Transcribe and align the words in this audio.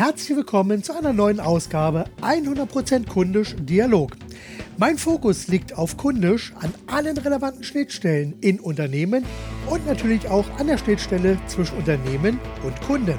Herzlich 0.00 0.34
willkommen 0.34 0.82
zu 0.82 0.96
einer 0.96 1.12
neuen 1.12 1.40
Ausgabe 1.40 2.06
100% 2.22 3.06
Kundisch 3.06 3.54
Dialog. 3.58 4.16
Mein 4.78 4.96
Fokus 4.96 5.48
liegt 5.48 5.76
auf 5.76 5.98
Kundisch 5.98 6.54
an 6.58 6.72
allen 6.86 7.18
relevanten 7.18 7.64
Schnittstellen 7.64 8.34
in 8.40 8.60
Unternehmen 8.60 9.26
und 9.68 9.86
natürlich 9.86 10.26
auch 10.26 10.46
an 10.58 10.68
der 10.68 10.78
Schnittstelle 10.78 11.36
zwischen 11.48 11.76
Unternehmen 11.76 12.40
und 12.64 12.80
Kunden. 12.80 13.18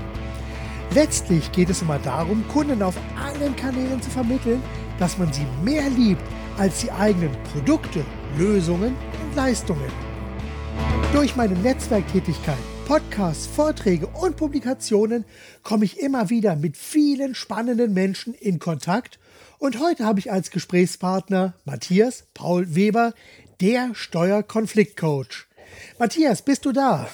Letztlich 0.96 1.52
geht 1.52 1.70
es 1.70 1.84
immer 1.84 2.00
darum, 2.00 2.44
Kunden 2.48 2.82
auf 2.82 2.96
allen 3.16 3.56
Kanälen 3.56 4.02
zu 4.02 4.10
vermitteln, 4.10 4.60
dass 4.98 5.20
man 5.20 5.32
sie 5.32 5.46
mehr 5.64 5.88
liebt 5.88 6.24
als 6.58 6.80
die 6.80 6.92
eigenen 6.92 7.30
Produkte, 7.54 8.04
Lösungen 8.40 8.96
und 9.24 9.36
Leistungen. 9.36 9.92
Durch 11.14 11.36
meine 11.36 11.54
Netzwerktätigkeit 11.54 12.58
Podcasts, 12.88 13.48
Vorträge 13.48 14.08
und 14.08 14.38
Publikationen 14.38 15.26
komme 15.64 15.86
ich 15.86 16.00
immer 16.00 16.30
wieder 16.30 16.56
mit 16.56 16.78
vielen 16.78 17.36
spannenden 17.36 17.94
Menschen 17.94 18.34
in 18.34 18.60
Kontakt. 18.60 19.20
Und 19.60 19.80
heute 19.80 20.06
habe 20.06 20.20
ich 20.20 20.32
als 20.32 20.52
Gesprächspartner 20.52 21.54
Matthias 21.66 22.28
Paul 22.34 22.76
Weber, 22.76 23.14
der 23.62 23.94
Steuerkonfliktcoach. 23.94 25.48
Matthias, 26.00 26.42
bist 26.42 26.66
du 26.66 26.72
da? 26.72 27.08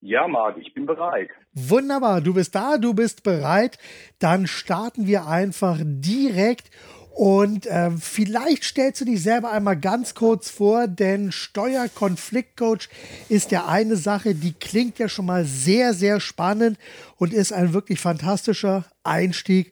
Ja, 0.00 0.28
Marc, 0.28 0.58
ich 0.58 0.74
bin 0.74 0.84
bereit. 0.84 1.30
Wunderbar, 1.54 2.20
du 2.20 2.34
bist 2.34 2.54
da, 2.54 2.76
du 2.76 2.92
bist 2.92 3.22
bereit. 3.22 3.78
Dann 4.18 4.46
starten 4.46 5.06
wir 5.06 5.26
einfach 5.26 5.78
direkt 5.82 6.70
und 7.14 7.66
äh, 7.66 7.92
vielleicht 7.92 8.64
stellst 8.64 9.00
du 9.00 9.04
dich 9.04 9.22
selber 9.22 9.52
einmal 9.52 9.78
ganz 9.78 10.16
kurz 10.16 10.50
vor, 10.50 10.88
denn 10.88 11.30
Steuerkonfliktcoach 11.30 12.88
ist 13.28 13.52
ja 13.52 13.66
eine 13.68 13.94
Sache, 13.94 14.34
die 14.34 14.52
klingt 14.52 14.98
ja 14.98 15.08
schon 15.08 15.26
mal 15.26 15.44
sehr, 15.44 15.94
sehr 15.94 16.18
spannend 16.18 16.76
und 17.16 17.32
ist 17.32 17.52
ein 17.52 17.72
wirklich 17.72 18.00
fantastischer 18.00 18.84
Einstieg. 19.04 19.70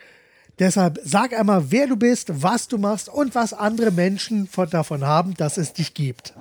Deshalb 0.60 1.00
sag 1.02 1.36
einmal, 1.36 1.72
wer 1.72 1.88
du 1.88 1.96
bist, 1.96 2.44
was 2.44 2.68
du 2.68 2.78
machst 2.78 3.08
und 3.08 3.34
was 3.34 3.52
andere 3.52 3.90
Menschen 3.90 4.46
von, 4.46 4.70
davon 4.70 5.04
haben, 5.04 5.34
dass 5.34 5.56
es 5.56 5.72
dich 5.72 5.94
gibt. 5.94 6.34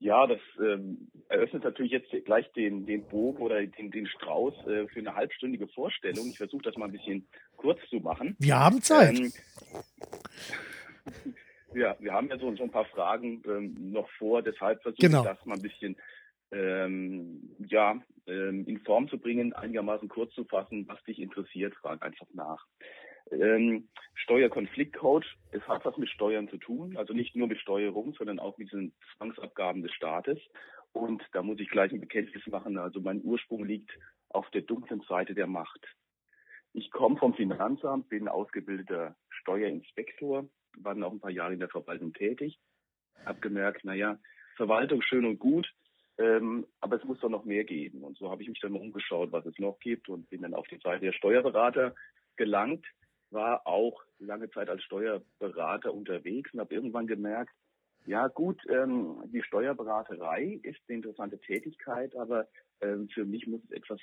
Ja, 0.00 0.26
das 0.26 0.40
ähm, 0.60 1.08
eröffnet 1.34 1.64
natürlich 1.64 1.92
jetzt 1.92 2.10
gleich 2.24 2.50
den, 2.52 2.86
den 2.86 3.06
Bogen 3.06 3.42
oder 3.42 3.64
den, 3.64 3.90
den 3.90 4.06
Strauß 4.06 4.66
äh, 4.66 4.86
für 4.88 5.00
eine 5.00 5.14
halbstündige 5.14 5.68
Vorstellung. 5.68 6.26
Ich 6.28 6.38
versuche 6.38 6.62
das 6.62 6.76
mal 6.76 6.86
ein 6.86 6.92
bisschen 6.92 7.26
kurz 7.56 7.80
zu 7.90 7.96
machen. 7.96 8.36
Wir 8.38 8.58
haben 8.58 8.80
Zeit. 8.80 9.18
Ähm, 9.18 9.32
ja, 11.74 11.96
wir 11.98 12.12
haben 12.12 12.28
ja 12.28 12.38
so, 12.38 12.54
so 12.56 12.62
ein 12.62 12.70
paar 12.70 12.86
Fragen 12.86 13.42
ähm, 13.46 13.92
noch 13.92 14.08
vor, 14.18 14.42
deshalb 14.42 14.82
versuche 14.82 15.06
genau. 15.06 15.20
ich 15.20 15.28
das 15.28 15.44
mal 15.44 15.54
ein 15.54 15.62
bisschen 15.62 15.96
ähm, 16.52 17.56
ja, 17.68 18.00
ähm, 18.26 18.64
in 18.66 18.80
Form 18.80 19.08
zu 19.08 19.18
bringen, 19.18 19.52
einigermaßen 19.52 20.08
kurz 20.08 20.32
zu 20.34 20.44
fassen, 20.44 20.86
was 20.88 21.02
dich 21.04 21.18
interessiert, 21.18 21.74
frag 21.74 22.02
einfach 22.02 22.26
nach. 22.32 22.64
Ähm, 23.30 23.88
Steuerkonfliktcoach, 24.14 25.24
es 25.52 25.62
hat 25.66 25.84
was 25.84 25.96
mit 25.96 26.10
Steuern 26.10 26.48
zu 26.48 26.58
tun, 26.58 26.96
also 26.96 27.14
nicht 27.14 27.34
nur 27.34 27.48
mit 27.48 27.58
Steuerung, 27.58 28.14
sondern 28.14 28.38
auch 28.38 28.58
mit 28.58 28.70
den 28.72 28.92
Zwangsabgaben 29.16 29.82
des 29.82 29.92
Staates. 29.92 30.38
Und 30.94 31.22
da 31.32 31.42
muss 31.42 31.58
ich 31.58 31.68
gleich 31.68 31.92
ein 31.92 32.00
Bekenntnis 32.00 32.46
machen. 32.46 32.78
Also 32.78 33.00
mein 33.00 33.20
Ursprung 33.22 33.64
liegt 33.64 33.90
auf 34.28 34.48
der 34.50 34.62
dunklen 34.62 35.02
Seite 35.08 35.34
der 35.34 35.48
Macht. 35.48 35.84
Ich 36.72 36.90
komme 36.90 37.16
vom 37.16 37.34
Finanzamt, 37.34 38.08
bin 38.08 38.28
ausgebildeter 38.28 39.16
Steuerinspektor, 39.28 40.48
war 40.78 40.96
auch 41.04 41.12
ein 41.12 41.20
paar 41.20 41.30
Jahre 41.30 41.52
in 41.52 41.58
der 41.58 41.68
Verwaltung 41.68 42.12
tätig, 42.12 42.58
habe 43.24 43.40
gemerkt, 43.40 43.84
naja, 43.84 44.18
Verwaltung 44.56 45.02
schön 45.02 45.24
und 45.24 45.38
gut, 45.38 45.68
ähm, 46.18 46.66
aber 46.80 46.96
es 46.96 47.04
muss 47.04 47.18
doch 47.20 47.28
noch 47.28 47.44
mehr 47.44 47.64
geben. 47.64 48.02
Und 48.02 48.16
so 48.16 48.30
habe 48.30 48.42
ich 48.42 48.48
mich 48.48 48.60
dann 48.60 48.74
umgeschaut, 48.74 49.32
was 49.32 49.46
es 49.46 49.58
noch 49.58 49.78
gibt 49.80 50.08
und 50.08 50.30
bin 50.30 50.42
dann 50.42 50.54
auf 50.54 50.66
die 50.68 50.78
Seite 50.78 51.04
der 51.04 51.12
Steuerberater 51.12 51.94
gelangt 52.36 52.86
war 53.34 53.66
auch 53.66 54.00
lange 54.18 54.48
Zeit 54.50 54.70
als 54.70 54.82
Steuerberater 54.84 55.92
unterwegs 55.92 56.54
und 56.54 56.60
habe 56.60 56.74
irgendwann 56.74 57.06
gemerkt, 57.06 57.52
ja 58.06 58.28
gut, 58.28 58.60
ähm, 58.68 59.22
die 59.26 59.42
Steuerberaterei 59.42 60.60
ist 60.62 60.80
eine 60.88 60.96
interessante 60.96 61.38
Tätigkeit, 61.38 62.14
aber 62.16 62.48
ähm, 62.80 63.08
für 63.08 63.24
mich 63.24 63.46
muss 63.46 63.62
es 63.64 63.70
etwas, 63.70 64.00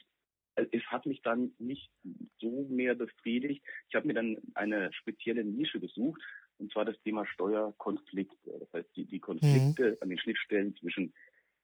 äh, 0.55 0.65
es 0.71 0.83
hat 0.87 1.05
mich 1.05 1.21
dann 1.21 1.53
nicht 1.59 1.91
so 2.39 2.67
mehr 2.69 2.95
befriedigt. 2.95 3.63
Ich 3.89 3.95
habe 3.95 4.07
mir 4.07 4.13
dann 4.13 4.37
eine 4.55 4.91
spezielle 4.93 5.43
Nische 5.43 5.79
gesucht, 5.79 6.21
und 6.57 6.71
zwar 6.71 6.85
das 6.85 6.99
Thema 7.01 7.25
Steuerkonflikte. 7.25 8.59
Das 8.59 8.73
heißt, 8.73 8.89
die, 8.95 9.05
die 9.05 9.19
Konflikte 9.19 9.91
mhm. 9.91 9.97
an 10.01 10.09
den 10.09 10.19
Schnittstellen 10.19 10.75
zwischen 10.75 11.13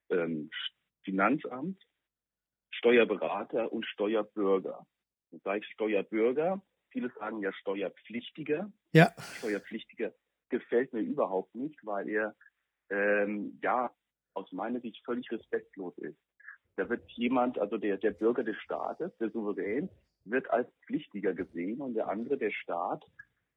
ähm, 0.09 0.49
Finanzamt, 1.03 1.81
Steuerberater 2.71 3.71
und 3.71 3.85
Steuerbürger. 3.85 4.85
Das 5.31 5.43
heißt, 5.45 5.65
Steuerbürger 5.71 6.61
Viele 6.91 7.11
sagen 7.19 7.41
ja 7.41 7.51
Steuerpflichtiger. 7.53 8.71
Ja. 8.93 9.13
Steuerpflichtiger 9.37 10.13
gefällt 10.49 10.93
mir 10.93 11.01
überhaupt 11.01 11.55
nicht, 11.55 11.79
weil 11.85 12.09
er 12.09 12.35
ähm, 12.89 13.59
ja 13.61 13.91
aus 14.33 14.51
meiner 14.51 14.79
Sicht 14.79 15.03
völlig 15.03 15.29
respektlos 15.31 15.97
ist. 15.97 16.17
Da 16.75 16.87
wird 16.89 17.09
jemand, 17.11 17.57
also 17.57 17.77
der, 17.77 17.97
der 17.97 18.11
Bürger 18.11 18.43
des 18.43 18.55
Staates, 18.57 19.11
der 19.17 19.31
Souverän, 19.31 19.89
wird 20.25 20.49
als 20.51 20.69
Pflichtiger 20.85 21.33
gesehen 21.33 21.81
und 21.81 21.95
der 21.95 22.07
andere, 22.07 22.37
der 22.37 22.51
Staat, 22.51 23.03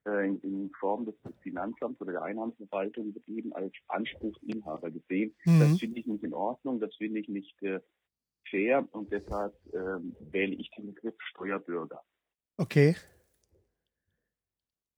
äh, 0.06 0.26
in, 0.26 0.40
in 0.40 0.70
Form 0.80 1.04
des 1.04 1.14
Finanzamts 1.42 2.00
oder 2.00 2.12
der 2.12 2.22
Einnahmenverwaltung, 2.22 3.14
wird 3.14 3.28
eben 3.28 3.52
als 3.52 3.72
Anspruchsinhaber 3.88 4.90
gesehen. 4.90 5.34
Mhm. 5.44 5.60
Das 5.60 5.78
finde 5.78 6.00
ich 6.00 6.06
nicht 6.06 6.24
in 6.24 6.32
Ordnung, 6.32 6.80
das 6.80 6.94
finde 6.96 7.20
ich 7.20 7.28
nicht 7.28 7.62
äh, 7.62 7.80
fair 8.48 8.88
und 8.92 9.12
deshalb 9.12 9.54
äh, 9.72 10.00
wähle 10.32 10.54
ich 10.54 10.70
den 10.70 10.86
Begriff 10.86 11.14
Steuerbürger. 11.20 12.02
Okay. 12.56 12.96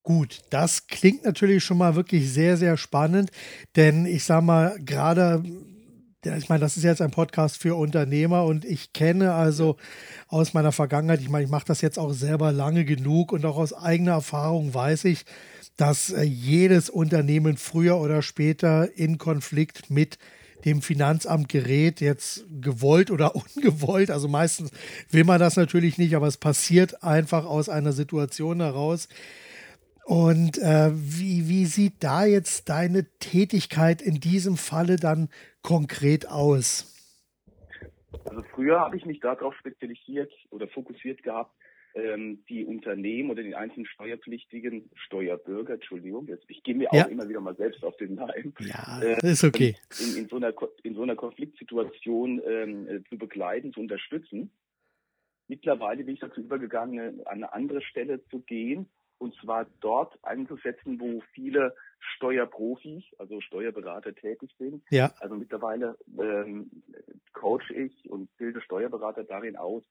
Gut, 0.05 0.41
das 0.51 0.89
klingt 0.89 1.25
natürlich 1.25 1.63
schon 1.63 1.79
mal 1.79 1.95
wirklich 1.95 2.29
sehr, 2.33 2.57
sehr 2.57 2.77
spannend, 2.77 3.31
denn 3.77 4.05
ich 4.05 4.25
sage 4.25 4.45
mal, 4.45 4.77
gerade, 4.81 5.45
ich 6.25 6.49
meine, 6.49 6.61
das 6.61 6.77
ist 6.77 6.83
jetzt 6.83 7.01
ein 7.01 7.13
Podcast 7.13 7.57
für 7.59 7.77
Unternehmer 7.77 8.45
und 8.45 8.65
ich 8.65 8.93
kenne 8.93 9.33
also 9.35 9.77
aus 10.27 10.55
meiner 10.55 10.73
Vergangenheit, 10.73 11.21
ich 11.21 11.29
meine, 11.29 11.45
ich 11.45 11.51
mache 11.51 11.67
das 11.67 11.83
jetzt 11.83 12.01
auch 12.01 12.13
selber 12.13 12.51
lange 12.51 12.85
genug 12.85 13.31
und 13.31 13.45
auch 13.45 13.57
aus 13.57 13.73
eigener 13.73 14.13
Erfahrung 14.13 14.75
weiß 14.75 15.05
ich, 15.05 15.25
dass 15.77 16.11
äh, 16.11 16.23
jedes 16.23 16.91
Unternehmen 16.91 17.57
früher 17.57 17.99
oder 17.99 18.23
später 18.23 18.89
in 18.97 19.19
Konflikt 19.19 19.89
mit 19.89 20.19
dem 20.65 20.83
Finanzamt 20.83 21.49
gerät, 21.49 22.01
jetzt 22.01 22.45
gewollt 22.61 23.13
oder 23.13 23.37
ungewollt. 23.57 24.11
Also 24.11 24.27
meistens 24.27 24.71
will 25.11 25.25
man 25.25 25.39
das 25.39 25.57
natürlich 25.57 25.97
nicht, 25.97 26.17
aber 26.17 26.27
es 26.27 26.39
passiert 26.39 27.05
einfach 27.05 27.45
aus 27.47 27.69
einer 27.69 27.93
Situation 27.93 28.61
heraus, 28.61 29.09
und 30.05 30.59
äh, 30.59 30.91
wie, 30.93 31.49
wie 31.49 31.65
sieht 31.67 32.03
da 32.03 32.25
jetzt 32.25 32.69
deine 32.69 33.05
Tätigkeit 33.21 34.03
in 34.03 34.21
diesem 34.21 34.57
Falle 34.57 34.97
dann 34.97 35.29
konkret 35.63 36.29
aus? 36.29 36.89
Also 38.25 38.43
früher 38.55 38.81
habe 38.81 38.97
ich 38.97 39.05
mich 39.05 39.21
darauf 39.21 39.55
spezialisiert 39.57 40.33
oder 40.51 40.67
fokussiert 40.69 41.23
gehabt, 41.23 41.55
ähm, 41.95 42.45
die 42.49 42.65
Unternehmen 42.65 43.31
oder 43.31 43.43
die 43.43 43.55
einzelnen 43.55 43.87
steuerpflichtigen 43.87 44.91
Steuerbürger, 44.95 45.75
Entschuldigung, 45.75 46.27
jetzt, 46.27 46.45
ich 46.49 46.63
gehe 46.63 46.75
mir 46.75 46.89
ja. 46.93 47.05
auch 47.05 47.11
immer 47.11 47.29
wieder 47.29 47.41
mal 47.41 47.55
selbst 47.57 47.85
auf 47.85 47.97
den 47.99 48.17
Leim. 48.17 48.55
Ja, 48.61 49.01
äh, 49.03 49.31
ist 49.31 49.45
okay. 49.45 49.77
In, 50.01 50.25
in, 50.25 50.29
so 50.29 50.37
einer, 50.37 50.53
in 50.83 50.95
so 50.95 51.03
einer 51.03 51.17
Konfliktsituation 51.17 52.41
ähm, 52.47 52.89
äh, 52.89 53.03
zu 53.09 53.19
begleiten, 53.19 53.73
zu 53.73 53.81
unterstützen. 53.81 54.51
Mittlerweile 55.49 56.05
bin 56.05 56.15
ich 56.15 56.21
dazu 56.21 56.41
übergegangen, 56.41 57.21
an 57.27 57.35
eine 57.35 57.53
andere 57.53 57.83
Stelle 57.83 58.25
zu 58.29 58.41
gehen 58.41 58.89
und 59.23 59.35
zwar 59.37 59.67
dort 59.81 60.19
einzusetzen, 60.25 60.99
wo 61.01 61.23
viele 61.33 61.77
Steuerprofis, 62.17 63.05
also 63.19 63.41
Steuerberater 63.41 64.13
tätig 64.15 64.51
sind. 64.59 64.83
Ja. 64.91 65.15
Also 65.21 65.37
mittlerweile 65.37 65.97
ähm, 66.19 66.83
coach 67.33 67.71
ich 67.71 68.11
und 68.11 68.37
bilde 68.37 68.61
Steuerberater 68.61 69.23
darin 69.23 69.57
aus, 69.57 69.85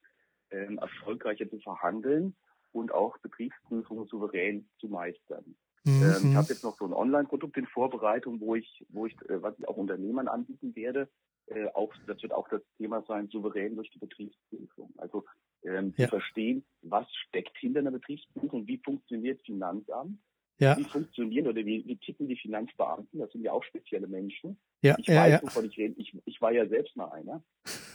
ähm, 0.51 0.77
erfolgreicher 0.79 1.50
zu 1.50 1.59
verhandeln 1.59 2.35
und 2.73 2.94
auch 2.94 3.17
Betriebsprüfungen 3.19 4.06
souverän 4.07 4.69
zu 4.79 4.89
meistern. 4.89 5.56
Mhm. 5.85 6.03
Ähm, 6.03 6.31
ich 6.31 6.35
habe 6.35 6.47
jetzt 6.50 6.65
noch 6.65 6.77
so 6.77 6.85
ein 6.85 6.94
Online-Produkt 6.94 7.56
in 7.56 7.67
Vorbereitung, 7.67 8.41
wo 8.41 8.56
ich, 8.56 8.85
wo 8.89 9.06
ich, 9.06 9.13
äh, 9.29 9.41
was 9.41 9.57
ich 9.57 9.65
auch 9.65 9.77
Unternehmern 9.77 10.27
anbieten 10.27 10.75
werde. 10.75 11.07
Äh, 11.47 11.67
auch, 11.73 11.94
das 12.06 12.21
wird 12.21 12.33
auch 12.33 12.50
das 12.50 12.61
Thema 12.77 13.01
sein, 13.07 13.29
souverän 13.29 13.75
durch 13.75 13.89
die 13.91 14.00
Betriebsprüfung. 14.00 14.94
Also 14.97 15.23
ähm, 15.63 15.93
ja. 15.97 16.05
zu 16.05 16.11
verstehen, 16.11 16.63
was 16.81 17.07
steckt 17.27 17.57
hinter 17.57 17.79
einer 17.79 17.91
Betriebsprüfung, 17.91 18.67
wie 18.67 18.77
funktioniert 18.77 19.41
Finanzamt, 19.43 20.19
ja. 20.59 20.77
wie 20.77 20.83
funktionieren 20.83 21.47
oder 21.47 21.65
wie, 21.65 21.85
wie 21.85 21.97
ticken 21.97 22.27
die 22.27 22.35
Finanzbeamten, 22.35 23.19
das 23.19 23.31
sind 23.31 23.43
ja 23.43 23.51
auch 23.51 23.63
spezielle 23.63 24.07
Menschen. 24.07 24.57
Ja, 24.81 24.95
ich 24.97 25.07
ja, 25.07 25.15
weiß, 25.15 25.43
wovon 25.43 25.65
ich 25.65 25.77
rede, 25.77 25.95
ich, 25.97 26.17
ich 26.25 26.41
war 26.41 26.51
ja 26.51 26.67
selbst 26.67 26.95
mal 26.95 27.09
einer. 27.11 27.43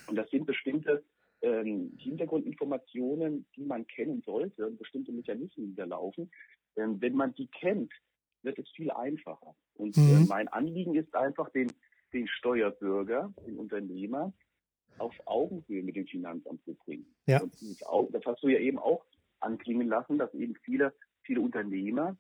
Und 0.07 0.17
das 0.17 0.31
sind 0.31 0.47
bestimmte 0.47 1.05
ähm, 1.43 1.93
Hintergrundinformationen, 1.99 3.47
die 3.57 3.65
man 3.65 3.87
kennen 3.87 4.23
sollte, 4.25 4.71
bestimmte 4.73 5.13
Mechanismen, 5.13 5.69
die 5.69 5.75
da 5.75 5.85
laufen. 5.85 6.31
Ähm, 6.77 7.01
wenn 7.01 7.15
man 7.15 7.35
die 7.35 7.49
kennt, 7.49 7.93
wird 8.43 8.59
es 8.59 8.69
viel 8.71 8.91
einfacher. 8.91 9.55
Und 9.75 9.97
äh, 9.97 10.01
mhm. 10.01 10.25
äh, 10.25 10.27
mein 10.27 10.49
Anliegen 10.49 10.95
ist 10.95 11.15
einfach, 11.15 11.51
den, 11.51 11.73
den 12.13 12.29
Steuerbürger, 12.29 13.33
den 13.47 13.59
Unternehmer, 13.59 14.33
auf 14.99 15.15
Augenhöhe 15.27 15.83
mit 15.83 15.97
dem 15.97 16.07
Finanzamt 16.07 16.65
zu 16.65 16.75
bringen. 16.75 17.07
Ja. 17.27 17.41
Und 17.41 17.55
das 18.15 18.25
hast 18.25 18.43
du 18.43 18.49
ja 18.49 18.59
eben 18.59 18.79
auch 18.79 19.05
anklingen 19.41 19.89
lassen, 19.89 20.19
dass 20.19 20.33
eben 20.35 20.55
viele, 20.65 20.95
viele 21.23 21.41
Unternehmer, 21.41 22.17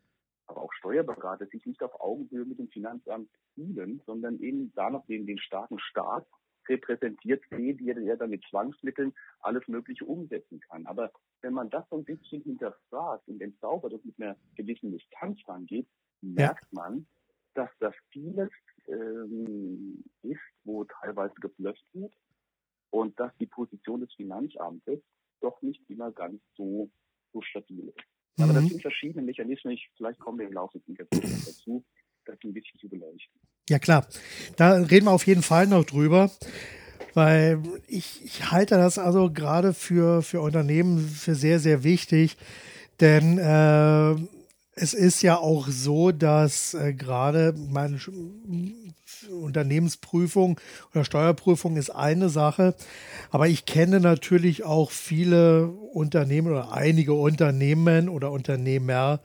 aber 0.46 0.62
auch 0.62 0.72
Steuerberater 0.74 1.46
sich 1.46 1.64
nicht 1.66 1.82
auf 1.82 2.00
Augenhöhe 2.00 2.44
mit 2.44 2.58
dem 2.58 2.68
Finanzamt 2.68 3.28
fühlen, 3.54 4.00
sondern 4.06 4.38
eben 4.40 4.72
da 4.74 4.90
noch 4.90 5.06
den, 5.06 5.26
den 5.26 5.38
starken 5.38 5.78
Staat 5.78 6.26
repräsentiert 6.68 7.42
sehen, 7.50 7.78
die 7.78 7.88
er 7.90 8.16
dann 8.16 8.30
mit 8.30 8.44
Zwangsmitteln 8.50 9.14
alles 9.40 9.66
Mögliche 9.68 10.04
umsetzen 10.04 10.60
kann. 10.60 10.86
Aber 10.86 11.12
wenn 11.40 11.52
man 11.52 11.70
das 11.70 11.88
so 11.90 11.96
ein 11.96 12.04
bisschen 12.04 12.42
hinterfragt 12.42 13.28
und 13.28 13.40
entzaubert 13.40 13.92
und 13.92 14.04
mit 14.04 14.20
einer 14.20 14.36
gewissen 14.56 14.90
Distanz 14.90 15.38
rangeht, 15.46 15.86
merkt 16.22 16.66
ja. 16.72 16.82
man, 16.82 17.06
dass 17.54 17.70
das 17.78 17.94
vieles 18.10 18.50
ähm, 18.88 20.04
ist, 20.22 20.40
wo 20.64 20.84
teilweise 20.84 21.34
geblufft 21.36 21.84
wird 21.92 22.12
und 22.96 23.20
dass 23.20 23.30
die 23.38 23.46
Position 23.46 24.00
des 24.00 24.12
Finanzamtes 24.14 25.00
doch 25.42 25.60
nicht 25.60 25.82
immer 25.90 26.10
ganz 26.12 26.40
so, 26.56 26.88
so 27.34 27.42
stabil 27.42 27.88
ist. 27.88 28.06
Mhm. 28.36 28.44
Aber 28.44 28.52
das 28.54 28.62
mhm. 28.64 28.68
sind 28.68 28.82
verschiedene 28.82 29.22
Mechanismen. 29.22 29.74
Ich, 29.74 29.90
vielleicht 29.98 30.18
kommen 30.18 30.38
wir 30.38 30.46
im 30.46 30.54
Laufe 30.54 30.78
des 30.78 30.88
Interviews 30.88 31.44
dazu, 31.44 31.84
das 32.24 32.38
ein 32.42 32.54
bisschen 32.54 32.80
zu 32.80 32.88
beleuchten. 32.88 33.38
Ja 33.68 33.78
klar, 33.78 34.06
da 34.56 34.72
reden 34.72 35.06
wir 35.06 35.12
auf 35.12 35.26
jeden 35.26 35.42
Fall 35.42 35.66
noch 35.66 35.84
drüber, 35.84 36.30
weil 37.12 37.62
ich, 37.86 38.24
ich 38.24 38.50
halte 38.50 38.76
das 38.76 38.98
also 38.98 39.30
gerade 39.30 39.74
für, 39.74 40.22
für 40.22 40.40
Unternehmen 40.40 40.98
für 40.98 41.34
sehr, 41.34 41.58
sehr 41.58 41.84
wichtig, 41.84 42.38
denn 43.00 43.38
äh, 43.38 44.16
es 44.78 44.92
ist 44.92 45.22
ja 45.22 45.38
auch 45.38 45.68
so, 45.68 46.12
dass 46.12 46.74
äh, 46.74 46.92
gerade 46.92 47.54
meine 47.56 47.98
Unternehmensprüfung 49.30 50.60
oder 50.92 51.04
Steuerprüfung 51.04 51.76
ist 51.78 51.90
eine 51.90 52.28
Sache, 52.28 52.74
aber 53.30 53.48
ich 53.48 53.64
kenne 53.64 54.00
natürlich 54.00 54.64
auch 54.64 54.90
viele 54.90 55.68
Unternehmen 55.68 56.48
oder 56.48 56.72
einige 56.72 57.14
Unternehmen 57.14 58.10
oder 58.10 58.30
Unternehmer, 58.30 59.20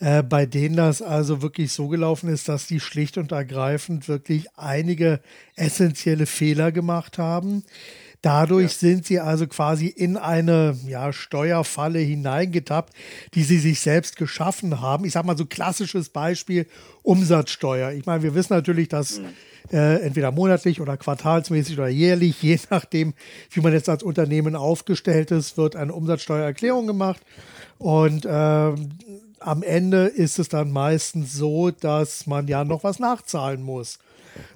äh, 0.00 0.22
bei 0.22 0.46
denen 0.46 0.76
das 0.76 1.02
also 1.02 1.42
wirklich 1.42 1.72
so 1.72 1.88
gelaufen 1.88 2.30
ist, 2.30 2.48
dass 2.48 2.66
die 2.66 2.80
schlicht 2.80 3.18
und 3.18 3.30
ergreifend 3.30 4.08
wirklich 4.08 4.46
einige 4.56 5.20
essentielle 5.54 6.24
Fehler 6.24 6.72
gemacht 6.72 7.18
haben 7.18 7.62
Dadurch 8.22 8.72
ja. 8.72 8.78
sind 8.78 9.06
sie 9.06 9.20
also 9.20 9.46
quasi 9.46 9.86
in 9.86 10.16
eine 10.16 10.76
ja, 10.86 11.12
Steuerfalle 11.12 12.00
hineingetappt, 12.00 12.92
die 13.34 13.44
sie 13.44 13.58
sich 13.58 13.80
selbst 13.80 14.16
geschaffen 14.16 14.80
haben. 14.80 15.04
Ich 15.04 15.12
sage 15.12 15.26
mal 15.26 15.36
so 15.36 15.46
klassisches 15.46 16.08
Beispiel 16.08 16.66
Umsatzsteuer. 17.02 17.92
Ich 17.92 18.06
meine, 18.06 18.24
wir 18.24 18.34
wissen 18.34 18.54
natürlich, 18.54 18.88
dass 18.88 19.20
mhm. 19.20 19.26
äh, 19.72 20.00
entweder 20.00 20.32
monatlich 20.32 20.80
oder 20.80 20.96
quartalsmäßig 20.96 21.78
oder 21.78 21.88
jährlich, 21.88 22.42
je 22.42 22.58
nachdem, 22.70 23.14
wie 23.52 23.60
man 23.60 23.72
jetzt 23.72 23.88
als 23.88 24.02
Unternehmen 24.02 24.56
aufgestellt 24.56 25.30
ist, 25.30 25.56
wird 25.56 25.76
eine 25.76 25.94
Umsatzsteuererklärung 25.94 26.88
gemacht. 26.88 27.20
Und 27.78 28.24
äh, 28.24 28.28
am 29.40 29.62
Ende 29.62 30.06
ist 30.06 30.40
es 30.40 30.48
dann 30.48 30.72
meistens 30.72 31.34
so, 31.34 31.70
dass 31.70 32.26
man 32.26 32.48
ja 32.48 32.64
noch 32.64 32.82
was 32.82 32.98
nachzahlen 32.98 33.62
muss. 33.62 34.00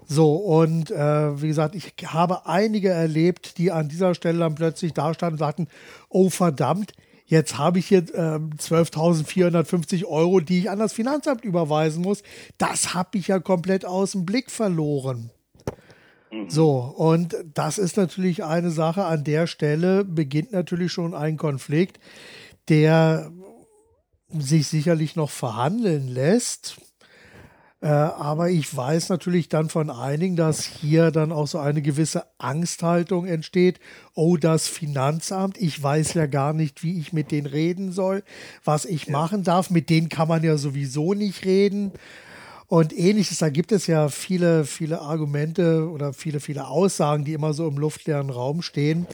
So, 0.06 0.37
und 0.37 0.90
äh, 0.90 1.40
wie 1.40 1.49
gesagt, 1.49 1.75
ich 1.75 1.94
habe 2.06 2.46
einige 2.46 2.90
erlebt, 2.90 3.58
die 3.58 3.73
an 3.73 3.88
dieser 3.88 4.14
Stelle 4.14 4.40
dann 4.40 4.55
plötzlich 4.55 4.93
da 4.93 5.14
standen 5.14 5.34
und 5.34 5.38
sagten, 5.38 5.69
oh 6.08 6.31
verdammt, 6.31 6.93
jetzt 7.26 7.58
habe 7.58 7.79
ich 7.79 7.87
hier 7.87 8.00
äh, 8.00 8.38
12.450 8.38 10.05
Euro, 10.05 10.40
die 10.40 10.58
ich 10.58 10.70
an 10.70 10.79
das 10.79 10.93
Finanzamt 10.93 11.44
überweisen 11.44 12.02
muss. 12.02 12.23
Das 12.58 12.94
habe 12.94 13.19
ich 13.19 13.29
ja 13.29 13.38
komplett 13.38 13.84
aus 13.84 14.12
dem 14.12 14.26
Blick 14.26 14.50
verloren. 14.50 15.31
Mhm. 16.31 16.50
So, 16.50 16.78
und 16.78 17.37
das 17.55 17.78
ist 17.78 17.96
natürlich 17.96 18.44
eine 18.44 18.70
Sache, 18.70 19.05
an 19.05 19.25
der 19.25 19.46
Stelle 19.46 20.05
beginnt 20.05 20.52
natürlich 20.52 20.93
schon 20.93 21.14
ein 21.14 21.37
Konflikt, 21.37 22.00
der 22.69 23.31
sich 24.38 24.67
sicherlich 24.69 25.17
noch 25.17 25.31
verhandeln 25.31 26.08
lässt. 26.08 26.81
Äh, 27.82 27.88
aber 27.88 28.49
ich 28.49 28.75
weiß 28.75 29.08
natürlich 29.08 29.49
dann 29.49 29.69
von 29.69 29.90
einigen, 29.90 30.37
dass 30.37 30.62
hier 30.62 31.11
dann 31.11 31.32
auch 31.32 31.49
so 31.49 31.58
eine 31.58 31.82
gewisse 31.82 32.25
Angsthaltung 32.38 33.26
entsteht. 33.26 33.81
Oh, 34.14 34.37
das 34.37 34.69
Finanzamt, 34.69 35.61
ich 35.61 35.82
weiß 35.82 36.14
ja 36.14 36.26
gar 36.26 36.52
nicht, 36.52 36.84
wie 36.84 37.00
ich 37.00 37.12
mit 37.12 37.32
denen 37.32 37.49
reden 37.49 37.90
soll, 37.90 38.23
was 38.64 38.84
ich 38.84 39.06
ja. 39.06 39.12
machen 39.12 39.43
darf. 39.43 39.69
Mit 39.69 39.90
denen 39.90 40.08
kann 40.08 40.29
man 40.29 40.44
ja 40.44 40.56
sowieso 40.58 41.14
nicht 41.14 41.44
reden. 41.44 41.90
Und 42.73 42.99
ähnliches, 42.99 43.37
da 43.37 43.51
gibt 43.51 43.71
es 43.71 43.87
ja 43.87 44.09
viele, 44.09 44.65
viele 44.65 45.03
Argumente 45.03 45.91
oder 45.91 46.15
viele, 46.15 46.41
viele 46.41 46.69
Aussagen, 46.69 47.23
die 47.23 47.35
immer 47.35 47.53
so 47.53 47.69
im 47.69 47.77
luftleeren 47.77 48.31
Raum 48.31 48.63
stehen. 48.63 49.07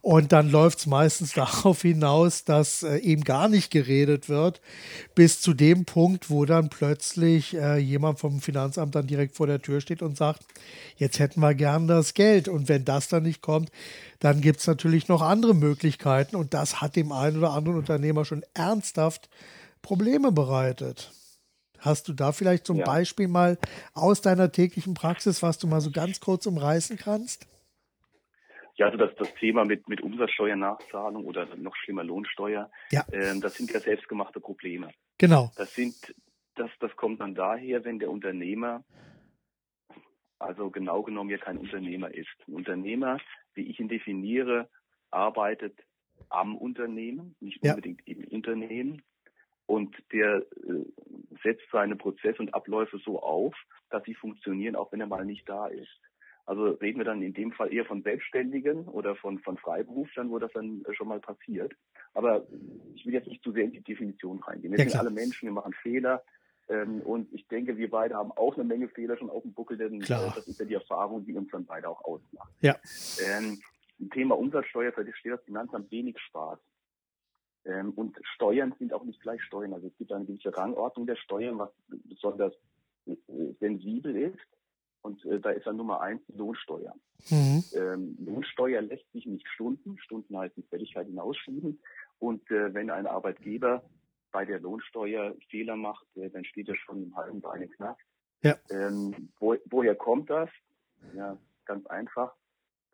Und 0.00 0.32
dann 0.32 0.50
läuft 0.50 0.78
es 0.78 0.86
meistens 0.86 1.32
darauf 1.34 1.82
hinaus, 1.82 2.44
dass 2.44 2.82
äh, 2.82 2.96
eben 3.00 3.22
gar 3.22 3.50
nicht 3.50 3.70
geredet 3.70 4.30
wird, 4.30 4.62
bis 5.14 5.42
zu 5.42 5.52
dem 5.52 5.84
Punkt, 5.84 6.30
wo 6.30 6.46
dann 6.46 6.70
plötzlich 6.70 7.54
äh, 7.54 7.76
jemand 7.76 8.20
vom 8.20 8.40
Finanzamt 8.40 8.94
dann 8.94 9.06
direkt 9.06 9.36
vor 9.36 9.48
der 9.48 9.60
Tür 9.60 9.82
steht 9.82 10.00
und 10.00 10.16
sagt, 10.16 10.40
jetzt 10.96 11.18
hätten 11.18 11.40
wir 11.40 11.52
gern 11.52 11.86
das 11.86 12.14
Geld. 12.14 12.48
Und 12.48 12.70
wenn 12.70 12.86
das 12.86 13.08
dann 13.08 13.24
nicht 13.24 13.42
kommt, 13.42 13.70
dann 14.20 14.40
gibt 14.40 14.60
es 14.60 14.66
natürlich 14.66 15.08
noch 15.08 15.20
andere 15.20 15.52
Möglichkeiten. 15.52 16.36
Und 16.36 16.54
das 16.54 16.80
hat 16.80 16.96
dem 16.96 17.12
einen 17.12 17.36
oder 17.36 17.50
anderen 17.50 17.76
Unternehmer 17.76 18.24
schon 18.24 18.46
ernsthaft 18.54 19.28
Probleme 19.82 20.32
bereitet. 20.32 21.12
Hast 21.84 22.08
du 22.08 22.14
da 22.14 22.32
vielleicht 22.32 22.66
zum 22.66 22.78
ja. 22.78 22.84
Beispiel 22.84 23.28
mal 23.28 23.58
aus 23.92 24.22
deiner 24.22 24.50
täglichen 24.50 24.94
Praxis, 24.94 25.42
was 25.42 25.58
du 25.58 25.66
mal 25.66 25.82
so 25.82 25.90
ganz 25.90 26.18
kurz 26.18 26.46
umreißen 26.46 26.96
kannst? 26.96 27.46
Ja, 28.76 28.86
also 28.86 28.98
das, 28.98 29.14
das 29.16 29.32
Thema 29.34 29.64
mit, 29.64 29.86
mit 29.88 30.00
Umsatzsteuernachzahlung 30.00 31.26
oder 31.26 31.46
noch 31.56 31.76
schlimmer 31.76 32.02
Lohnsteuer, 32.02 32.70
ja. 32.90 33.04
ähm, 33.12 33.40
das 33.40 33.54
sind 33.54 33.70
ja 33.70 33.80
selbstgemachte 33.80 34.40
Probleme. 34.40 34.88
Genau. 35.18 35.52
Das 35.56 35.74
sind, 35.74 35.94
das, 36.54 36.70
das 36.80 36.96
kommt 36.96 37.20
dann 37.20 37.34
daher, 37.34 37.84
wenn 37.84 37.98
der 37.98 38.10
Unternehmer, 38.10 38.82
also 40.38 40.70
genau 40.70 41.02
genommen 41.02 41.30
ja 41.30 41.38
kein 41.38 41.58
Unternehmer 41.58 42.12
ist. 42.12 42.34
Ein 42.48 42.54
Unternehmer, 42.54 43.18
wie 43.52 43.68
ich 43.68 43.78
ihn 43.78 43.88
definiere, 43.88 44.68
arbeitet 45.10 45.78
am 46.30 46.56
Unternehmen, 46.56 47.36
nicht 47.40 47.62
unbedingt 47.62 48.00
ja. 48.06 48.14
im 48.14 48.24
Unternehmen. 48.28 49.02
Und 49.66 49.96
der 50.12 50.36
äh, 50.36 50.84
setzt 51.42 51.64
seine 51.72 51.96
Prozesse 51.96 52.40
und 52.40 52.54
Abläufe 52.54 52.98
so 52.98 53.20
auf, 53.20 53.54
dass 53.90 54.04
sie 54.04 54.14
funktionieren, 54.14 54.76
auch 54.76 54.92
wenn 54.92 55.00
er 55.00 55.06
mal 55.06 55.24
nicht 55.24 55.48
da 55.48 55.66
ist. 55.66 56.00
Also 56.46 56.72
reden 56.72 56.98
wir 56.98 57.04
dann 57.04 57.22
in 57.22 57.32
dem 57.32 57.52
Fall 57.52 57.72
eher 57.72 57.86
von 57.86 58.02
Selbstständigen 58.02 58.84
oder 58.88 59.16
von, 59.16 59.38
von 59.38 59.56
Freiberuflern, 59.56 60.30
wo 60.30 60.38
das 60.38 60.52
dann 60.52 60.84
schon 60.92 61.08
mal 61.08 61.20
passiert. 61.20 61.72
Aber 62.12 62.46
ich 62.94 63.06
will 63.06 63.14
jetzt 63.14 63.28
nicht 63.28 63.42
zu 63.42 63.52
sehr 63.52 63.64
in 63.64 63.72
die 63.72 63.82
Definition 63.82 64.40
reingehen. 64.40 64.72
Wir 64.72 64.84
ja, 64.84 64.90
sind 64.90 65.00
alle 65.00 65.10
Menschen, 65.10 65.46
wir 65.46 65.52
machen 65.52 65.72
Fehler. 65.82 66.22
Ähm, 66.68 67.00
und 67.00 67.32
ich 67.32 67.46
denke, 67.48 67.76
wir 67.76 67.90
beide 67.90 68.14
haben 68.14 68.32
auch 68.32 68.54
eine 68.54 68.64
Menge 68.64 68.88
Fehler 68.88 69.16
schon 69.16 69.30
auf 69.30 69.42
dem 69.42 69.52
Buckel, 69.52 69.76
denn 69.76 70.02
äh, 70.02 70.06
das 70.06 70.46
ist 70.46 70.58
ja 70.60 70.66
die 70.66 70.74
Erfahrung, 70.74 71.24
die 71.24 71.34
uns 71.34 71.50
dann 71.50 71.64
beide 71.64 71.88
auch 71.88 72.02
ausmacht. 72.04 72.52
Ja. 72.60 72.76
Ähm, 73.26 73.58
Thema 74.12 74.36
Umsatzsteuer 74.36 74.92
versteht 74.92 75.32
das 75.32 75.44
Finanzamt 75.44 75.90
wenig 75.90 76.18
Spaß. 76.18 76.58
Ähm, 77.64 77.92
und 77.92 78.16
Steuern 78.34 78.74
sind 78.78 78.92
auch 78.92 79.04
nicht 79.04 79.20
gleich 79.20 79.42
Steuern. 79.42 79.72
Also 79.72 79.88
es 79.88 79.96
gibt 79.96 80.12
eine 80.12 80.24
gewisse 80.24 80.56
Rangordnung 80.56 81.06
der 81.06 81.16
Steuern, 81.16 81.58
was 81.58 81.70
besonders 81.88 82.52
äh, 83.06 83.16
sensibel 83.60 84.16
ist. 84.16 84.38
Und 85.02 85.24
äh, 85.26 85.38
da 85.38 85.50
ist 85.50 85.66
dann 85.66 85.76
Nummer 85.76 86.00
eins 86.00 86.22
die 86.28 86.36
Lohnsteuer. 86.36 86.94
Mhm. 87.30 87.64
Ähm, 87.74 88.16
Lohnsteuer 88.20 88.80
lässt 88.80 89.10
sich 89.12 89.26
nicht 89.26 89.46
Stunden, 89.48 89.98
Stunden 89.98 90.36
heißt 90.36 90.56
die 90.56 90.62
Fälligkeit 90.62 91.06
hinausschieben. 91.06 91.80
Und 92.18 92.50
äh, 92.50 92.72
wenn 92.72 92.90
ein 92.90 93.06
Arbeitgeber 93.06 93.82
bei 94.32 94.44
der 94.44 94.60
Lohnsteuer 94.60 95.34
Fehler 95.48 95.76
macht, 95.76 96.06
äh, 96.16 96.30
dann 96.30 96.44
steht 96.44 96.68
er 96.68 96.76
schon 96.76 97.04
im 97.04 97.16
halben 97.16 97.40
Bein 97.40 97.70
knapp. 97.70 97.98
Ja. 98.42 98.56
Ähm, 98.70 99.30
wo, 99.38 99.56
woher 99.66 99.94
kommt 99.94 100.28
das? 100.28 100.50
Ja, 101.14 101.38
ganz 101.64 101.86
einfach. 101.86 102.34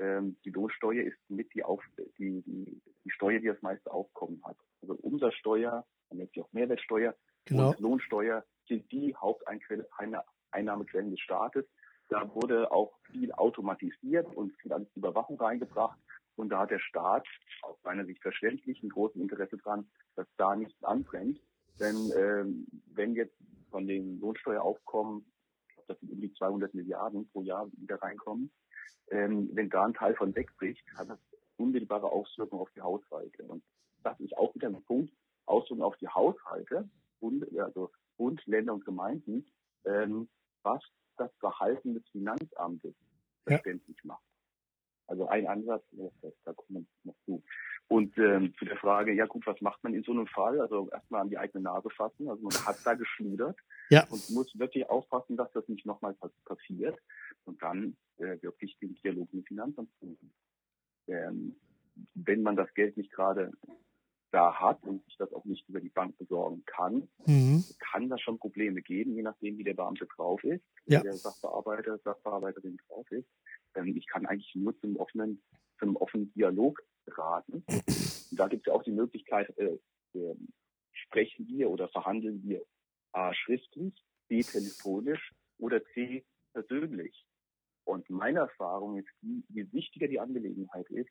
Ähm, 0.00 0.36
die 0.44 0.50
Lohnsteuer 0.50 1.04
ist 1.04 1.18
mit 1.28 1.52
die, 1.54 1.62
Auf, 1.62 1.84
die, 2.18 2.42
die, 2.42 2.80
die 3.04 3.10
Steuer, 3.10 3.38
die 3.38 3.48
das 3.48 3.60
meiste 3.60 3.92
Aufkommen 3.92 4.42
hat. 4.44 4.56
Also 4.80 4.94
Umsatzsteuer, 4.94 5.84
man 6.08 6.18
nennt 6.18 6.32
sie 6.32 6.40
auch 6.40 6.50
Mehrwertsteuer 6.52 7.14
genau. 7.44 7.68
und 7.70 7.80
Lohnsteuer 7.80 8.44
sind 8.66 8.90
die 8.90 9.14
Haupteinnahmequellen 9.14 11.10
des 11.10 11.20
Staates. 11.20 11.66
Da 12.08 12.34
wurde 12.34 12.72
auch 12.72 12.98
viel 13.12 13.30
automatisiert 13.32 14.34
und 14.34 14.52
viel 14.62 14.72
an 14.72 14.86
Überwachung 14.96 15.38
reingebracht. 15.38 15.98
Und 16.36 16.48
da 16.48 16.60
hat 16.60 16.70
der 16.70 16.78
Staat 16.78 17.26
aus 17.60 17.76
meiner 17.84 18.06
Sicht 18.06 18.22
verständlich 18.22 18.82
ein 18.82 18.88
großes 18.88 19.20
Interesse 19.20 19.58
dran, 19.58 19.90
dass 20.16 20.26
da 20.38 20.56
nichts 20.56 20.82
anbrennt. 20.82 21.38
Denn 21.78 22.10
ähm, 22.16 22.66
wenn 22.86 23.14
jetzt 23.14 23.36
von 23.70 23.86
den 23.86 24.18
Lohnsteueraufkommen, 24.18 25.30
das 25.86 26.00
sind 26.00 26.10
um 26.10 26.20
die 26.20 26.32
200 26.32 26.72
Milliarden 26.72 27.28
pro 27.30 27.42
Jahr 27.42 27.70
wieder 27.72 27.96
reinkommen, 27.96 28.50
ähm, 29.10 29.50
wenn 29.52 29.70
da 29.70 29.84
ein 29.84 29.94
Teil 29.94 30.14
von 30.14 30.34
wegbricht, 30.34 30.84
hat 30.96 31.08
das 31.08 31.18
unmittelbare 31.56 32.10
Auswirkungen 32.10 32.62
auf 32.62 32.70
die 32.74 32.80
Haushalte. 32.80 33.44
Und 33.44 33.62
das 34.02 34.18
ist 34.20 34.36
auch 34.36 34.54
wieder 34.54 34.68
ein 34.68 34.82
Punkt, 34.84 35.12
Auswirkungen 35.46 35.82
auf 35.82 35.96
die 35.96 36.08
Haushalte, 36.08 36.88
Bund, 37.20 37.44
also 37.58 37.90
Bund, 38.16 38.44
Länder 38.46 38.74
und 38.74 38.84
Gemeinden, 38.84 39.46
ähm, 39.84 40.28
was 40.62 40.82
das 41.16 41.30
Verhalten 41.38 41.94
des 41.94 42.08
Finanzamtes 42.08 42.94
verständlich 43.44 43.96
ja. 44.02 44.08
macht. 44.08 44.24
Also 45.06 45.26
ein 45.26 45.46
Ansatz, 45.48 45.84
da 46.44 46.52
kommt 46.52 46.70
man 46.70 46.86
noch 47.02 47.16
zu. 47.24 47.42
Und 47.88 48.16
ähm, 48.18 48.54
zu 48.56 48.64
der 48.64 48.76
Frage, 48.76 49.12
ja 49.12 49.26
gut, 49.26 49.44
was 49.44 49.60
macht 49.60 49.82
man 49.82 49.92
in 49.92 50.04
so 50.04 50.12
einem 50.12 50.28
Fall? 50.28 50.60
Also 50.60 50.88
erstmal 50.90 51.22
an 51.22 51.30
die 51.30 51.38
eigene 51.38 51.64
Nase 51.64 51.90
fassen. 51.90 52.28
Also 52.28 52.42
man 52.42 52.64
hat 52.64 52.76
da 52.84 52.94
geschludert 52.94 53.56
ja. 53.90 54.06
und 54.08 54.30
muss 54.30 54.58
wirklich 54.58 54.88
aufpassen, 54.88 55.36
dass 55.36 55.52
das 55.52 55.68
nicht 55.68 55.84
nochmal 55.84 56.14
passiert. 56.44 56.98
Und 57.44 57.62
dann 57.62 57.96
äh, 58.18 58.40
wirklich 58.42 58.78
den 58.78 58.94
Dialog 58.94 59.32
mit 59.32 59.46
Finanzamt 59.46 59.90
suchen. 60.00 60.32
Ähm, 61.08 61.56
wenn 62.14 62.42
man 62.42 62.56
das 62.56 62.72
Geld 62.74 62.96
nicht 62.96 63.12
gerade 63.12 63.52
da 64.30 64.54
hat 64.54 64.82
und 64.84 65.04
sich 65.04 65.16
das 65.16 65.32
auch 65.32 65.44
nicht 65.44 65.68
über 65.68 65.80
die 65.80 65.88
Bank 65.88 66.16
besorgen 66.16 66.62
kann, 66.64 67.08
mhm. 67.26 67.64
kann 67.78 68.08
das 68.08 68.20
schon 68.20 68.38
Probleme 68.38 68.80
geben, 68.80 69.14
je 69.14 69.22
nachdem, 69.22 69.58
wie 69.58 69.64
der 69.64 69.74
Beamte 69.74 70.06
drauf 70.06 70.42
ist, 70.44 70.62
ja. 70.86 71.00
der 71.00 71.14
Sachbearbeiter, 71.14 71.98
Sachbearbeiterin 71.98 72.78
drauf 72.86 73.10
ist. 73.10 73.28
Ähm, 73.74 73.96
ich 73.96 74.06
kann 74.06 74.26
eigentlich 74.26 74.54
nur 74.54 74.78
zum 74.78 74.96
offenen, 74.96 75.42
zum 75.78 75.96
offenen 75.96 76.32
Dialog 76.32 76.80
raten. 77.08 77.64
Und 77.66 78.38
da 78.38 78.46
gibt 78.46 78.66
es 78.66 78.70
ja 78.70 78.78
auch 78.78 78.84
die 78.84 78.92
Möglichkeit, 78.92 79.52
äh, 79.58 79.78
äh, 80.14 80.36
sprechen 80.92 81.48
wir 81.48 81.70
oder 81.70 81.88
verhandeln 81.88 82.42
wir 82.44 82.62
A 83.12 83.34
schriftlich, 83.34 83.94
B 84.28 84.42
telefonisch 84.42 85.32
oder 85.58 85.84
C 85.94 86.24
persönlich. 86.52 87.24
Und 87.84 88.08
meine 88.10 88.40
Erfahrung 88.40 88.98
ist, 88.98 89.08
die, 89.22 89.42
je 89.48 89.66
wichtiger 89.72 90.08
die 90.08 90.20
Angelegenheit 90.20 90.88
ist, 90.90 91.10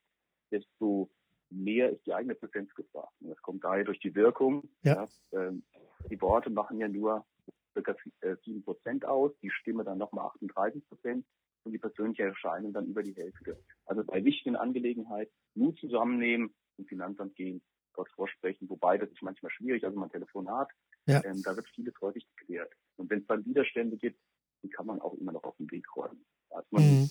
desto 0.51 1.09
mehr 1.49 1.89
ist 1.89 2.05
die 2.05 2.13
eigene 2.13 2.35
Präsenzgefahr. 2.35 3.11
Und 3.19 3.29
das 3.29 3.41
kommt 3.41 3.63
daher 3.63 3.83
durch 3.83 3.99
die 3.99 4.15
Wirkung. 4.15 4.69
Ja. 4.83 5.07
ja 5.31 5.47
ähm, 5.47 5.63
die 6.09 6.21
Worte 6.21 6.49
machen 6.49 6.79
ja 6.79 6.87
nur 6.87 7.25
circa 7.73 7.95
äh, 8.21 8.35
sieben 8.43 8.63
Prozent 8.63 9.05
aus, 9.05 9.31
die 9.41 9.49
Stimme 9.49 9.83
dann 9.83 9.97
nochmal 9.97 10.27
38 10.27 10.87
Prozent 10.87 11.25
und 11.63 11.73
die 11.73 11.77
persönliche 11.77 12.23
Erscheinung 12.23 12.73
dann 12.73 12.87
über 12.87 13.03
die 13.03 13.15
Hälfte. 13.15 13.59
Also 13.85 14.03
bei 14.03 14.23
wichtigen 14.23 14.55
Angelegenheiten 14.55 15.33
Mut 15.55 15.77
zusammennehmen, 15.79 16.53
zum 16.75 16.85
Finanzamt 16.85 17.35
gehen, 17.35 17.61
Gott 17.93 18.09
vorsprechen, 18.11 18.69
wobei 18.69 18.97
das 18.97 19.09
ist 19.09 19.21
manchmal 19.21 19.51
schwierig, 19.51 19.83
also 19.83 19.99
man 19.99 20.11
Telefonat, 20.11 20.69
ja. 21.05 21.23
ähm, 21.25 21.41
da 21.43 21.55
wird 21.55 21.67
vieles 21.69 21.93
häufig 22.01 22.27
geklärt. 22.35 22.71
Und 22.97 23.09
wenn 23.09 23.19
es 23.19 23.27
dann 23.27 23.45
Widerstände 23.45 23.97
gibt, 23.97 24.19
die 24.63 24.69
kann 24.69 24.85
man 24.85 24.99
auch 25.01 25.13
immer 25.13 25.31
noch 25.31 25.43
auf 25.43 25.55
den 25.57 25.71
Weg 25.71 25.85
räumen. 25.95 26.25
Also 26.49 26.67
man, 26.71 26.83
mhm. 26.83 27.09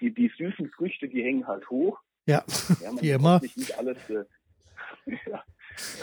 die, 0.00 0.12
die 0.12 0.32
süßen 0.36 0.70
Früchte, 0.70 1.08
die 1.08 1.22
hängen 1.22 1.46
halt 1.46 1.68
hoch. 1.70 1.98
Ja, 2.26 2.44
ja 2.80 2.92
wie 3.00 3.10
immer. 3.10 3.40
Nicht 3.40 3.76
alles, 3.78 3.98
äh, 4.10 4.24
ja, 5.26 5.44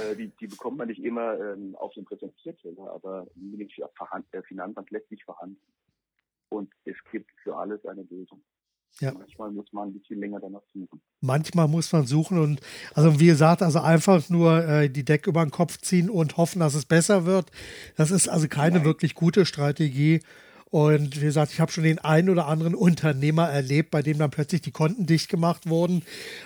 äh, 0.01 0.15
die, 0.15 0.29
die 0.39 0.48
bekommt 0.48 0.77
man 0.77 0.88
nicht 0.88 1.03
immer 1.03 1.39
ähm, 1.39 1.75
auf 1.75 1.94
den 1.94 2.06
Präsentierteller, 2.06 2.91
aber 2.91 3.27
der 3.36 4.44
Finanzamt 4.44 4.91
lässt 4.91 5.10
sich 5.10 5.24
verhandeln. 5.24 5.62
Und 6.50 6.74
es 6.86 6.96
gibt 7.12 7.32
für 7.44 7.58
alles 7.58 7.86
eine 7.86 8.03
Lösung. 8.03 8.44
Ja. 9.00 9.13
Manchmal 9.13 9.51
muss 9.51 9.72
man 9.72 9.89
ein 9.89 9.94
bisschen 9.94 10.20
länger 10.20 10.39
danach 10.39 10.63
suchen. 10.74 11.01
Manchmal 11.22 11.67
muss 11.67 11.91
man 11.91 12.08
suchen 12.08 12.39
und 12.39 12.62
also 12.96 13.20
wie 13.20 13.27
gesagt, 13.27 13.62
also 13.62 13.79
einfach 13.79 14.27
nur 14.29 14.65
äh, 14.67 14.89
die 14.89 15.06
Decke 15.06 15.29
über 15.29 15.46
den 15.46 15.51
Kopf 15.51 15.77
ziehen 15.79 16.10
und 16.10 16.38
hoffen, 16.38 16.60
dass 16.60 16.74
es 16.74 16.86
besser 16.86 17.25
wird. 17.25 17.51
Das 17.96 18.10
ist 18.10 18.27
also 18.27 18.48
keine 18.48 18.77
Nein. 18.77 18.86
wirklich 18.86 19.13
gute 19.13 19.46
Strategie. 19.46 20.22
Und 20.70 21.15
wie 21.22 21.25
gesagt, 21.25 21.53
ich 21.53 21.62
habe 21.62 21.72
schon 21.72 21.86
den 21.86 22.00
einen 22.00 22.29
oder 22.29 22.48
anderen 22.48 22.75
Unternehmer 22.75 23.48
erlebt, 23.48 23.91
bei 23.91 24.01
dem 24.01 24.17
dann 24.17 24.32
plötzlich 24.32 24.62
die 24.62 24.72
Konten 24.72 25.06
dicht 25.06 25.29
gemacht 25.29 25.70
wurden. 25.70 26.03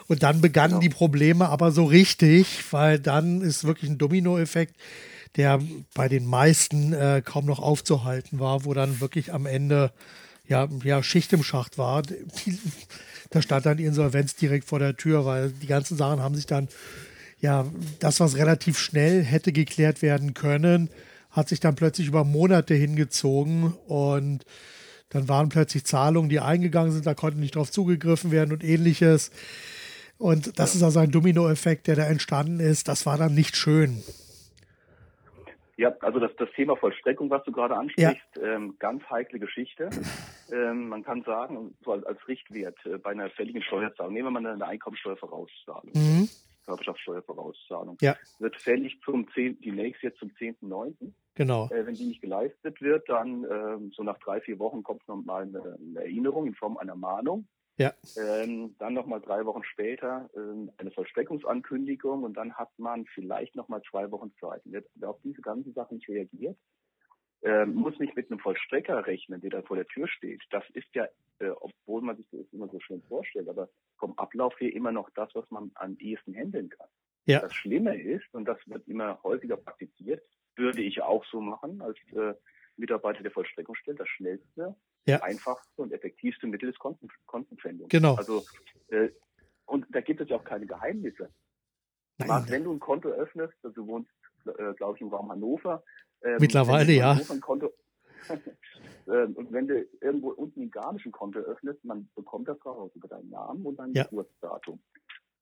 Und 0.08 0.22
dann 0.22 0.42
begannen 0.42 0.74
genau. 0.74 0.82
die 0.82 0.90
Probleme 0.90 1.50
aber 1.50 1.72
so 1.72 1.86
richtig, 1.86 2.72
weil 2.72 3.00
dann 3.00 3.42
ist 3.42 3.64
wirklich 3.64 3.90
ein 3.90 3.98
Dominoeffekt, 3.98 4.76
der 5.38 5.60
bei 5.96 6.08
den 6.08 6.26
meisten 6.26 6.94
äh, 6.94 7.24
kaum 7.26 7.46
noch 7.46 7.60
aufzuhalten 7.60 8.40
war, 8.40 8.66
wo 8.66 8.74
dann 8.74 9.00
wirklich 9.00 9.34
am 9.34 9.48
Ende 9.48 9.92
ja, 10.52 10.70
ja 10.84 11.02
Schicht 11.02 11.34
im 11.34 11.44
Schacht 11.44 11.78
war. 11.80 12.04
Da 13.32 13.42
stand 13.42 13.66
dann 13.66 13.78
die 13.78 13.86
Insolvenz 13.86 14.36
direkt 14.36 14.68
vor 14.68 14.80
der 14.80 14.98
Tür, 14.98 15.26
weil 15.26 15.52
die 15.52 15.68
ganzen 15.68 15.96
Sachen 15.98 16.20
haben 16.20 16.36
sich 16.36 16.46
dann, 16.46 16.68
ja, 17.40 17.66
das, 18.00 18.20
was 18.20 18.36
relativ 18.36 18.78
schnell 18.78 19.24
hätte 19.24 19.54
geklärt 19.54 20.02
werden 20.02 20.34
können, 20.34 20.90
hat 21.32 21.48
sich 21.48 21.62
dann 21.62 21.76
plötzlich 21.76 22.08
über 22.08 22.26
Monate 22.26 22.74
hingezogen 22.74 23.74
und 23.88 24.46
dann 25.10 25.30
waren 25.30 25.48
plötzlich 25.50 25.86
Zahlungen, 25.86 26.30
die 26.30 26.42
eingegangen 26.42 26.92
sind, 26.92 27.06
da 27.06 27.14
konnte 27.14 27.40
nicht 27.40 27.56
drauf 27.56 27.72
zugegriffen 27.72 28.32
werden 28.32 28.52
und 28.52 28.64
ähnliches. 28.64 29.32
Und 30.18 30.60
das 30.60 30.76
ist 30.76 30.84
also 30.84 31.00
ein 31.00 31.12
Dominoeffekt, 31.12 31.88
der 31.88 31.96
da 31.96 32.04
entstanden 32.04 32.60
ist. 32.60 32.88
Das 32.88 33.06
war 33.06 33.18
dann 33.18 33.34
nicht 33.34 33.56
schön. 33.56 34.04
Ja, 35.78 35.96
also 36.02 36.20
das, 36.20 36.32
das 36.38 36.50
Thema 36.52 36.76
Vollstreckung, 36.76 37.30
was 37.30 37.44
du 37.44 37.52
gerade 37.52 37.76
ansprichst, 37.76 38.36
ja. 38.36 38.42
ähm, 38.42 38.76
ganz 38.80 39.04
heikle 39.10 39.40
Geschichte. 39.40 39.90
Ähm, 40.52 40.90
man 40.90 41.04
kann 41.04 41.24
sagen, 41.24 41.76
so 41.84 41.94
als, 41.94 42.04
als 42.06 42.28
Richtwert 42.28 42.78
äh, 42.86 42.98
bei 42.98 43.12
einer 43.12 43.30
fälligen 43.30 43.62
Steuerzahlung, 43.62 44.14
nehmen 44.14 44.34
wir 44.34 44.42
mal 44.42 44.46
eine 44.46 44.66
Einkommensteuervorauszahlung. 44.66 45.92
Mhm. 45.94 46.30
Körperschaftssteuervorauszahlung. 46.66 47.98
Ja. 48.02 48.16
Wird 48.40 48.56
fällig 48.58 49.00
zum 49.04 49.28
10, 49.34 49.62
die 49.62 49.72
nächste 49.72 50.08
jetzt 50.08 50.20
zum 50.20 50.30
10.9. 50.30 50.94
Genau. 51.36 51.70
Äh, 51.72 51.86
wenn 51.86 51.96
die 51.96 52.06
nicht 52.06 52.22
geleistet 52.22 52.82
wird, 52.82 53.08
dann 53.10 53.44
äh, 53.46 53.78
so 53.96 54.04
nach 54.04 54.18
drei, 54.20 54.42
vier 54.42 54.60
Wochen 54.60 54.84
kommt 54.84 55.08
nochmal 55.08 55.44
eine, 55.44 55.78
eine 55.80 56.00
Erinnerung 56.00 56.48
in 56.48 56.56
Form 56.56 56.78
einer 56.78 56.96
Mahnung. 56.96 57.48
Ja. 57.82 57.94
Ähm, 58.18 58.76
dann 58.78 58.94
nochmal 58.94 59.22
drei 59.22 59.46
Wochen 59.46 59.64
später 59.64 60.30
ähm, 60.36 60.72
eine 60.78 60.92
Vollstreckungsankündigung 60.92 62.24
und 62.24 62.36
dann 62.36 62.54
hat 62.54 62.70
man 62.78 63.06
vielleicht 63.08 63.56
nochmal 63.56 63.82
zwei 63.90 64.12
Wochen 64.12 64.32
Zeit. 64.40 64.64
Und 64.66 64.84
wer 64.96 65.10
auf 65.10 65.20
diese 65.24 65.42
ganzen 65.42 65.74
Sachen 65.74 65.98
nicht 65.98 66.10
reagiert, 66.10 66.58
ähm, 67.44 67.74
muss 67.74 67.98
nicht 67.98 68.16
mit 68.16 68.30
einem 68.30 68.40
Vollstrecker 68.40 69.08
rechnen, 69.08 69.42
der 69.42 69.50
da 69.50 69.62
vor 69.64 69.76
der 69.76 69.88
Tür 69.88 70.08
steht. 70.08 70.44
Das 70.52 70.64
ist 70.74 70.94
ja, 70.94 71.08
äh, 71.40 71.50
obwohl 71.50 72.02
man 72.02 72.18
sich 72.18 72.28
das 72.32 72.46
immer 72.52 72.68
so 72.68 72.80
schön 72.80 73.02
vorstellt, 73.04 73.50
aber 73.50 73.68
vom 73.98 74.18
Ablauf 74.18 74.54
her 74.60 74.72
immer 74.74 74.92
noch 74.92 75.10
das, 75.16 75.34
was 75.34 75.50
man 75.50 75.72
am 75.74 75.98
ehesten 75.98 76.36
handeln 76.36 76.70
kann. 76.70 76.88
Ja. 77.26 77.40
Das 77.40 77.54
Schlimme 77.54 78.00
ist, 78.00 78.32
und 78.34 78.46
das 78.46 78.60
wird 78.68 78.88
immer 78.88 79.22
häufiger 79.24 79.58
praktiziert, 79.58 80.24
würde 80.56 80.84
ich 80.84 81.02
auch 81.02 81.26
so 81.26 81.42
machen 81.42 81.82
als 81.82 81.98
äh, 82.14 82.36
Mitarbeiter 82.78 83.24
der 83.24 83.32
Vollstreckungsstelle, 83.32 83.98
das 83.98 84.10
schnellste, 84.10 84.76
ja. 85.06 85.22
einfachste 85.24 85.82
und 85.82 85.92
effektivste 85.92 86.48
Mittel 86.48 86.70
ist 86.70 86.80
Konten, 86.80 87.08
Kontenpfändung. 87.26 87.88
Genau. 87.90 88.16
Also, 88.16 88.44
äh, 88.90 89.10
und 89.66 89.86
da 89.90 90.02
gibt 90.02 90.22
es 90.22 90.30
ja 90.30 90.38
auch 90.38 90.44
keine 90.44 90.66
Geheimnisse. 90.66 91.30
Nein. 92.18 92.46
Wenn 92.50 92.64
du 92.64 92.74
ein 92.74 92.80
Konto 92.80 93.10
öffnest, 93.10 93.54
also 93.64 93.74
du 93.74 93.88
wohnst, 93.88 94.12
äh, 94.46 94.74
glaube 94.74 94.98
ich, 94.98 95.02
im 95.02 95.10
Raum 95.10 95.32
Hannover, 95.32 95.84
ähm, 96.24 96.38
Mittlerweile, 96.40 96.92
ja. 96.92 97.20
Konto, 97.40 97.74
ähm, 99.08 99.34
und 99.34 99.52
wenn 99.52 99.68
du 99.68 99.88
irgendwo 100.02 100.30
unten 100.30 100.64
ein 100.64 100.72
garmischen 100.72 101.12
Konto 101.12 101.40
öffnest, 101.40 101.84
man 101.84 102.10
bekommt 102.16 102.48
das 102.48 102.64
raus 102.66 102.92
über 102.94 103.08
deinen 103.08 103.30
Namen 103.30 103.66
und 103.66 103.78
dein 103.78 103.94
ja. 103.94 104.04
Geburtsdatum. 104.04 104.80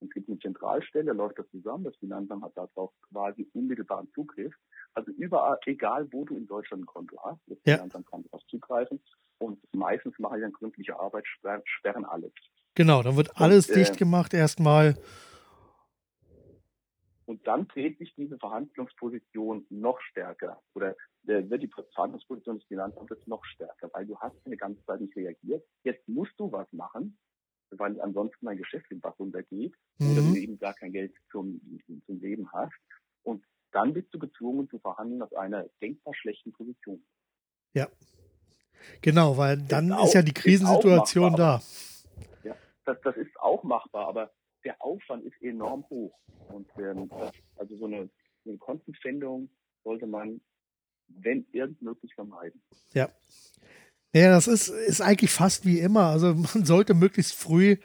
Es 0.02 0.10
gibt 0.12 0.30
eine 0.30 0.40
Zentralstelle, 0.40 1.12
läuft 1.12 1.40
das 1.40 1.50
zusammen, 1.50 1.84
das 1.84 1.96
Finanzamt 1.98 2.44
hat 2.44 2.56
darauf 2.56 2.94
quasi 3.12 3.50
unmittelbaren 3.54 4.10
Zugriff. 4.14 4.54
Also 4.94 5.12
überall, 5.12 5.60
egal 5.66 6.08
wo 6.14 6.24
du 6.24 6.38
in 6.38 6.48
Deutschland 6.48 6.84
ein 6.84 6.86
Konto 6.86 7.20
hast, 7.24 7.42
das 7.48 7.58
ja. 7.66 7.76
Finanzamt 7.76 8.08
kann 8.10 8.24
darauf 8.24 8.46
zugreifen. 8.48 9.02
Und 9.40 9.60
meistens 9.74 10.18
mache 10.20 10.38
ich 10.38 10.44
dann 10.44 10.54
gründliche 10.54 11.00
Arbeit, 11.00 11.26
sperren 11.28 12.06
alles. 12.06 12.34
Genau, 12.76 13.02
dann 13.02 13.16
wird 13.16 13.36
alles 13.38 13.68
und, 13.70 13.76
äh, 13.76 13.80
dicht 13.80 13.98
gemacht 13.98 14.34
erstmal 14.34 14.96
und 17.30 17.46
dann 17.46 17.68
dreht 17.68 18.00
sich 18.00 18.12
diese 18.16 18.40
Verhandlungsposition 18.40 19.64
noch 19.70 20.02
stärker 20.02 20.64
oder 20.74 20.96
äh, 21.28 21.48
wird 21.48 21.62
die 21.62 21.70
Verhandlungsposition 21.94 22.58
des 22.58 22.68
Finanzamtes 22.68 23.20
noch 23.28 23.46
stärker, 23.46 23.88
weil 23.94 24.08
du 24.08 24.18
hast 24.20 24.36
eine 24.46 24.58
ganze 24.58 24.84
Zeit 24.86 25.00
nicht 25.00 25.16
reagiert. 25.16 25.64
Jetzt 25.84 26.10
musst 26.10 26.34
du 26.40 26.52
was 26.52 26.66
machen, 26.74 27.20
weil 27.70 28.02
ansonsten 28.02 28.48
dein 28.48 28.58
Geschäft 28.58 28.88
im 28.90 29.00
Bach 29.00 29.14
runtergeht 29.20 29.76
mhm. 30.00 30.12
oder 30.12 30.22
du 30.24 30.36
eben 30.38 30.58
gar 30.58 30.74
kein 30.74 30.92
Geld 30.92 31.14
zum, 31.32 31.62
zum 32.08 32.20
Leben 32.20 32.52
hast. 32.52 32.74
Und 33.22 33.46
dann 33.74 33.94
bist 33.94 34.12
du 34.12 34.18
gezwungen 34.18 34.68
zu 34.68 34.80
verhandeln 34.80 35.22
aus 35.22 35.34
einer 35.34 35.68
denkbar 35.84 36.16
schlechten 36.16 36.52
Position. 36.52 37.06
Ja. 37.76 37.88
Genau, 39.02 39.38
weil 39.38 39.58
dann 39.58 39.92
ist, 39.92 40.06
ist 40.06 40.14
ja 40.14 40.22
die 40.22 40.34
Krisensituation 40.34 41.36
da. 41.36 41.62
Ja, 42.44 42.56
das, 42.86 42.98
das 43.04 43.16
ist 43.18 43.40
auch 43.40 43.64
machbar, 43.64 44.08
aber 44.08 44.32
der 44.64 44.82
Aufwand 44.82 45.24
ist 45.26 45.42
enorm 45.42 45.86
hoch. 45.90 46.18
Und 46.50 46.68
ähm, 46.78 47.10
also 47.58 47.78
so 47.78 47.86
eine, 47.86 48.10
eine 48.46 48.58
Kontenpfändung 48.58 49.50
sollte 49.84 50.08
man, 50.08 50.42
wenn 51.08 51.46
irgend 51.52 51.82
möglich, 51.82 52.14
vermeiden. 52.16 52.62
Ja. 52.94 53.10
Ja, 54.14 54.32
das 54.32 54.48
ist, 54.48 54.70
ist 54.70 55.02
eigentlich 55.02 55.32
fast 55.32 55.66
wie 55.66 55.80
immer. 55.80 56.08
Also 56.08 56.34
man 56.54 56.66
sollte 56.66 56.94
möglichst 56.94 57.34
früh 57.36 57.78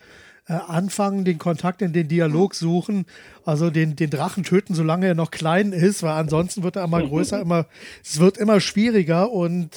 äh, 0.46 0.52
anfangen, 0.52 1.24
den 1.24 1.38
Kontakt 1.38 1.80
in 1.80 1.94
den 1.94 2.06
Dialog 2.06 2.54
suchen, 2.54 3.06
also 3.46 3.70
den, 3.70 3.96
den 3.96 4.10
Drachen 4.10 4.44
töten, 4.44 4.74
solange 4.74 5.06
er 5.06 5.14
noch 5.14 5.30
klein 5.30 5.72
ist, 5.72 6.02
weil 6.02 6.12
ansonsten 6.12 6.62
wird 6.62 6.76
er 6.76 6.84
immer 6.84 7.02
größer, 7.02 7.40
immer, 7.40 7.66
es 8.04 8.18
wird 8.18 8.36
immer 8.36 8.60
schwieriger 8.60 9.30
und 9.30 9.70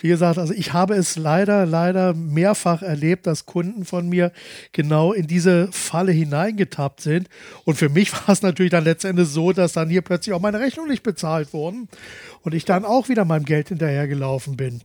wie 0.00 0.08
gesagt, 0.08 0.38
also 0.38 0.52
ich 0.52 0.72
habe 0.72 0.94
es 0.94 1.16
leider, 1.16 1.64
leider 1.64 2.14
mehrfach 2.14 2.82
erlebt, 2.82 3.28
dass 3.28 3.46
Kunden 3.46 3.84
von 3.84 4.08
mir 4.08 4.32
genau 4.72 5.12
in 5.12 5.28
diese 5.28 5.68
Falle 5.70 6.10
hineingetappt 6.10 7.00
sind 7.00 7.28
und 7.64 7.76
für 7.76 7.88
mich 7.88 8.12
war 8.26 8.30
es 8.30 8.42
natürlich 8.42 8.72
dann 8.72 8.82
letztendlich 8.82 9.28
so, 9.28 9.52
dass 9.52 9.74
dann 9.74 9.88
hier 9.88 10.02
plötzlich 10.02 10.34
auch 10.34 10.40
meine 10.40 10.58
Rechnung 10.58 10.88
nicht 10.88 11.04
bezahlt 11.04 11.52
wurden 11.52 11.88
und 12.42 12.52
ich 12.52 12.64
dann 12.64 12.84
auch 12.84 13.08
wieder 13.08 13.24
meinem 13.24 13.44
Geld 13.44 13.68
hinterhergelaufen 13.68 14.56
bin. 14.56 14.80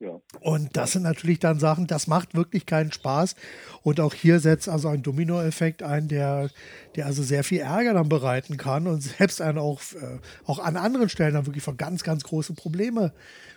Ja. 0.00 0.18
Und 0.40 0.78
das 0.78 0.92
sind 0.92 1.02
natürlich 1.02 1.40
dann 1.40 1.58
Sachen, 1.58 1.86
das 1.86 2.06
macht 2.06 2.34
wirklich 2.34 2.64
keinen 2.64 2.90
Spaß. 2.90 3.36
Und 3.82 4.00
auch 4.00 4.14
hier 4.14 4.40
setzt 4.40 4.66
also 4.66 4.88
ein 4.88 5.02
Dominoeffekt 5.02 5.82
ein, 5.82 6.08
der, 6.08 6.48
der 6.96 7.04
also 7.04 7.22
sehr 7.22 7.44
viel 7.44 7.60
Ärger 7.60 7.92
dann 7.92 8.08
bereiten 8.08 8.56
kann 8.56 8.86
und 8.86 9.00
selbst 9.02 9.42
einen 9.42 9.58
auch, 9.58 9.80
äh, 9.92 10.18
auch 10.46 10.58
an 10.58 10.76
anderen 10.76 11.10
Stellen 11.10 11.34
dann 11.34 11.46
wirklich 11.46 11.64
vor 11.64 11.76
ganz, 11.76 12.02
ganz 12.02 12.24
große 12.24 12.54
Probleme 12.54 13.12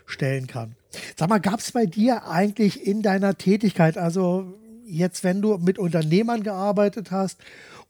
stellen 0.06 0.48
kann. 0.48 0.76
Sag 1.16 1.30
mal, 1.30 1.40
gab 1.40 1.62
es 1.62 1.72
bei 1.72 1.86
dir 1.86 2.28
eigentlich 2.28 2.86
in 2.86 3.02
deiner 3.02 3.38
Tätigkeit, 3.38 3.98
also 3.98 4.54
jetzt, 4.86 5.24
wenn 5.24 5.42
du 5.42 5.58
mit 5.58 5.80
Unternehmern 5.80 6.44
gearbeitet 6.44 7.10
hast 7.12 7.40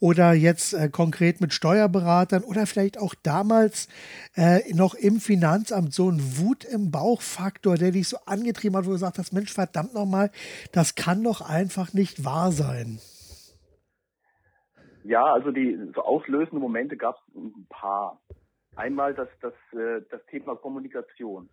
oder 0.03 0.33
jetzt 0.33 0.73
äh, 0.73 0.89
konkret 0.89 1.39
mit 1.39 1.53
Steuerberatern 1.53 2.43
oder 2.43 2.65
vielleicht 2.65 2.99
auch 2.99 3.15
damals 3.23 3.87
äh, 4.35 4.59
noch 4.73 4.95
im 4.95 5.21
Finanzamt 5.21 5.93
so 5.93 6.09
ein 6.09 6.19
Wut 6.19 6.65
im 6.65 6.91
Bauch-Faktor, 6.91 7.77
der 7.77 7.91
dich 7.91 8.09
so 8.09 8.17
angetrieben 8.25 8.75
hat, 8.75 8.83
wo 8.83 8.89
du 8.89 8.95
gesagt 8.95 9.17
hast, 9.17 9.31
Mensch, 9.31 9.53
verdammt 9.53 9.93
nochmal, 9.93 10.29
das 10.73 10.95
kann 10.95 11.23
doch 11.23 11.39
einfach 11.39 11.93
nicht 11.93 12.25
wahr 12.25 12.51
sein. 12.51 12.99
Ja, 15.05 15.23
also 15.23 15.51
die 15.51 15.79
so 15.95 16.01
auslösende 16.01 16.59
Momente 16.59 16.97
gab 16.97 17.15
es 17.15 17.35
ein 17.35 17.65
paar. 17.69 18.19
Einmal 18.75 19.13
das, 19.13 19.29
das, 19.39 19.53
äh, 19.71 20.01
das 20.11 20.19
Thema 20.25 20.57
Kommunikation. 20.57 21.47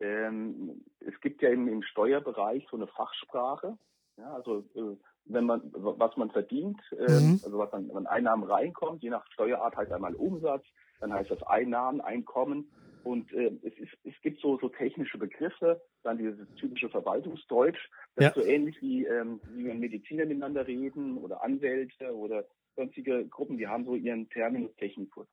Ähm, 0.00 0.82
es 1.00 1.20
gibt 1.20 1.42
ja 1.42 1.50
im, 1.50 1.68
im 1.68 1.82
Steuerbereich 1.82 2.66
so 2.70 2.76
eine 2.78 2.86
Fachsprache, 2.86 3.76
ja, 4.16 4.32
also 4.32 4.64
äh, 4.76 4.96
wenn 5.24 5.44
man 5.44 5.62
was 5.72 6.16
man 6.16 6.30
verdient, 6.30 6.80
äh, 6.92 7.10
mhm. 7.10 7.40
also 7.44 7.58
was 7.58 7.72
man, 7.72 7.90
wenn 7.92 8.06
Einnahmen 8.06 8.44
reinkommt, 8.44 9.02
je 9.02 9.10
nach 9.10 9.24
Steuerart 9.32 9.76
heißt 9.76 9.92
einmal 9.92 10.14
Umsatz, 10.14 10.64
dann 11.00 11.12
heißt 11.12 11.30
das 11.30 11.42
Einnahmen, 11.42 12.00
Einkommen 12.00 12.70
und 13.04 13.32
äh, 13.32 13.52
es, 13.62 13.76
ist, 13.78 13.92
es 14.04 14.14
gibt 14.22 14.40
so, 14.40 14.58
so 14.58 14.68
technische 14.68 15.18
Begriffe, 15.18 15.82
dann 16.02 16.18
dieses 16.18 16.46
typische 16.56 16.88
Verwaltungsdeutsch, 16.88 17.90
das 18.16 18.22
ja. 18.22 18.28
ist 18.28 18.34
so 18.34 18.42
ähnlich 18.42 18.80
wie, 18.80 19.04
ähm, 19.04 19.40
wie 19.54 19.66
wenn 19.66 19.80
Mediziner 19.80 20.24
miteinander 20.26 20.66
reden 20.66 21.18
oder 21.18 21.42
Anwälte 21.42 22.14
oder 22.14 22.44
sonstige 22.76 23.26
Gruppen, 23.26 23.58
die 23.58 23.66
haben 23.66 23.84
so 23.84 23.94
ihren 23.94 24.28
Terminus 24.30 24.74
technicus. 24.76 25.26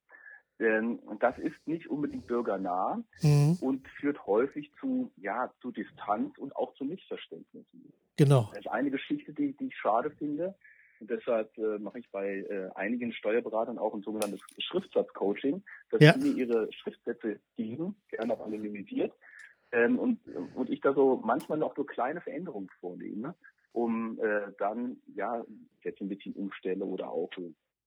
Ähm, 0.59 0.99
das 1.19 1.37
ist 1.37 1.55
nicht 1.67 1.89
unbedingt 1.89 2.27
bürgernah 2.27 3.01
mhm. 3.21 3.57
und 3.61 3.87
führt 3.99 4.25
häufig 4.25 4.71
zu, 4.79 5.11
ja, 5.15 5.53
zu 5.61 5.71
Distanz 5.71 6.37
und 6.37 6.55
auch 6.55 6.73
zu 6.73 6.83
Missverständnissen. 6.83 7.93
Genau. 8.19 8.49
Das 8.53 8.65
ist 8.65 8.71
eine 8.71 8.91
Geschichte, 8.91 9.31
die, 9.31 9.53
die 9.53 9.67
ich 9.67 9.77
schade 9.77 10.11
finde. 10.11 10.53
Und 10.99 11.09
deshalb 11.09 11.57
äh, 11.57 11.79
mache 11.79 11.99
ich 11.99 12.11
bei 12.11 12.39
äh, 12.39 12.69
einigen 12.75 13.13
Steuerberatern 13.13 13.77
auch 13.77 13.93
ein 13.93 14.01
sogenanntes 14.01 14.41
Schriftsatz-Coaching, 14.57 15.63
dass 15.89 16.01
ja. 16.01 16.13
sie 16.13 16.19
mir 16.19 16.35
ihre 16.35 16.73
Schriftsätze 16.73 17.39
geben, 17.55 17.95
gerne 18.09 18.33
auch 18.33 18.45
anonymisiert. 18.45 19.13
Ähm, 19.71 19.97
und, 19.97 20.19
und 20.55 20.69
ich 20.69 20.81
da 20.81 20.93
so 20.93 21.21
manchmal 21.23 21.57
noch 21.57 21.77
so 21.77 21.85
kleine 21.85 22.19
Veränderungen 22.19 22.69
vornehme, 22.81 23.35
um 23.71 24.19
äh, 24.19 24.51
dann 24.57 24.97
ja 25.15 25.45
jetzt 25.83 26.01
ein 26.01 26.09
bisschen 26.09 26.33
umstelle 26.33 26.83
oder 26.83 27.09
auch 27.09 27.29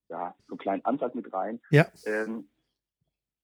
ja, 0.08 0.34
so 0.46 0.54
einen 0.54 0.58
kleinen 0.58 0.84
Ansatz 0.86 1.14
mit 1.14 1.30
rein. 1.30 1.60
Ja. 1.70 1.86
Ähm, 2.06 2.48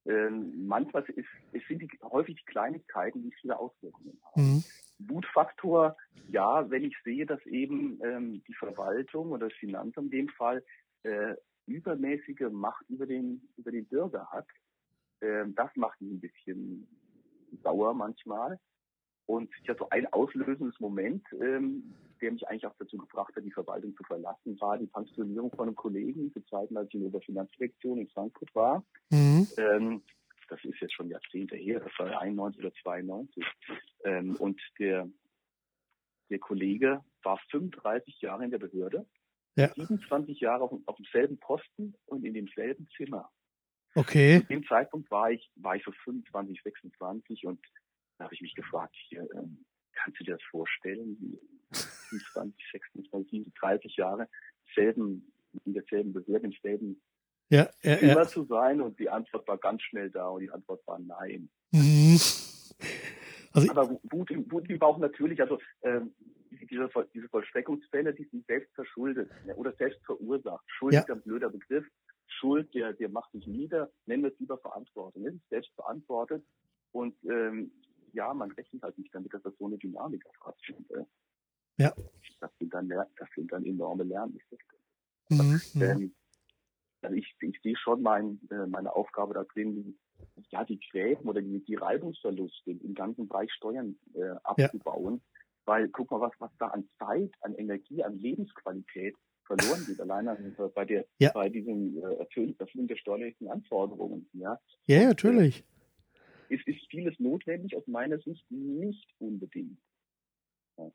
ähm, 0.06 0.66
manchmal 0.66 1.02
ist, 1.10 1.28
es 1.52 1.62
sind 1.68 1.82
die, 1.82 1.90
häufig 2.02 2.46
Kleinigkeiten, 2.46 3.22
die 3.22 3.32
viele 3.42 3.58
Auswirkungen 3.58 4.18
haben. 4.24 4.42
Mhm. 4.42 4.64
Wutfaktor, 4.98 5.96
ja, 6.28 6.68
wenn 6.70 6.84
ich 6.84 6.96
sehe, 7.04 7.26
dass 7.26 7.44
eben 7.46 8.00
ähm, 8.04 8.42
die 8.46 8.54
Verwaltung 8.54 9.32
oder 9.32 9.48
das 9.48 9.58
Finanzamt 9.58 10.12
in 10.12 10.26
dem 10.26 10.28
Fall 10.30 10.64
äh, 11.04 11.34
übermäßige 11.66 12.50
Macht 12.50 12.88
über 12.88 13.06
den, 13.06 13.48
über 13.56 13.70
den 13.70 13.86
Bürger 13.86 14.26
hat, 14.30 14.46
ähm, 15.20 15.54
das 15.54 15.70
macht 15.76 16.00
mich 16.00 16.12
ein 16.12 16.20
bisschen 16.20 16.88
sauer 17.62 17.94
manchmal. 17.94 18.58
Und 19.26 19.50
ja, 19.64 19.74
so 19.76 19.88
ein 19.90 20.10
auslösendes 20.12 20.80
Moment, 20.80 21.22
ähm, 21.40 21.94
der 22.20 22.32
mich 22.32 22.48
eigentlich 22.48 22.66
auch 22.66 22.74
dazu 22.78 22.96
gebracht 22.96 23.36
hat, 23.36 23.44
die 23.44 23.52
Verwaltung 23.52 23.94
zu 23.94 24.02
verlassen, 24.04 24.58
war 24.60 24.78
die 24.78 24.86
Pensionierung 24.86 25.50
von 25.50 25.68
einem 25.68 25.76
Kollegen 25.76 26.32
zu 26.32 26.40
Zeiten, 26.46 26.76
als 26.76 26.88
ich 26.88 26.94
in 26.94 27.12
der 27.12 27.20
Finanzdirektion 27.20 27.98
in 27.98 28.08
Frankfurt 28.08 28.54
war. 28.54 28.82
Mhm. 29.10 29.46
Ähm, 29.58 30.02
das 30.48 30.64
ist 30.64 30.80
jetzt 30.80 30.94
schon 30.94 31.10
Jahrzehnte 31.10 31.56
her, 31.56 31.80
das 31.80 31.92
war 31.98 32.20
91 32.20 32.60
oder 32.60 32.74
92. 32.82 33.44
Ähm, 34.04 34.36
und 34.36 34.60
der, 34.78 35.08
der 36.30 36.38
Kollege 36.38 37.04
war 37.22 37.38
35 37.50 38.20
Jahre 38.20 38.44
in 38.44 38.50
der 38.50 38.58
Behörde, 38.58 39.06
ja. 39.56 39.72
27 39.74 40.38
Jahre 40.40 40.64
auf, 40.64 40.72
auf 40.86 40.96
demselben 40.96 41.38
Posten 41.38 41.94
und 42.06 42.24
in 42.24 42.34
demselben 42.34 42.88
Zimmer. 42.96 43.30
Okay. 43.94 44.40
Zu 44.42 44.46
dem 44.46 44.66
Zeitpunkt 44.66 45.10
war 45.10 45.32
ich, 45.32 45.50
war 45.56 45.74
ich 45.74 45.84
so 45.84 45.92
25, 46.04 46.60
26 46.62 47.44
und 47.44 47.60
da 48.18 48.24
habe 48.24 48.34
ich 48.34 48.40
mich 48.40 48.54
gefragt, 48.54 48.94
hier, 49.08 49.28
ähm, 49.34 49.64
kannst 49.92 50.20
du 50.20 50.24
dir 50.24 50.36
das 50.36 50.42
vorstellen, 50.50 51.16
wie 51.20 51.38
25, 52.10 52.64
26, 52.72 53.54
30 53.54 53.96
Jahre 53.96 54.28
selben, 54.74 55.32
in 55.64 55.74
derselben 55.74 56.12
Behörde, 56.12 56.46
im 56.46 56.54
selben 56.62 57.02
ja, 57.50 57.68
ja, 57.82 57.98
Zimmer 57.98 58.14
ja. 58.14 58.26
zu 58.26 58.44
sein? 58.44 58.80
Und 58.80 58.98
die 58.98 59.08
Antwort 59.08 59.46
war 59.48 59.58
ganz 59.58 59.82
schnell 59.82 60.10
da 60.10 60.28
und 60.28 60.40
die 60.40 60.50
Antwort 60.50 60.86
war 60.86 60.98
nein. 60.98 61.48
Mhm. 61.72 62.18
Also 63.52 63.70
Aber 63.70 63.90
Wut, 64.10 64.30
Wut 64.50 64.68
im 64.68 64.78
Bauch 64.78 64.98
natürlich, 64.98 65.40
also 65.40 65.58
ähm, 65.82 66.14
diese, 66.50 66.88
diese 67.14 67.28
Vollstreckungsfälle, 67.28 68.14
die 68.14 68.24
sind 68.24 68.46
selbst 68.46 68.74
verschuldet 68.74 69.30
ja, 69.46 69.54
oder 69.54 69.72
selbst 69.72 70.04
verursacht. 70.04 70.64
Schuld 70.66 70.94
ja. 70.94 71.00
ist 71.00 71.10
ein 71.10 71.22
blöder 71.22 71.50
Begriff. 71.50 71.86
Schuld, 72.26 72.72
der, 72.74 72.92
der 72.92 73.08
macht 73.08 73.32
sich 73.32 73.46
nieder, 73.46 73.90
nennen 74.06 74.22
wir 74.22 74.32
es 74.32 74.38
lieber 74.38 74.58
Verantwortung. 74.58 75.26
Es 75.26 75.34
ist 75.34 75.48
selbst 75.48 75.72
verantwortet 75.74 76.44
und 76.92 77.14
ähm, 77.24 77.72
ja, 78.12 78.32
man 78.34 78.50
rechnet 78.52 78.82
halt 78.82 78.98
nicht 78.98 79.14
damit, 79.14 79.32
dass 79.32 79.42
das 79.42 79.54
so 79.58 79.66
eine 79.66 79.78
Dynamik. 79.78 80.24
Und, 80.44 80.90
äh, 80.90 81.04
ja. 81.78 81.94
Das 82.40 82.50
sind 82.58 82.72
dann, 82.72 82.88
das 82.88 83.28
sind 83.34 83.50
dann 83.52 83.64
enorme 83.64 84.04
Lerneffekte. 84.04 84.76
Mhm, 85.30 85.60
ähm, 85.80 86.14
also 87.02 87.16
ich, 87.16 87.34
ich 87.40 87.60
sehe 87.62 87.76
schon 87.76 88.02
mein, 88.02 88.40
äh, 88.50 88.66
meine 88.66 88.94
Aufgabe 88.94 89.34
da 89.34 89.44
drin, 89.44 89.98
ja, 90.50 90.64
die 90.64 90.80
Gräben 90.90 91.28
oder 91.28 91.40
die, 91.40 91.64
die 91.64 91.74
Reibungsverluste 91.76 92.70
im 92.70 92.94
ganzen 92.94 93.28
Bereich 93.28 93.52
Steuern 93.52 93.96
äh, 94.14 94.34
abzubauen. 94.42 95.14
Ja. 95.14 95.40
Weil 95.66 95.88
guck 95.88 96.10
mal, 96.10 96.20
was, 96.20 96.32
was 96.38 96.50
da 96.58 96.68
an 96.68 96.88
Zeit, 96.98 97.30
an 97.42 97.54
Energie, 97.54 98.02
an 98.02 98.18
Lebensqualität 98.18 99.16
verloren 99.44 99.84
geht, 99.86 100.00
alleine 100.00 100.54
bei 100.74 100.84
der 100.84 101.06
ja. 101.18 101.30
bei 101.32 101.48
diesem 101.48 101.98
äh, 101.98 102.14
Erfüllen, 102.16 102.56
der 102.86 102.96
steuerlichen 102.96 103.48
Anforderungen. 103.48 104.28
Ja, 104.32 104.58
ja 104.86 105.08
natürlich. 105.08 105.60
Äh, 106.48 106.54
ist, 106.54 106.66
ist 106.66 106.86
vieles 106.90 107.18
notwendig, 107.18 107.76
aus 107.76 107.86
meiner 107.86 108.18
Sicht 108.18 108.50
nicht 108.50 109.08
unbedingt. 109.18 109.78
Ja. 110.78 110.90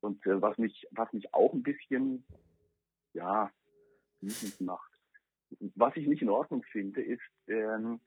Und 0.00 0.26
äh, 0.26 0.40
was 0.40 0.58
mich, 0.58 0.86
was 0.90 1.12
mich 1.12 1.32
auch 1.32 1.52
ein 1.52 1.62
bisschen, 1.62 2.26
ja, 3.14 3.50
wütend 4.24 4.60
macht. 4.60 4.90
Was 5.76 5.96
ich 5.96 6.06
nicht 6.06 6.22
in 6.22 6.30
Ordnung 6.30 6.62
finde, 6.72 7.02
ist 7.02 7.20
ähm, 7.48 8.00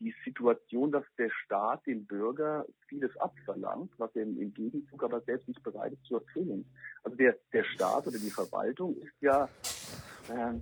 die 0.00 0.14
Situation, 0.24 0.92
dass 0.92 1.04
der 1.18 1.30
Staat 1.44 1.86
dem 1.86 2.06
Bürger 2.06 2.66
vieles 2.88 3.16
abverlangt, 3.16 3.92
was 3.98 4.14
er 4.14 4.22
im 4.22 4.52
Gegenzug 4.52 5.02
aber 5.02 5.20
selbst 5.22 5.48
nicht 5.48 5.62
bereit 5.62 5.92
ist 5.92 6.04
zu 6.04 6.16
erfüllen. 6.16 6.66
Also 7.02 7.16
der, 7.16 7.36
der 7.52 7.64
Staat 7.64 8.06
oder 8.06 8.18
die 8.18 8.30
Verwaltung 8.30 8.96
ist 8.96 9.14
ja, 9.20 9.48
äh, 10.28 10.54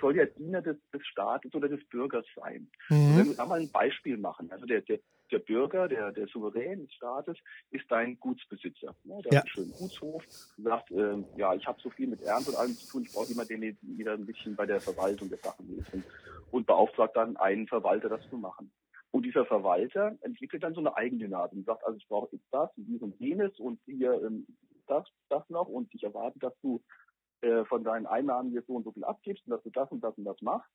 soll 0.00 0.16
ja 0.16 0.26
Diener 0.26 0.62
des, 0.62 0.76
des 0.92 1.06
Staates 1.06 1.54
oder 1.54 1.68
des 1.68 1.84
Bürgers 1.88 2.26
sein. 2.36 2.70
Mhm. 2.88 3.16
Wenn 3.16 3.26
wir 3.26 3.36
da 3.36 3.46
mal 3.46 3.60
ein 3.60 3.70
Beispiel 3.70 4.16
machen, 4.16 4.50
also 4.50 4.66
der, 4.66 4.80
der, 4.82 5.00
der 5.30 5.38
Bürger, 5.38 5.88
der, 5.88 6.12
der 6.12 6.26
Souverän 6.28 6.80
des 6.80 6.92
Staates, 6.94 7.36
ist 7.70 7.84
dein 7.88 8.18
Gutsbesitzer. 8.20 8.94
Ne? 9.04 9.20
Der 9.24 9.32
ja. 9.32 9.38
hat 9.38 9.44
einen 9.44 9.48
schönen 9.48 9.72
Gutshof, 9.72 10.24
sagt, 10.58 10.90
äh, 10.90 11.22
ja, 11.36 11.54
ich 11.54 11.66
habe 11.66 11.80
so 11.80 11.90
viel 11.90 12.08
mit 12.08 12.22
Ernte 12.22 12.50
und 12.50 12.56
allem 12.56 12.74
zu 12.74 12.88
tun, 12.88 13.02
ich 13.02 13.12
brauche 13.12 13.28
jemanden, 13.28 13.60
der 13.60 13.74
wieder 13.82 14.12
ein 14.12 14.26
bisschen 14.26 14.56
bei 14.56 14.66
der 14.66 14.80
Verwaltung 14.80 15.28
der 15.28 15.38
Sachen 15.38 15.66
hilft 15.66 15.94
und, 15.94 16.04
und 16.50 16.66
beauftragt 16.66 17.16
dann 17.16 17.36
einen 17.36 17.66
Verwalter, 17.66 18.08
das 18.08 18.28
zu 18.28 18.36
machen. 18.36 18.70
Und 19.12 19.24
dieser 19.24 19.44
Verwalter 19.44 20.16
entwickelt 20.20 20.62
dann 20.62 20.74
so 20.74 20.80
eine 20.80 20.96
Eigendynamik 20.96 21.52
und 21.52 21.66
sagt, 21.66 21.84
also 21.84 21.96
ich 21.96 22.06
brauche 22.06 22.28
jetzt 22.32 22.46
das 22.52 22.70
und 22.76 22.86
dies 22.86 23.02
und 23.02 23.18
jenes 23.18 23.58
und 23.58 23.80
hier 23.84 24.12
ähm, 24.22 24.46
das, 24.86 25.06
das 25.28 25.48
noch 25.48 25.68
und 25.68 25.92
ich 25.94 26.04
erwarte, 26.04 26.38
dass 26.38 26.52
du 26.60 26.80
äh, 27.40 27.64
von 27.64 27.82
deinen 27.82 28.06
Einnahmen 28.06 28.50
hier 28.50 28.62
so 28.66 28.74
und 28.74 28.84
so 28.84 28.92
viel 28.92 29.04
abgibst 29.04 29.44
und 29.46 29.50
dass 29.50 29.62
du 29.62 29.70
das 29.70 29.90
und 29.90 30.02
das 30.02 30.16
und 30.16 30.24
das 30.24 30.40
machst. 30.42 30.70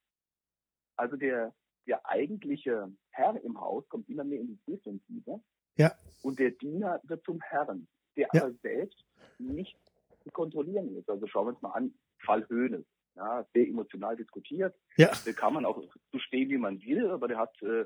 Also 0.97 1.15
der, 1.15 1.53
der 1.87 2.05
eigentliche 2.07 2.91
Herr 3.11 3.41
im 3.43 3.59
Haus 3.59 3.87
kommt 3.89 4.09
immer 4.09 4.23
mehr 4.23 4.39
in 4.39 4.47
die 4.47 4.59
Defensive. 4.67 5.41
Ja. 5.77 5.93
Und 6.21 6.39
der 6.39 6.51
Diener 6.51 7.01
wird 7.03 7.23
zum 7.25 7.41
Herrn, 7.41 7.87
der 8.15 8.27
ja. 8.33 8.43
aber 8.43 8.53
selbst 8.61 9.03
nicht 9.37 9.77
zu 10.23 10.31
kontrollieren 10.31 10.95
ist. 10.95 11.09
Also 11.09 11.27
schauen 11.27 11.47
wir 11.47 11.53
uns 11.53 11.61
mal 11.61 11.71
an, 11.71 11.93
Fall 12.19 12.47
Höhnes. 12.49 12.85
Ja, 13.15 13.45
sehr 13.53 13.67
emotional 13.67 14.17
diskutiert. 14.17 14.75
Ja. 14.97 15.11
Da 15.25 15.31
kann 15.31 15.53
man 15.53 15.65
auch 15.65 15.81
so 16.11 16.19
stehen, 16.19 16.49
wie 16.49 16.57
man 16.57 16.81
will, 16.81 17.09
aber 17.11 17.29
der 17.29 17.37
hat, 17.37 17.55
äh, 17.61 17.85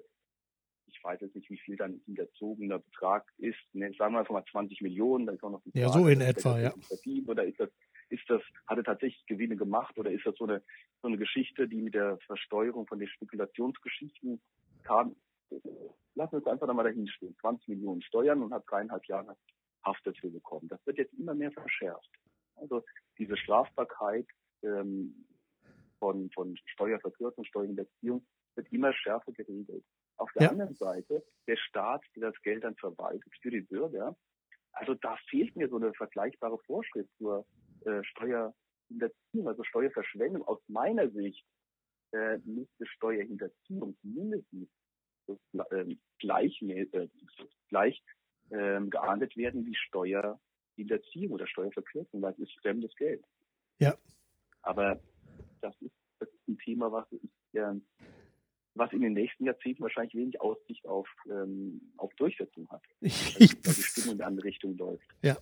ich 0.87 1.03
weiß 1.03 1.21
jetzt 1.21 1.35
nicht, 1.35 1.49
wie 1.51 1.59
viel 1.59 1.75
dann 1.75 2.01
hinterzogener 2.05 2.79
Betrag 2.79 3.31
ist. 3.37 3.59
Ne, 3.73 3.93
sagen 3.95 4.15
wir 4.15 4.19
einfach 4.19 4.33
mal 4.33 4.45
20 4.49 4.81
Millionen, 4.81 5.27
da 5.27 5.33
ist 5.33 5.43
auch 5.43 5.51
noch 5.51 5.61
die 5.61 5.71
Frage, 5.71 5.85
Ja, 5.85 5.89
so 5.89 6.07
in 6.07 6.21
etwa, 6.21 6.59
ja. 6.59 6.73
Oder 7.27 7.45
ist 7.45 7.59
das 7.59 7.69
ist 8.09 8.23
das, 8.27 8.41
hat 8.67 8.77
er 8.77 8.83
tatsächlich 8.83 9.25
Gewinne 9.25 9.55
gemacht 9.55 9.97
oder 9.97 10.11
ist 10.11 10.25
das 10.25 10.35
so 10.35 10.45
eine, 10.45 10.61
so 11.01 11.07
eine 11.07 11.17
Geschichte, 11.17 11.67
die 11.67 11.81
mit 11.81 11.93
der 11.93 12.17
Versteuerung 12.25 12.87
von 12.87 12.99
den 12.99 13.07
Spekulationsgeschichten 13.07 14.41
kam? 14.83 15.15
lassen 16.15 16.33
wir 16.33 16.37
uns 16.39 16.47
einfach 16.47 16.67
nochmal 16.67 16.85
dahin 16.85 17.07
stehen, 17.07 17.35
20 17.39 17.69
Millionen 17.69 18.01
Steuern 18.01 18.43
und 18.43 18.53
hat 18.53 18.63
dreieinhalb 18.69 19.05
Jahre 19.05 19.35
Haft 19.83 20.05
dafür 20.05 20.29
bekommen. 20.29 20.67
Das 20.67 20.85
wird 20.85 20.97
jetzt 20.97 21.13
immer 21.13 21.33
mehr 21.33 21.51
verschärft. 21.51 22.09
Also 22.55 22.83
diese 23.17 23.37
Strafbarkeit 23.37 24.27
ähm, 24.61 25.25
von, 25.99 26.29
von 26.31 26.57
Steuerverkürzung, 26.65 27.45
Steuerhinterziehung 27.45 28.25
wird 28.55 28.71
immer 28.73 28.93
schärfer 28.93 29.31
geregelt. 29.31 29.85
Auf 30.17 30.29
der 30.33 30.43
ja. 30.43 30.49
anderen 30.49 30.75
Seite, 30.75 31.23
der 31.47 31.55
Staat, 31.55 32.03
der 32.15 32.31
das 32.31 32.41
Geld 32.41 32.65
dann 32.65 32.75
verwaltet 32.75 33.31
für 33.41 33.51
die 33.51 33.61
Bürger, 33.61 34.17
also 34.73 34.93
da 34.95 35.15
fehlt 35.29 35.55
mir 35.55 35.69
so 35.69 35.77
eine 35.77 35.93
vergleichbare 35.93 36.59
Vorschrift 36.59 37.09
zur 37.17 37.45
äh, 37.85 38.03
Steuerhinterziehung, 38.03 39.47
also 39.47 39.63
Steuerverschwendung. 39.63 40.43
Aus 40.47 40.59
meiner 40.67 41.09
Sicht 41.09 41.45
äh, 42.11 42.37
müsste 42.43 42.85
Steuerhinterziehung 42.85 43.97
mindestens 44.03 44.69
äh, 45.27 45.95
gleich, 46.19 46.61
äh, 46.61 47.07
gleich 47.69 48.03
äh, 48.49 48.81
geahndet 48.81 49.37
werden 49.37 49.65
wie 49.65 49.75
Steuerhinterziehung 49.75 51.33
oder 51.33 51.47
Steuerverkürzung, 51.47 52.21
weil 52.21 52.33
es 52.33 52.39
ist 52.39 52.59
fremdes 52.61 52.95
Geld. 52.95 53.23
Ja. 53.79 53.95
Aber 54.61 54.99
das 55.61 55.75
ist, 55.81 55.93
das 56.19 56.29
ist 56.29 56.47
ein 56.47 56.57
Thema, 56.57 56.91
was 56.91 57.11
ich 57.11 57.21
ja, 57.53 57.75
was 58.75 58.91
in 58.93 59.01
den 59.01 59.13
nächsten 59.13 59.45
Jahrzehnten 59.45 59.83
wahrscheinlich 59.83 60.15
wenig 60.15 60.41
Aussicht 60.41 60.85
auf, 60.87 61.07
ähm, 61.29 61.81
auf 61.97 62.13
Durchsetzung 62.15 62.67
hat. 62.69 62.81
Ich, 63.01 63.57
also, 63.65 63.81
die 63.81 63.83
Stimmung 63.83 64.15
in 64.15 64.21
eine 64.21 64.27
andere 64.27 64.45
Richtung 64.45 64.77
läuft. 64.77 65.07
Ja, 65.21 65.37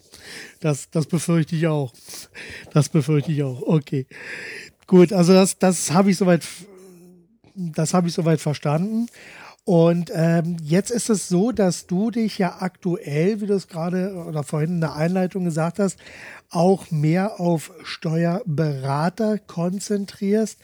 das, 0.61 0.89
das 0.89 1.07
befürchte 1.07 1.55
ich 1.55 1.67
auch. 1.67 1.93
Das 2.73 2.89
befürchte 2.89 3.31
ich 3.31 3.43
auch. 3.43 3.61
Okay. 3.61 4.07
Gut, 4.87 5.11
also 5.13 5.33
das, 5.33 5.59
das 5.59 5.91
habe 5.91 6.11
ich 6.11 6.17
soweit, 6.17 6.47
das 7.55 7.93
habe 7.93 8.07
ich 8.07 8.13
soweit 8.13 8.39
verstanden. 8.39 9.07
Und 9.65 10.11
ähm, 10.15 10.55
jetzt 10.63 10.91
ist 10.91 11.09
es 11.09 11.27
so, 11.27 11.51
dass 11.51 11.87
du 11.87 12.09
dich 12.09 12.37
ja 12.37 12.61
aktuell, 12.61 13.41
wie 13.41 13.47
du 13.47 13.53
es 13.53 13.67
gerade 13.67 14.13
oder 14.13 14.43
vorhin 14.43 14.75
in 14.75 14.79
der 14.79 14.95
Einleitung 14.95 15.43
gesagt 15.43 15.79
hast, 15.79 15.99
auch 16.49 16.89
mehr 16.89 17.41
auf 17.41 17.73
Steuerberater 17.83 19.39
konzentrierst 19.39 20.61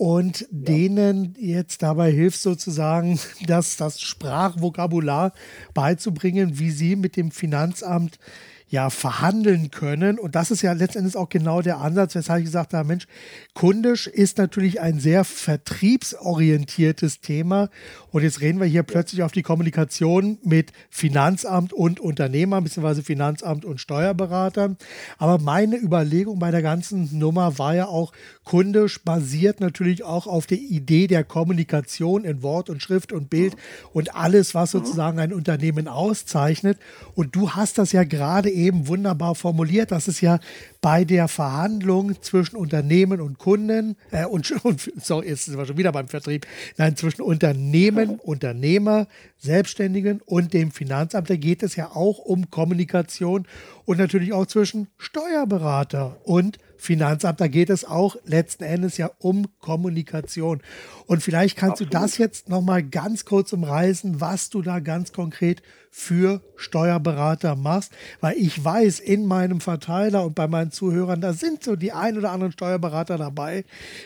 und 0.00 0.40
ja. 0.40 0.46
denen 0.50 1.34
jetzt 1.38 1.82
dabei 1.82 2.10
hilft 2.10 2.40
sozusagen, 2.40 3.20
dass 3.46 3.76
das 3.76 4.00
Sprachvokabular 4.00 5.34
beizubringen, 5.74 6.58
wie 6.58 6.70
sie 6.70 6.96
mit 6.96 7.18
dem 7.18 7.30
Finanzamt 7.30 8.18
ja 8.66 8.88
verhandeln 8.88 9.70
können. 9.70 10.18
Und 10.18 10.36
das 10.36 10.50
ist 10.50 10.62
ja 10.62 10.72
letztendlich 10.72 11.16
auch 11.16 11.28
genau 11.28 11.60
der 11.60 11.80
Ansatz, 11.80 12.14
weshalb 12.14 12.38
ich 12.38 12.46
gesagt 12.46 12.72
habe, 12.72 12.88
Mensch, 12.88 13.06
kundisch 13.52 14.06
ist 14.06 14.38
natürlich 14.38 14.80
ein 14.80 15.00
sehr 15.00 15.24
vertriebsorientiertes 15.24 17.20
Thema. 17.20 17.68
Und 18.12 18.22
jetzt 18.22 18.40
reden 18.40 18.60
wir 18.60 18.66
hier 18.66 18.82
plötzlich 18.82 19.22
auf 19.22 19.32
die 19.32 19.42
Kommunikation 19.42 20.38
mit 20.42 20.72
Finanzamt 20.90 21.72
und 21.72 22.00
Unternehmern, 22.00 22.64
beziehungsweise 22.64 23.02
Finanzamt 23.02 23.64
und 23.64 23.80
Steuerberatern. 23.80 24.76
Aber 25.18 25.38
meine 25.38 25.76
Überlegung 25.76 26.38
bei 26.38 26.50
der 26.50 26.62
ganzen 26.62 27.18
Nummer 27.18 27.58
war 27.58 27.74
ja 27.74 27.86
auch, 27.86 28.12
kundisch 28.44 29.02
basiert 29.04 29.60
natürlich 29.60 30.02
auch 30.02 30.26
auf 30.26 30.46
der 30.46 30.58
Idee 30.58 31.06
der 31.06 31.24
Kommunikation 31.24 32.24
in 32.24 32.42
Wort 32.42 32.68
und 32.68 32.82
Schrift 32.82 33.12
und 33.12 33.30
Bild 33.30 33.54
und 33.92 34.14
alles, 34.14 34.54
was 34.54 34.72
sozusagen 34.72 35.18
ein 35.20 35.32
Unternehmen 35.32 35.86
auszeichnet. 35.86 36.78
Und 37.14 37.36
du 37.36 37.50
hast 37.50 37.78
das 37.78 37.92
ja 37.92 38.04
gerade 38.04 38.50
eben 38.50 38.88
wunderbar 38.88 39.34
formuliert. 39.34 39.92
Das 39.92 40.08
ist 40.08 40.20
ja 40.20 40.40
bei 40.80 41.04
der 41.04 41.28
Verhandlung 41.28 42.20
zwischen 42.22 42.56
Unternehmen 42.56 43.20
und 43.20 43.38
Kunden, 43.38 43.96
äh, 44.10 44.24
und, 44.24 44.50
und 44.64 44.90
sorry, 45.02 45.28
jetzt 45.28 45.44
sind 45.44 45.58
wir 45.58 45.66
schon 45.66 45.76
wieder 45.76 45.92
beim 45.92 46.08
Vertrieb, 46.08 46.46
nein, 46.76 46.96
zwischen 46.96 47.22
Unternehmen, 47.22 48.18
Unternehmer, 48.22 49.06
Selbstständigen 49.38 50.20
und 50.24 50.54
dem 50.54 50.70
Finanzamt, 50.70 51.30
da 51.30 51.36
geht 51.36 51.62
es 51.62 51.76
ja 51.76 51.90
auch 51.94 52.18
um 52.18 52.50
Kommunikation 52.50 53.46
und 53.84 53.98
natürlich 53.98 54.32
auch 54.32 54.46
zwischen 54.46 54.88
Steuerberater 54.98 56.18
und 56.24 56.58
Finanzamt. 56.80 57.40
Da 57.40 57.46
geht 57.46 57.68
es 57.68 57.84
auch 57.84 58.16
letzten 58.24 58.64
Endes 58.64 58.96
ja 58.96 59.10
um 59.18 59.46
Kommunikation. 59.60 60.62
Und 61.06 61.22
vielleicht 61.22 61.56
kannst 61.56 61.82
Absolut. 61.82 61.94
du 61.94 61.98
das 61.98 62.18
jetzt 62.18 62.48
nochmal 62.48 62.82
ganz 62.82 63.26
kurz 63.26 63.52
umreißen, 63.52 64.20
was 64.20 64.48
du 64.48 64.62
da 64.62 64.80
ganz 64.80 65.12
konkret 65.12 65.62
für 65.90 66.40
Steuerberater 66.56 67.54
machst, 67.54 67.92
weil 68.20 68.36
ich 68.38 68.64
weiß, 68.64 69.00
in 69.00 69.26
meinem 69.26 69.60
Verteiler 69.60 70.24
und 70.24 70.34
bei 70.34 70.48
meinen 70.48 70.70
Zuhörern, 70.70 71.20
da 71.20 71.34
sind 71.34 71.62
so 71.62 71.76
die 71.76 71.92
ein 71.92 72.16
oder 72.16 72.30
anderen 72.30 72.52
Steuerberater 72.52 73.18
dabei, 73.18 73.64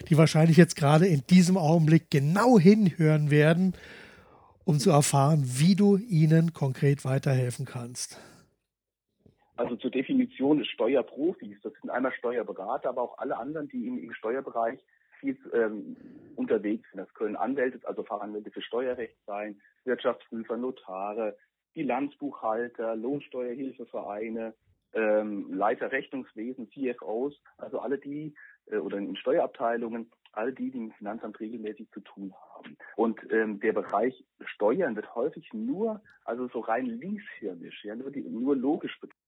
die 0.08 0.16
wahrscheinlich 0.16 0.56
jetzt 0.56 0.74
gerade 0.74 1.06
in 1.06 1.22
diesem 1.30 1.56
Augenblick 1.56 2.10
genau 2.10 2.58
hinhören 2.58 3.30
werden, 3.30 3.74
um 4.64 4.80
zu 4.80 4.90
erfahren, 4.90 5.44
wie 5.44 5.76
du 5.76 5.96
ihnen 5.96 6.54
konkret 6.54 7.04
weiterhelfen 7.04 7.66
kannst. 7.66 8.18
Also 9.56 9.76
zur 9.76 9.90
Definition 9.90 10.58
des 10.58 10.66
Steuerprofis, 10.68 11.60
das 11.62 11.72
sind 11.80 11.90
einmal 11.90 12.12
Steuerberater, 12.12 12.88
aber 12.88 13.02
auch 13.02 13.18
alle 13.18 13.36
anderen, 13.36 13.68
die 13.68 13.86
im, 13.86 13.98
im 13.98 14.12
Steuerbereich 14.14 14.80
viel 15.20 15.38
ähm, 15.52 15.96
unterwegs 16.36 16.88
sind. 16.90 16.98
Das 16.98 17.14
können 17.14 17.36
Anwälte, 17.36 17.86
also 17.86 18.02
Fachanwälte 18.02 18.50
für 18.50 18.62
Steuerrecht 18.62 19.16
sein, 19.26 19.60
Wirtschaftsprüfer, 19.84 20.56
Notare, 20.56 21.36
Bilanzbuchhalter, 21.74 22.96
Lohnsteuerhilfevereine, 22.96 24.54
ähm, 24.94 25.52
Leiter 25.52 25.92
Rechnungswesen, 25.92 26.70
CFOs, 26.70 27.34
also 27.58 27.78
alle 27.80 27.98
die 27.98 28.34
äh, 28.66 28.76
oder 28.76 28.98
in 28.98 29.16
Steuerabteilungen, 29.16 30.10
all 30.32 30.52
die, 30.52 30.70
die 30.70 30.78
mit 30.78 30.92
dem 30.92 30.98
Finanzamt 30.98 31.38
regelmäßig 31.40 31.90
zu 31.90 32.00
tun 32.00 32.32
haben. 32.54 32.76
Und 32.96 33.20
ähm, 33.30 33.60
der 33.60 33.72
Bereich 33.72 34.24
Steuern 34.44 34.96
wird 34.96 35.14
häufig 35.14 35.52
nur, 35.52 36.00
also 36.24 36.48
so 36.48 36.60
rein 36.60 36.86
linkshirnisch, 36.86 37.84
ja, 37.84 37.94
nur, 37.94 38.10
die, 38.10 38.22
nur 38.22 38.56
logisch 38.56 38.98
betrachtet. 39.00 39.23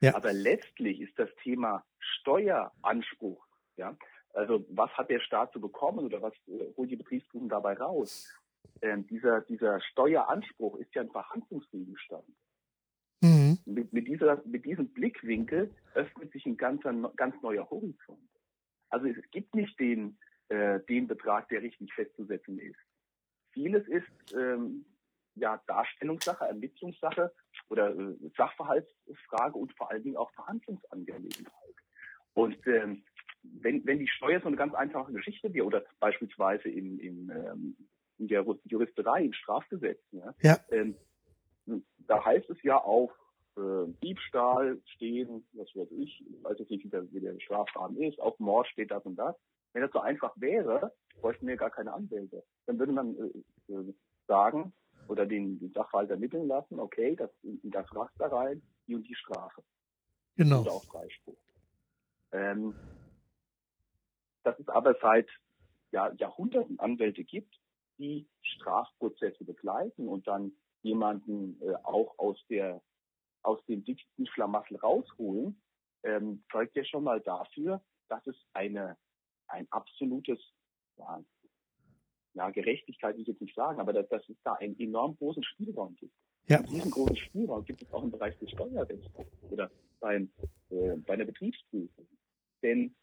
Ja. 0.00 0.14
Aber 0.14 0.32
letztlich 0.32 1.00
ist 1.00 1.18
das 1.18 1.30
Thema 1.42 1.84
Steueranspruch, 1.98 3.46
ja, 3.76 3.96
also 4.34 4.66
was 4.70 4.90
hat 4.92 5.10
der 5.10 5.20
Staat 5.20 5.52
zu 5.52 5.60
bekommen 5.60 6.00
oder 6.04 6.20
was 6.20 6.34
äh, 6.48 6.72
holt 6.76 6.90
die 6.90 6.96
Betriebsprüfung 6.96 7.48
dabei 7.48 7.74
raus? 7.74 8.28
Ähm, 8.82 9.06
dieser, 9.06 9.40
dieser 9.42 9.80
Steueranspruch 9.80 10.76
ist 10.76 10.94
ja 10.94 11.02
ein 11.02 11.10
Verhandlungsgegenstand. 11.10 12.24
Mhm. 13.22 13.58
Mit, 13.64 13.92
mit, 13.92 14.08
dieser, 14.08 14.42
mit 14.44 14.64
diesem 14.64 14.88
Blickwinkel 14.88 15.74
öffnet 15.94 16.32
sich 16.32 16.44
ein 16.46 16.56
ganzer, 16.56 16.92
ganz 17.16 17.40
neuer 17.42 17.68
Horizont. 17.70 18.28
Also 18.90 19.06
es 19.06 19.30
gibt 19.30 19.54
nicht 19.54 19.78
den, 19.78 20.18
äh, 20.48 20.80
den 20.80 21.06
Betrag, 21.06 21.48
der 21.48 21.62
richtig 21.62 21.92
festzusetzen 21.94 22.58
ist. 22.58 22.78
Vieles 23.52 23.86
ist 23.88 24.34
ähm, 24.34 24.84
ja 25.36 25.62
Darstellungssache, 25.66 26.44
Ermittlungssache 26.44 27.32
oder 27.68 27.90
äh, 27.90 28.14
Sachverhaltsfrage 28.36 29.56
und 29.56 29.72
vor 29.76 29.90
allen 29.90 30.02
Dingen 30.02 30.16
auch 30.16 30.30
Verhandlungsangelegenheit. 30.32 31.74
Und 32.34 32.66
ähm, 32.66 33.04
wenn, 33.42 33.84
wenn 33.86 33.98
die 33.98 34.08
Steuer 34.08 34.40
so 34.40 34.48
eine 34.48 34.56
ganz 34.56 34.74
einfache 34.74 35.12
Geschichte 35.12 35.52
wäre 35.52 35.66
oder 35.66 35.84
beispielsweise 36.00 36.68
in, 36.68 36.98
in, 36.98 37.30
ähm, 37.30 37.76
in 38.18 38.28
der 38.28 38.44
Juristerei, 38.64 39.24
im 39.24 39.32
Strafgesetz, 39.32 40.00
ja, 40.12 40.34
ja. 40.40 40.58
Ähm, 40.70 40.96
da 42.06 42.24
heißt 42.24 42.50
es 42.50 42.62
ja 42.62 42.76
auch 42.76 43.12
äh, 43.56 43.86
Diebstahl 44.02 44.80
stehen, 44.94 45.46
was 45.52 45.68
weiß 45.74 45.90
ich, 45.92 46.24
weiß 46.42 46.58
jetzt 46.58 46.70
nicht, 46.70 46.84
wie 46.84 46.90
der, 46.90 47.10
wie 47.12 47.20
der 47.20 47.38
Strafrahmen 47.40 47.96
ist, 48.02 48.20
auf 48.20 48.38
Mord 48.38 48.66
steht 48.68 48.90
das 48.90 49.04
und 49.04 49.16
das. 49.16 49.34
Wenn 49.72 49.82
das 49.82 49.92
so 49.92 50.00
einfach 50.00 50.32
wäre, 50.36 50.92
bräuchten 51.20 51.46
wir 51.46 51.56
gar 51.56 51.70
keine 51.70 51.92
Anwälte. 51.92 52.44
Dann 52.66 52.78
würde 52.78 52.92
man 52.92 53.16
äh, 53.16 53.72
äh 53.72 53.94
sagen 54.26 54.72
oder 55.08 55.26
den, 55.26 55.72
Sachverhalt 55.74 56.10
ermitteln 56.10 56.48
lassen, 56.48 56.78
okay, 56.80 57.16
das 57.16 57.30
in 57.42 57.70
das 57.70 57.86
Raster 57.94 58.26
rein, 58.26 58.62
die 58.86 58.94
und 58.94 59.06
die 59.06 59.14
Strafe. 59.14 59.62
Genau. 60.36 60.62
Oder 60.62 60.72
auch 60.72 60.84
Freispruch. 60.84 61.38
Ähm, 62.32 62.74
dass 64.42 64.58
es 64.58 64.68
aber 64.68 64.96
seit 65.00 65.28
ja, 65.90 66.12
Jahrhunderten 66.14 66.78
Anwälte 66.78 67.24
gibt, 67.24 67.54
die 67.98 68.28
Strafprozesse 68.42 69.44
begleiten 69.44 70.08
und 70.08 70.26
dann 70.26 70.52
jemanden 70.82 71.60
äh, 71.62 71.74
auch 71.84 72.18
aus 72.18 72.38
der 72.48 72.82
aus 73.42 73.64
dem 73.66 73.84
dicksten 73.84 74.26
Schlamassel 74.26 74.78
rausholen, 74.78 75.60
ähm, 76.02 76.42
zeugt 76.50 76.74
ja 76.76 76.84
schon 76.84 77.04
mal 77.04 77.20
dafür, 77.20 77.82
dass 78.08 78.26
es 78.26 78.36
eine 78.54 78.96
ein 79.48 79.66
absolutes 79.70 80.40
ja, 80.96 81.22
ja, 82.34 82.50
Gerechtigkeit 82.50 83.14
will 83.14 83.22
ich 83.22 83.28
jetzt 83.28 83.40
nicht 83.40 83.54
sagen, 83.54 83.80
aber 83.80 83.92
dass, 83.92 84.08
dass 84.08 84.28
es 84.28 84.36
da 84.42 84.54
einen 84.54 84.78
enorm 84.78 85.16
großen 85.16 85.42
Spielraum 85.44 85.96
gibt. 85.96 86.12
Ja. 86.48 86.62
Diesen 86.62 86.90
großen 86.90 87.16
Spielraum 87.16 87.64
gibt 87.64 87.82
es 87.82 87.92
auch 87.92 88.02
im 88.02 88.10
Bereich 88.10 88.36
des 88.38 88.50
Steuerrechts 88.50 89.08
oder 89.50 89.70
beim, 90.00 90.30
äh, 90.70 90.96
bei 91.06 91.16
der 91.16 91.24
Betriebsprüfung. 91.24 92.06
Denn 92.62 92.94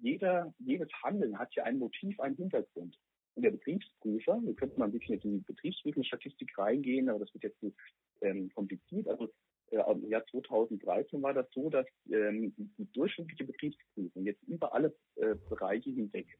jeder, 0.00 0.54
jedes 0.58 0.88
Handeln 1.02 1.38
hat 1.38 1.54
ja 1.54 1.64
ein 1.64 1.78
Motiv, 1.78 2.18
einen 2.20 2.36
Hintergrund. 2.36 2.96
Und 3.34 3.42
der 3.42 3.50
Betriebsprüfer, 3.50 4.40
wir 4.42 4.54
könnten 4.54 4.78
mal 4.78 4.86
ein 4.86 4.92
bisschen 4.92 5.20
in 5.20 5.38
die 5.38 5.44
Betriebsprüfungsstatistik 5.44 6.56
reingehen, 6.56 7.08
aber 7.08 7.18
das 7.18 7.34
wird 7.34 7.44
jetzt 7.44 7.60
zu 7.60 7.74
ähm, 8.22 8.50
kompliziert. 8.54 9.08
Also 9.08 9.28
äh, 9.70 9.78
im 9.92 10.08
Jahr 10.08 10.24
2013 10.26 11.20
war 11.22 11.34
das 11.34 11.46
so, 11.52 11.68
dass 11.68 11.86
ähm, 12.10 12.54
die 12.56 12.90
durchschnittliche 12.92 13.44
Betriebsprüfung 13.44 14.24
jetzt 14.24 14.42
über 14.44 14.72
alle 14.72 14.94
äh, 15.16 15.34
Bereiche 15.48 15.90
hinweg 15.90 16.38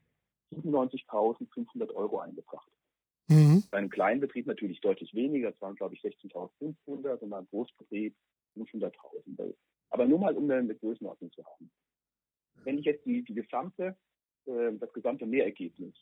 97.500 0.51 1.93
Euro 1.93 2.19
eingebracht. 2.19 2.71
Mhm. 3.27 3.63
Bei 3.71 3.77
einem 3.77 3.89
kleinen 3.89 4.21
Betrieb 4.21 4.47
natürlich 4.47 4.79
deutlich 4.81 5.13
weniger, 5.13 5.51
das 5.51 5.61
waren 5.61 5.75
glaube 5.75 5.95
ich 5.95 6.01
16.500 6.01 7.19
und 7.19 7.29
beim 7.29 7.47
Großbetrieb 7.47 8.15
500.000. 8.55 9.53
Aber 9.89 10.05
nur 10.05 10.19
mal, 10.19 10.35
um 10.35 10.49
eine 10.49 10.75
Größenordnung 10.75 11.31
zu 11.31 11.45
haben. 11.45 11.71
Wenn 12.63 12.77
ich 12.77 12.85
jetzt 12.85 13.05
die, 13.05 13.23
die 13.23 13.33
gesamte, 13.33 13.95
äh, 14.45 14.73
das 14.73 14.91
gesamte 14.93 15.25
Mehrergebnis, 15.25 15.95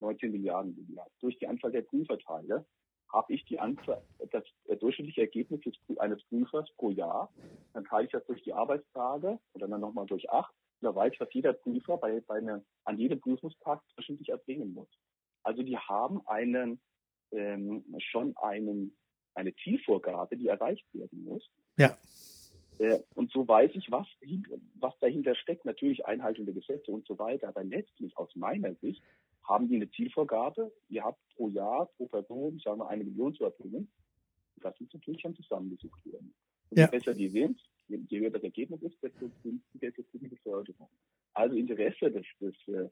19 0.00 0.32
Milliarden 0.32 0.76
im 0.76 0.94
Jahr, 0.94 1.08
durch 1.20 1.38
die 1.38 1.46
Anzahl 1.46 1.72
der 1.72 1.82
Prüfer 1.82 2.18
teile, 2.18 2.66
habe 3.12 3.32
ich 3.34 3.44
die 3.44 3.58
Anzahl, 3.58 4.02
das 4.30 4.44
durchschnittliche 4.80 5.22
Ergebnis 5.22 5.60
eines 5.98 6.22
Prüfers 6.24 6.70
pro 6.76 6.90
Jahr, 6.90 7.32
dann 7.74 7.84
teile 7.84 8.06
ich 8.06 8.12
das 8.12 8.24
durch 8.24 8.42
die 8.42 8.54
Arbeitstage 8.54 9.38
und 9.52 9.60
dann 9.60 9.80
nochmal 9.80 10.06
durch 10.06 10.30
acht. 10.30 10.54
Weiß 10.82 11.12
ich, 11.12 11.20
was 11.20 11.32
jeder 11.32 11.52
Prüfer 11.52 11.96
bei, 11.96 12.20
bei 12.20 12.36
einer, 12.36 12.62
an 12.84 12.98
jedem 12.98 13.20
Prüfungstag 13.20 13.82
durchschnittlich 13.94 14.30
erbringen 14.30 14.72
muss. 14.72 14.88
Also 15.42 15.62
die 15.62 15.76
haben 15.76 16.26
einen, 16.26 16.80
ähm, 17.32 17.84
schon 17.98 18.36
einen, 18.36 18.96
eine 19.34 19.54
Zielvorgabe, 19.56 20.36
die 20.36 20.48
erreicht 20.48 20.86
werden 20.92 21.24
muss. 21.24 21.48
Ja. 21.76 21.96
Äh, 22.78 23.00
und 23.14 23.30
so 23.30 23.46
weiß 23.46 23.70
ich, 23.74 23.90
was, 23.90 24.06
was 24.74 24.98
dahinter 25.00 25.34
steckt. 25.34 25.64
Natürlich 25.64 26.04
Einhaltung 26.06 26.46
der 26.46 26.54
Gesetze 26.54 26.90
und 26.90 27.06
so 27.06 27.18
weiter. 27.18 27.48
Aber 27.48 27.64
letztlich 27.64 28.16
aus 28.16 28.34
meiner 28.34 28.74
Sicht 28.76 29.02
haben 29.44 29.68
die 29.68 29.76
eine 29.76 29.90
Zielvorgabe. 29.90 30.72
Ihr 30.88 31.04
habt 31.04 31.20
pro 31.34 31.48
Jahr, 31.48 31.86
pro 31.96 32.06
Person, 32.06 32.58
sagen 32.58 32.78
wir, 32.80 32.88
eine 32.88 33.04
Million 33.04 33.34
zu 33.34 33.44
erbringen. 33.44 33.90
Das 34.56 34.78
muss 34.80 34.92
natürlich 34.92 35.20
schon 35.20 35.34
zusammengesucht 35.34 36.04
werden. 36.06 36.34
Und 36.70 36.78
ja. 36.78 36.84
je 36.84 36.90
besser 36.90 37.14
die 37.14 37.28
sind, 37.28 37.60
je, 37.88 38.20
höher 38.20 38.30
das 38.30 38.42
Ergebnis 38.42 38.82
ist, 38.82 39.02
desto 39.02 39.30
günstiger 39.42 39.88
ist 39.88 40.12
die 40.12 40.28
Beförderung. 40.28 40.88
Also 41.34 41.56
Interesse 41.56 42.10
des, 42.10 42.26
des 42.40 42.54
äh, 42.68 42.88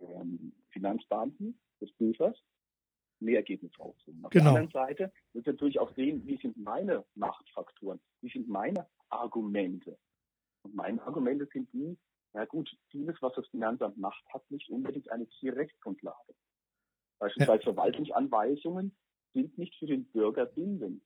ähm, 0.00 0.52
Finanzbeamten, 0.70 1.58
des 1.80 1.92
Prüfers, 1.92 2.36
mehr 3.20 3.36
Ergebnis 3.36 3.72
rausholen. 3.78 4.24
Auf 4.24 4.30
genau. 4.30 4.52
der 4.52 4.62
anderen 4.62 4.70
Seite 4.70 5.12
muss 5.32 5.46
natürlich 5.46 5.78
auch 5.78 5.94
sehen, 5.94 6.26
wie 6.26 6.36
sind 6.38 6.56
meine 6.56 7.04
Machtfaktoren, 7.14 8.00
wie 8.20 8.30
sind 8.30 8.48
meine 8.48 8.88
Argumente. 9.08 9.98
Und 10.62 10.74
meine 10.74 11.02
Argumente 11.02 11.46
sind 11.52 11.72
die, 11.72 11.96
ja 12.34 12.44
gut, 12.44 12.74
vieles, 12.90 13.16
was 13.20 13.34
das 13.34 13.46
Finanzamt 13.48 13.96
macht, 13.98 14.24
hat 14.32 14.48
nicht 14.50 14.68
unbedingt 14.70 15.10
eine 15.10 15.28
Tierrechtsgrundlage. 15.28 16.34
Beispielsweise 17.18 17.64
ja. 17.64 17.72
Verwaltungsanweisungen 17.72 18.96
sind 19.34 19.56
nicht 19.58 19.74
für 19.76 19.86
den 19.86 20.04
Bürger 20.06 20.46
bindend. 20.46 21.02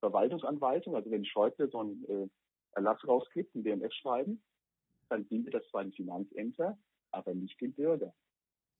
Verwaltungsanweisungen, 0.00 0.96
also 0.96 1.10
wenn 1.10 1.24
Schäuble 1.24 1.70
so 1.70 1.78
einen 1.78 2.04
äh, 2.08 2.28
Erlass 2.72 3.06
rausgibt, 3.06 3.54
ein 3.54 3.62
BMF-Schreiben, 3.62 4.42
dann 5.08 5.24
bindet 5.26 5.54
das 5.54 5.62
zwar 5.70 5.82
den 5.82 5.92
Finanzämter, 5.92 6.78
aber 7.10 7.34
nicht 7.34 7.60
den 7.60 7.72
Bürger. 7.72 8.14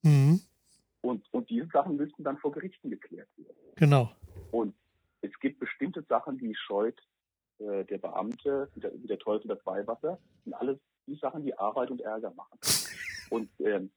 Mhm. 0.02 0.40
Und, 1.02 1.26
und 1.32 1.50
diese 1.50 1.66
Sachen 1.66 1.96
müssten 1.96 2.24
dann 2.24 2.38
vor 2.38 2.52
Gerichten 2.52 2.90
geklärt 2.90 3.28
werden. 3.36 3.56
Genau. 3.76 4.14
Und 4.50 4.74
es 5.20 5.32
gibt 5.40 5.58
bestimmte 5.58 6.02
Sachen, 6.08 6.38
die 6.38 6.54
scheut 6.54 7.00
äh, 7.58 7.84
der 7.84 7.98
Beamte, 7.98 8.70
wie 8.74 8.80
der, 8.80 8.92
wie 9.02 9.06
der 9.06 9.18
Teufel 9.18 9.48
das 9.48 9.64
Weihwasser, 9.66 10.18
sind 10.44 10.54
alles 10.54 10.78
die 11.06 11.16
Sachen, 11.16 11.44
die 11.44 11.56
Arbeit 11.58 11.90
und 11.90 12.00
Ärger 12.00 12.32
machen. 12.32 12.58
Und 13.30 13.48
ähm, 13.60 13.90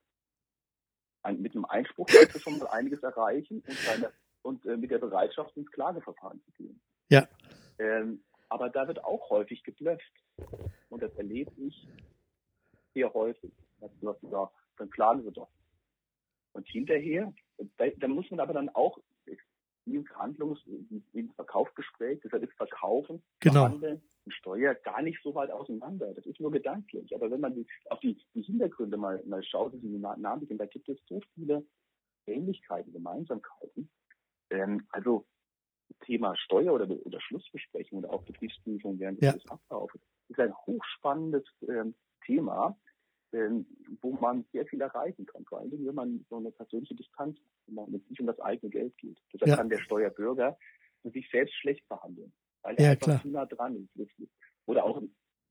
ein, 1.23 1.41
mit 1.41 1.55
einem 1.55 1.65
Einspruch 1.65 2.07
kannst 2.07 2.35
du 2.35 2.39
schon 2.39 2.57
mal 2.57 2.67
einiges 2.67 3.03
erreichen 3.03 3.61
und, 3.67 3.77
seine, 3.79 4.11
und 4.43 4.65
äh, 4.65 4.77
mit 4.77 4.91
der 4.91 4.99
Bereitschaft 4.99 5.57
ins 5.57 5.69
Klageverfahren 5.71 6.41
zu 6.45 6.51
gehen. 6.51 6.79
Ja. 7.09 7.27
Ähm, 7.77 8.23
aber 8.49 8.69
da 8.69 8.87
wird 8.87 9.03
auch 9.03 9.29
häufig 9.29 9.63
geblufft. 9.63 10.11
Und 10.89 11.01
das 11.01 11.13
erlebe 11.15 11.51
ich 11.57 11.87
sehr 12.93 13.13
häufig. 13.13 13.51
dann 13.79 14.89
klagen 14.89 15.23
sie 15.23 15.31
doch. 15.31 15.49
Und 16.53 16.67
hinterher, 16.67 17.33
da, 17.77 17.87
da 17.97 18.07
muss 18.07 18.29
man 18.31 18.39
aber 18.39 18.53
dann 18.53 18.69
auch 18.69 18.99
im 19.85 20.03
Verhandlungs-, 20.05 20.65
im 21.13 21.31
Verkaufsgespräch, 21.33 22.19
deshalb 22.23 22.43
ist 22.43 22.53
Verkaufen, 22.53 23.21
genau. 23.39 23.65
Verhandeln 23.65 24.01
und 24.25 24.33
Steuer 24.33 24.73
gar 24.73 25.01
nicht 25.01 25.21
so 25.23 25.35
weit 25.35 25.51
auseinander. 25.51 26.13
Das 26.13 26.25
ist 26.25 26.39
nur 26.39 26.51
gedanklich. 26.51 27.13
Aber 27.15 27.29
wenn 27.29 27.41
man 27.41 27.65
auf 27.89 27.99
die, 27.99 28.17
die 28.33 28.41
Hintergründe 28.41 28.97
mal, 28.97 29.23
mal 29.25 29.43
schaut, 29.43 29.73
die 29.73 29.97
Namen, 29.97 30.47
da 30.57 30.65
gibt 30.65 30.89
es 30.89 30.97
so 31.07 31.21
viele 31.33 31.63
Ähnlichkeiten, 32.25 32.91
Gemeinsamkeiten. 32.93 33.89
Ähm, 34.49 34.87
also 34.89 35.25
Thema 36.05 36.35
Steuer 36.35 36.73
oder, 36.73 36.89
oder 36.89 37.21
Schlussbesprechung 37.21 37.99
oder 37.99 38.11
auch 38.11 38.23
Betriebsprüfung 38.23 38.99
während 38.99 39.21
ja. 39.21 39.33
des 39.33 39.45
Ablaufes 39.49 40.01
ist 40.29 40.39
ein 40.39 40.53
hochspannendes 40.65 41.43
ähm, 41.67 41.95
Thema, 42.25 42.77
ähm, 43.33 43.65
wo 44.01 44.13
man 44.13 44.45
sehr 44.51 44.65
viel 44.65 44.81
erreichen 44.81 45.25
kann. 45.25 45.45
Vor 45.45 45.59
allem, 45.59 45.71
wenn 45.71 45.95
man 45.95 46.25
so 46.29 46.37
eine 46.37 46.51
persönliche 46.51 46.95
Distanz, 46.95 47.37
wenn 47.67 47.75
man 47.75 47.91
nicht 47.91 48.19
um 48.19 48.27
das 48.27 48.39
eigene 48.39 48.69
Geld 48.69 48.97
geht. 48.97 49.17
Deshalb 49.33 49.49
ja. 49.49 49.55
kann 49.57 49.69
der 49.69 49.79
Steuerbürger 49.79 50.57
sich 51.03 51.29
selbst 51.29 51.53
schlecht 51.55 51.87
behandeln, 51.87 52.31
weil 52.63 52.75
er 52.75 52.85
ja, 52.85 52.91
einfach 52.91 53.21
zu 53.21 53.27
nah 53.27 53.45
dran 53.45 53.87
ist. 53.95 54.11
Oder 54.65 54.83
auch, 54.83 55.01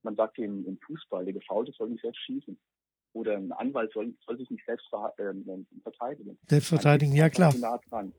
man 0.02 0.16
sagt 0.16 0.38
im, 0.38 0.66
im 0.66 0.78
Fußball, 0.78 1.24
der 1.24 1.34
Gefaulte 1.34 1.72
soll 1.72 1.90
nicht 1.90 2.02
selbst 2.02 2.20
schießen. 2.22 2.58
Oder 3.12 3.36
ein 3.36 3.52
Anwalt 3.52 3.92
soll, 3.92 4.12
soll 4.26 4.36
sich 4.38 4.50
nicht 4.50 4.66
selbst 4.66 4.88
ver, 4.88 5.14
ähm, 5.18 5.66
verteidigen. 5.84 6.36
Selbst 6.48 6.68
verteidigen, 6.68 7.14
ja 7.14 7.30
klar. 7.30 7.54
Nah 7.56 7.78
dran. 7.88 8.12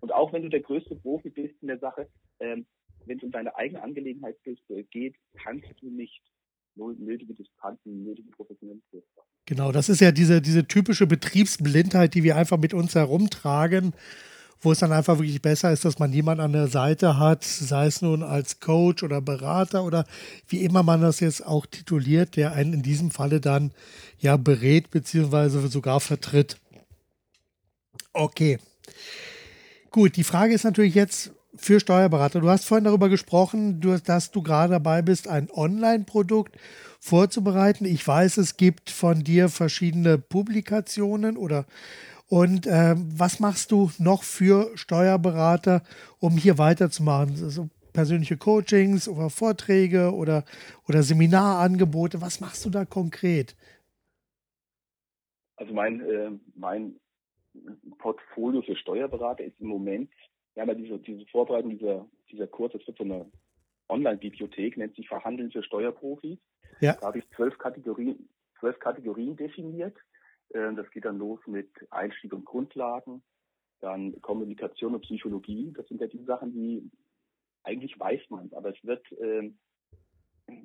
Und 0.00 0.12
auch 0.12 0.32
wenn 0.32 0.42
du 0.42 0.48
der 0.48 0.60
größte 0.60 0.96
Profi 0.96 1.30
bist 1.30 1.54
in 1.60 1.68
der 1.68 1.78
Sache, 1.78 2.08
ähm, 2.40 2.66
wenn 3.06 3.18
es 3.18 3.24
um 3.24 3.30
deine 3.30 3.54
eigene 3.56 3.82
Angelegenheit 3.82 4.36
äh, 4.44 4.82
geht, 4.84 5.16
kannst 5.42 5.66
du 5.80 5.90
nicht 5.90 6.22
nötige 6.76 7.34
Distanzen, 7.34 8.04
nötige 8.04 8.30
Professionalität. 8.30 9.02
Genau, 9.46 9.72
das 9.72 9.88
ist 9.88 10.00
ja 10.00 10.12
diese, 10.12 10.40
diese 10.40 10.66
typische 10.66 11.06
Betriebsblindheit, 11.06 12.14
die 12.14 12.22
wir 12.22 12.36
einfach 12.36 12.58
mit 12.58 12.74
uns 12.74 12.94
herumtragen, 12.94 13.94
wo 14.60 14.72
es 14.72 14.80
dann 14.80 14.92
einfach 14.92 15.18
wirklich 15.18 15.40
besser 15.40 15.72
ist, 15.72 15.84
dass 15.84 15.98
man 15.98 16.12
jemanden 16.12 16.42
an 16.42 16.52
der 16.52 16.66
Seite 16.66 17.18
hat, 17.18 17.44
sei 17.44 17.86
es 17.86 18.02
nun 18.02 18.22
als 18.22 18.60
Coach 18.60 19.02
oder 19.02 19.20
Berater 19.20 19.84
oder 19.84 20.04
wie 20.48 20.62
immer 20.64 20.82
man 20.82 21.00
das 21.00 21.20
jetzt 21.20 21.46
auch 21.46 21.66
tituliert, 21.66 22.36
der 22.36 22.52
einen 22.52 22.74
in 22.74 22.82
diesem 22.82 23.10
Falle 23.10 23.40
dann 23.40 23.72
ja 24.18 24.36
berät 24.36 24.90
beziehungsweise 24.90 25.66
sogar 25.68 26.00
vertritt. 26.00 26.58
Okay. 28.12 28.58
Gut, 29.90 30.16
die 30.16 30.24
Frage 30.24 30.54
ist 30.54 30.64
natürlich 30.64 30.94
jetzt, 30.94 31.32
für 31.56 31.80
Steuerberater. 31.80 32.40
Du 32.40 32.48
hast 32.48 32.64
vorhin 32.64 32.84
darüber 32.84 33.08
gesprochen, 33.08 33.80
dass 34.04 34.30
du 34.30 34.42
gerade 34.42 34.74
dabei 34.74 35.02
bist, 35.02 35.28
ein 35.28 35.50
Online-Produkt 35.50 36.56
vorzubereiten. 37.00 37.84
Ich 37.84 38.06
weiß, 38.06 38.36
es 38.38 38.56
gibt 38.56 38.90
von 38.90 39.24
dir 39.24 39.48
verschiedene 39.48 40.18
Publikationen 40.18 41.36
oder 41.36 41.66
und 42.30 42.66
äh, 42.66 42.94
was 42.96 43.40
machst 43.40 43.72
du 43.72 43.90
noch 43.98 44.22
für 44.22 44.70
Steuerberater, 44.74 45.82
um 46.18 46.36
hier 46.36 46.58
weiterzumachen? 46.58 47.42
Also 47.42 47.70
persönliche 47.94 48.36
Coachings 48.36 49.08
oder 49.08 49.30
Vorträge 49.30 50.12
oder, 50.14 50.44
oder 50.86 51.02
Seminarangebote. 51.02 52.20
Was 52.20 52.40
machst 52.40 52.66
du 52.66 52.70
da 52.70 52.84
konkret? 52.84 53.56
Also 55.56 55.72
mein, 55.72 56.00
äh, 56.02 56.30
mein 56.54 56.96
Portfolio 57.98 58.62
für 58.62 58.76
Steuerberater 58.76 59.44
ist 59.44 59.60
im 59.60 59.68
Moment 59.68 60.10
wir 60.58 60.62
haben 60.62 60.70
ja 60.70 60.74
diese, 60.74 60.98
diese 60.98 61.24
Vorbereitung 61.26 61.70
dieser, 61.70 62.04
dieser 62.32 62.48
Kurs, 62.48 62.72
das 62.72 62.84
wird 62.84 62.98
so 62.98 63.04
eine 63.04 63.30
Online-Bibliothek, 63.88 64.76
nennt 64.76 64.96
sich 64.96 65.06
Verhandeln 65.06 65.52
für 65.52 65.62
Steuerprofis. 65.62 66.40
Ja. 66.80 66.94
Da 66.94 67.06
habe 67.06 67.20
ich 67.20 67.30
zwölf 67.36 67.56
Kategorien, 67.58 68.28
zwölf 68.58 68.76
Kategorien 68.80 69.36
definiert. 69.36 69.96
Ähm, 70.52 70.74
das 70.74 70.90
geht 70.90 71.04
dann 71.04 71.18
los 71.18 71.38
mit 71.46 71.70
Einstieg 71.90 72.32
und 72.32 72.44
Grundlagen, 72.44 73.22
dann 73.78 74.20
Kommunikation 74.20 74.96
und 74.96 75.02
Psychologie. 75.02 75.72
Das 75.76 75.86
sind 75.86 76.00
ja 76.00 76.08
die 76.08 76.24
Sachen, 76.24 76.52
die 76.52 76.90
eigentlich 77.62 77.96
weiß 77.96 78.22
man, 78.30 78.50
aber 78.52 78.70
es 78.70 78.84
wird 78.84 79.06
ähm, 79.20 79.60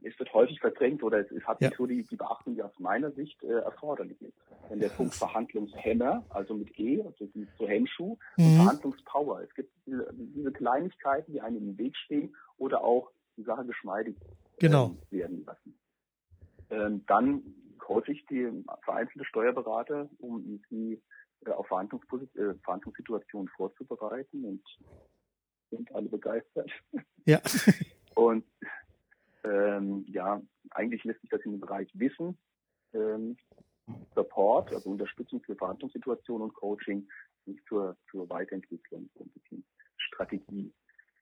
es 0.01 0.17
wird 0.17 0.33
häufig 0.33 0.59
verdrängt 0.59 1.03
oder 1.03 1.19
es, 1.19 1.31
es 1.31 1.43
hat 1.43 1.61
ja. 1.61 1.67
nicht 1.67 1.77
so 1.77 1.85
die, 1.85 2.03
die 2.03 2.15
Beachtung, 2.15 2.55
die 2.55 2.63
aus 2.63 2.77
meiner 2.79 3.11
Sicht 3.11 3.41
äh, 3.43 3.59
erforderlich 3.59 4.21
ist. 4.21 4.33
Denn 4.69 4.79
der 4.79 4.89
Punkt 4.89 5.13
Verhandlungshemmer, 5.13 6.25
also 6.29 6.53
mit 6.53 6.77
E, 6.79 7.01
also 7.01 7.25
die, 7.27 7.47
so 7.57 7.67
Hemmschuh, 7.67 8.17
mhm. 8.37 8.45
und 8.45 8.55
Verhandlungspower. 8.55 9.41
Es 9.41 9.53
gibt 9.53 9.71
diese, 9.85 10.07
diese, 10.13 10.51
Kleinigkeiten, 10.51 11.33
die 11.33 11.41
einem 11.41 11.57
im 11.57 11.77
Weg 11.77 11.95
stehen 11.97 12.35
oder 12.57 12.83
auch 12.83 13.11
die 13.37 13.43
Sache 13.43 13.65
geschmeidig 13.65 14.15
genau. 14.59 14.95
äh, 15.11 15.17
werden 15.17 15.43
lassen. 15.45 15.77
Ähm, 16.69 17.03
dann 17.07 17.43
ich 18.11 18.25
die 18.27 18.49
vereinzelte 18.83 19.25
Steuerberater, 19.25 20.09
um 20.19 20.61
sie 20.69 21.01
äh, 21.45 21.51
auf 21.51 21.65
äh, 21.65 22.53
Verhandlungssituationen 22.63 23.49
vorzubereiten 23.49 24.45
und 24.45 24.63
sind 25.69 25.93
alle 25.93 26.07
begeistert. 26.07 26.71
Ja. 27.25 27.41
und 28.15 28.45
ähm, 29.43 30.05
ja, 30.07 30.41
eigentlich 30.71 31.03
lässt 31.03 31.21
sich 31.21 31.29
das 31.29 31.41
in 31.41 31.51
dem 31.51 31.59
Bereich 31.59 31.89
Wissen, 31.93 32.37
ähm, 32.93 33.37
Support, 34.15 34.73
also 34.73 34.89
Unterstützung 34.89 35.41
für 35.43 35.55
Verhandlungssituationen 35.55 36.49
und 36.49 36.53
Coaching 36.53 37.07
nicht 37.45 37.61
zur, 37.67 37.97
zur 38.09 38.29
Weiterentwicklung 38.29 39.09
und 39.15 39.31
Strategie 39.97 40.73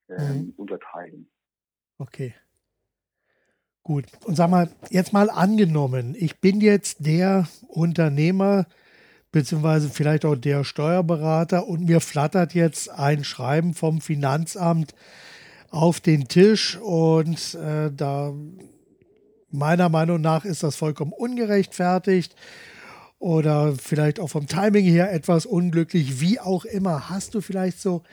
ähm, 0.09 0.37
mhm. 0.37 0.53
unterteilen. 0.57 1.29
Okay. 1.97 2.35
Gut. 3.83 4.05
Und 4.25 4.35
sag 4.35 4.49
mal, 4.49 4.69
jetzt 4.89 5.11
mal 5.11 5.29
angenommen, 5.29 6.15
ich 6.17 6.39
bin 6.39 6.61
jetzt 6.61 7.05
der 7.05 7.47
Unternehmer, 7.67 8.67
beziehungsweise 9.31 9.89
vielleicht 9.89 10.23
auch 10.25 10.35
der 10.35 10.63
Steuerberater 10.63 11.67
und 11.67 11.85
mir 11.85 11.99
flattert 11.99 12.53
jetzt 12.53 12.89
ein 12.91 13.23
Schreiben 13.23 13.73
vom 13.73 14.01
Finanzamt 14.01 14.93
auf 15.71 16.01
den 16.01 16.27
Tisch 16.27 16.77
und 16.77 17.55
äh, 17.55 17.89
da 17.91 18.33
meiner 19.49 19.89
Meinung 19.89 20.21
nach 20.21 20.45
ist 20.45 20.63
das 20.63 20.75
vollkommen 20.75 21.13
ungerechtfertigt 21.13 22.35
oder 23.19 23.73
vielleicht 23.73 24.19
auch 24.19 24.27
vom 24.27 24.47
Timing 24.47 24.85
her 24.85 25.13
etwas 25.13 25.45
unglücklich, 25.45 26.21
wie 26.21 26.39
auch 26.39 26.65
immer. 26.65 27.09
Hast 27.09 27.35
du 27.35 27.41
vielleicht 27.41 27.79
so 27.79 28.03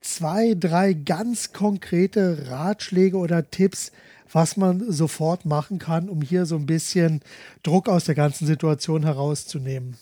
zwei, 0.00 0.54
drei 0.54 0.92
ganz 0.92 1.52
konkrete 1.52 2.50
Ratschläge 2.50 3.16
oder 3.16 3.50
Tipps, 3.50 3.92
was 4.32 4.56
man 4.56 4.90
sofort 4.92 5.44
machen 5.44 5.78
kann, 5.78 6.08
um 6.08 6.22
hier 6.22 6.46
so 6.46 6.56
ein 6.56 6.66
bisschen 6.66 7.20
Druck 7.62 7.88
aus 7.88 8.04
der 8.04 8.14
ganzen 8.14 8.46
Situation 8.46 9.02
herauszunehmen? 9.02 9.96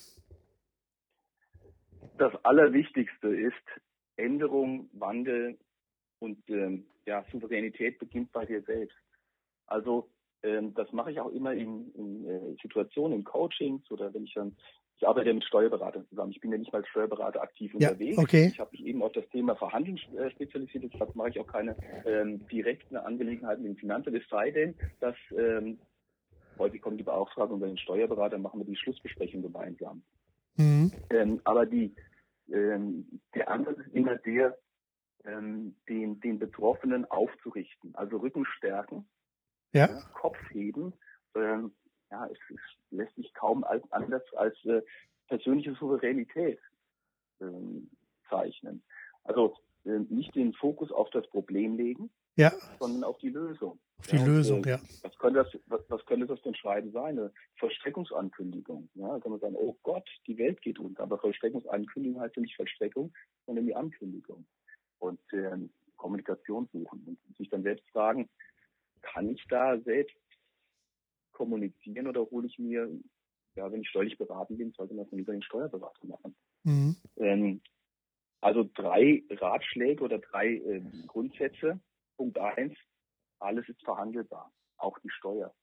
Das 2.17 2.33
Allerwichtigste 2.43 3.29
ist 3.29 3.53
Änderung, 4.17 4.89
Wandel 4.93 5.57
und 6.19 6.37
ähm, 6.49 6.85
ja, 7.05 7.25
Souveränität 7.31 7.99
beginnt 7.99 8.31
bei 8.31 8.45
dir 8.45 8.61
selbst. 8.63 8.97
Also 9.67 10.09
ähm, 10.43 10.73
das 10.73 10.91
mache 10.91 11.11
ich 11.11 11.19
auch 11.19 11.31
immer 11.31 11.53
in, 11.53 11.91
in 11.95 12.29
äh, 12.29 12.55
Situationen, 12.61 13.19
in 13.19 13.23
Coachings 13.23 13.89
oder 13.91 14.13
wenn 14.13 14.25
ich 14.25 14.33
dann 14.33 14.55
ich 14.99 15.07
arbeite 15.07 15.29
ja 15.29 15.33
mit 15.33 15.45
Steuerberatern 15.45 16.05
zusammen. 16.09 16.31
Ich 16.31 16.41
bin 16.41 16.51
ja 16.51 16.57
nicht 16.57 16.73
mal 16.73 16.79
als 16.79 16.89
Steuerberater 16.89 17.41
aktiv 17.41 17.73
ja, 17.79 17.89
unterwegs. 17.89 18.17
Okay. 18.17 18.49
Ich 18.51 18.59
habe 18.59 18.71
mich 18.71 18.85
eben 18.85 19.01
auf 19.01 19.13
das 19.13 19.27
Thema 19.29 19.55
Verhandeln 19.55 19.97
äh, 20.17 20.29
spezialisiert. 20.31 20.91
Deshalb 20.93 21.15
mache 21.15 21.29
ich 21.29 21.39
auch 21.39 21.47
keine 21.47 21.77
ähm, 22.05 22.45
direkten 22.49 22.97
Angelegenheiten 22.97 23.63
dem 23.63 23.77
Finanzamt. 23.77 24.17
Es 24.17 24.27
sei 24.29 24.51
denn, 24.51 24.75
dass 24.99 25.15
ähm, 25.37 25.79
häufig 26.57 26.81
kommt 26.81 26.99
die 26.99 27.05
Beauftragung 27.05 27.61
bei 27.61 27.67
den 27.67 27.77
Steuerberatern, 27.77 28.41
machen 28.41 28.59
wir 28.59 28.65
die 28.65 28.75
Schlussbesprechung 28.75 29.41
gemeinsam. 29.41 30.01
Mhm. 30.57 30.91
Ähm, 31.11 31.39
aber 31.45 31.65
die, 31.65 31.95
ähm, 32.51 33.21
der 33.35 33.49
Ansatz 33.49 33.77
ist 33.79 33.95
immer 33.95 34.17
der, 34.17 34.57
ähm, 35.25 35.75
den, 35.87 36.19
den 36.19 36.39
Betroffenen 36.39 37.05
aufzurichten, 37.05 37.95
also 37.95 38.17
Rücken 38.17 38.45
stärken, 38.45 39.07
ja. 39.73 39.87
Kopf 40.13 40.37
heben. 40.51 40.93
Ähm, 41.35 41.73
ja, 42.11 42.25
es, 42.27 42.37
es, 42.49 42.61
lässt 42.91 43.15
sich 43.15 43.33
kaum 43.33 43.63
als, 43.63 43.83
anders 43.91 44.23
als 44.35 44.55
äh, 44.65 44.81
persönliche 45.27 45.75
Souveränität 45.75 46.59
ähm, 47.39 47.89
zeichnen. 48.29 48.83
Also 49.23 49.55
äh, 49.85 49.99
nicht 50.09 50.35
den 50.35 50.53
Fokus 50.53 50.91
auf 50.91 51.09
das 51.11 51.27
Problem 51.29 51.77
legen, 51.77 52.09
ja. 52.35 52.51
sondern 52.79 53.03
auf 53.03 53.17
die 53.19 53.29
Lösung. 53.29 53.79
Auf 53.99 54.07
die 54.07 54.15
ja, 54.15 54.25
Lösung, 54.25 54.63
äh, 54.65 54.71
ja. 54.71 54.79
Was 55.03 55.15
könnte, 55.17 55.43
das, 55.43 55.61
was, 55.67 55.81
was, 55.89 56.05
könnte 56.05 56.25
das 56.25 56.41
denn 56.41 56.55
schreiben 56.55 56.91
sein? 56.91 57.19
Eine 57.19 57.31
Vollstreckungsankündigung. 57.59 58.89
Ja, 58.95 59.09
da 59.09 59.19
kann 59.19 59.31
man 59.31 59.39
sagen, 59.39 59.55
oh 59.55 59.77
Gott, 59.83 60.09
die 60.25 60.37
Welt 60.37 60.61
geht 60.61 60.79
unter. 60.79 61.03
Aber 61.03 61.19
Vollstreckungsankündigung 61.19 62.21
heißt 62.21 62.35
ja 62.35 62.41
nicht 62.41 62.55
Vollstreckung, 62.55 63.13
sondern 63.45 63.65
die 63.65 63.75
Ankündigung. 63.75 64.45
Und 64.99 65.19
äh, 65.33 65.57
Kommunikation 65.97 66.67
suchen 66.71 67.03
und 67.05 67.37
sich 67.37 67.49
dann 67.49 67.63
selbst 67.63 67.89
fragen, 67.91 68.29
kann 69.01 69.29
ich 69.29 69.43
da 69.49 69.79
selbst 69.79 70.15
kommunizieren 71.31 72.07
oder 72.07 72.21
hole 72.29 72.47
ich 72.47 72.59
mir, 72.59 72.89
ja, 73.55 73.71
wenn 73.71 73.81
ich 73.81 73.89
steuerlich 73.89 74.17
beraten 74.17 74.57
bin, 74.57 74.71
sollte 74.73 74.93
man 74.93 75.05
es 75.05 75.11
lieber 75.11 75.31
den 75.31 75.41
Steuerberater 75.41 76.05
machen. 76.05 76.35
Mhm. 76.63 76.95
Ähm, 77.17 77.61
also 78.41 78.69
drei 78.73 79.23
Ratschläge 79.29 80.03
oder 80.03 80.19
drei 80.19 80.55
äh, 80.55 80.81
Grundsätze. 81.07 81.79
Punkt 82.17 82.37
eins, 82.37 82.77
alles 83.39 83.67
ist 83.69 83.81
verhandelbar, 83.83 84.51
auch 84.77 84.99
die 84.99 85.09
Steuer. 85.09 85.53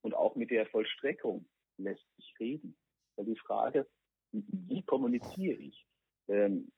Und 0.00 0.14
auch 0.14 0.34
mit 0.34 0.50
der 0.50 0.66
Vollstreckung 0.66 1.46
lässt 1.76 2.04
sich 2.16 2.34
reden. 2.40 2.76
Weil 3.16 3.26
die 3.26 3.36
Frage, 3.36 3.86
wie 4.32 4.82
kommuniziere 4.82 5.58
ich? 5.58 5.86
Ähm, 6.28 6.72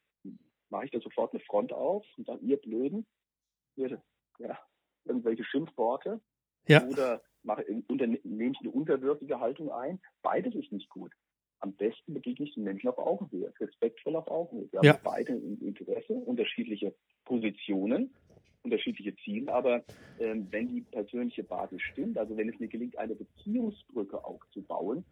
mache 0.74 0.87
ich 0.87 0.90
da 0.90 0.98
sofort 1.00 1.32
eine 1.32 1.40
Front 1.44 1.72
auf 1.72 2.04
und 2.18 2.28
dann 2.28 2.42
ihr 2.42 2.56
Blöden, 2.56 3.06
ihr, 3.76 4.02
ja, 4.38 4.58
irgendwelche 5.04 5.44
Schimpfworte 5.44 6.20
ja. 6.66 6.84
oder 6.88 7.22
mache, 7.44 7.64
unter, 7.87 8.08
nehme 8.08 8.50
ich 8.50 8.60
eine 8.60 8.72
unterwürfige 8.72 9.38
Haltung 9.38 9.70
ein. 9.70 10.00
Beides 10.22 10.54
ist 10.56 10.72
nicht 10.72 10.90
gut. 10.90 11.12
Am 11.60 11.74
besten 11.74 12.12
begegne 12.12 12.46
ich 12.46 12.54
den 12.54 12.64
Menschen 12.64 12.88
auf 12.88 12.98
Augenhöhe, 12.98 13.54
respektvoll 13.60 14.16
auf 14.16 14.26
Augenhöhe. 14.26 14.68
Wir 14.72 14.82
ja. 14.82 14.94
haben 14.94 15.00
beide 15.04 15.32
Interesse, 15.32 16.12
unterschiedliche 16.12 16.92
Positionen, 17.24 18.12
unterschiedliche 18.64 19.14
Ziele, 19.24 19.52
aber 19.52 19.84
ähm, 20.18 20.48
wenn 20.50 20.68
die 20.68 20.80
persönliche 20.80 21.44
Basis 21.44 21.82
stimmt, 21.82 22.18
also 22.18 22.37
wenn 22.37 22.48
es 22.48 22.58
mir 22.58 22.68
gelingt, 22.68 22.98
eine 22.98 23.14
Beziehungsbrücke 23.14 24.24
aufzubauen, 24.24 25.04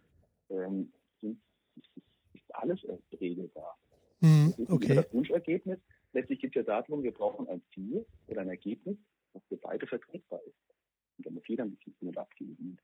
ähm, 0.49 0.91
ist 1.21 2.55
alles 2.55 2.85
regelbar. 3.19 3.77
Mhm, 4.23 4.53
okay. 4.69 4.95
Das 4.95 5.13
Wunschergebnis, 5.13 5.79
letztlich 6.13 6.39
geht 6.39 6.51
es 6.51 6.55
ja 6.55 6.63
darum, 6.63 7.03
wir 7.03 7.11
brauchen 7.11 7.47
ein 7.49 7.61
Ziel 7.73 8.05
oder 8.27 8.41
ein 8.41 8.49
Ergebnis, 8.49 8.97
das 9.33 9.43
für 9.49 9.57
beide 9.57 9.85
vertretbar 9.85 10.39
ist. 10.45 10.55
Und 11.17 11.27
da 11.27 11.29
muss 11.29 11.43
jeder 11.47 11.65
ein 11.65 11.75
bisschen 11.75 11.93
Mut 11.99 12.17
abgeben. 12.17 12.77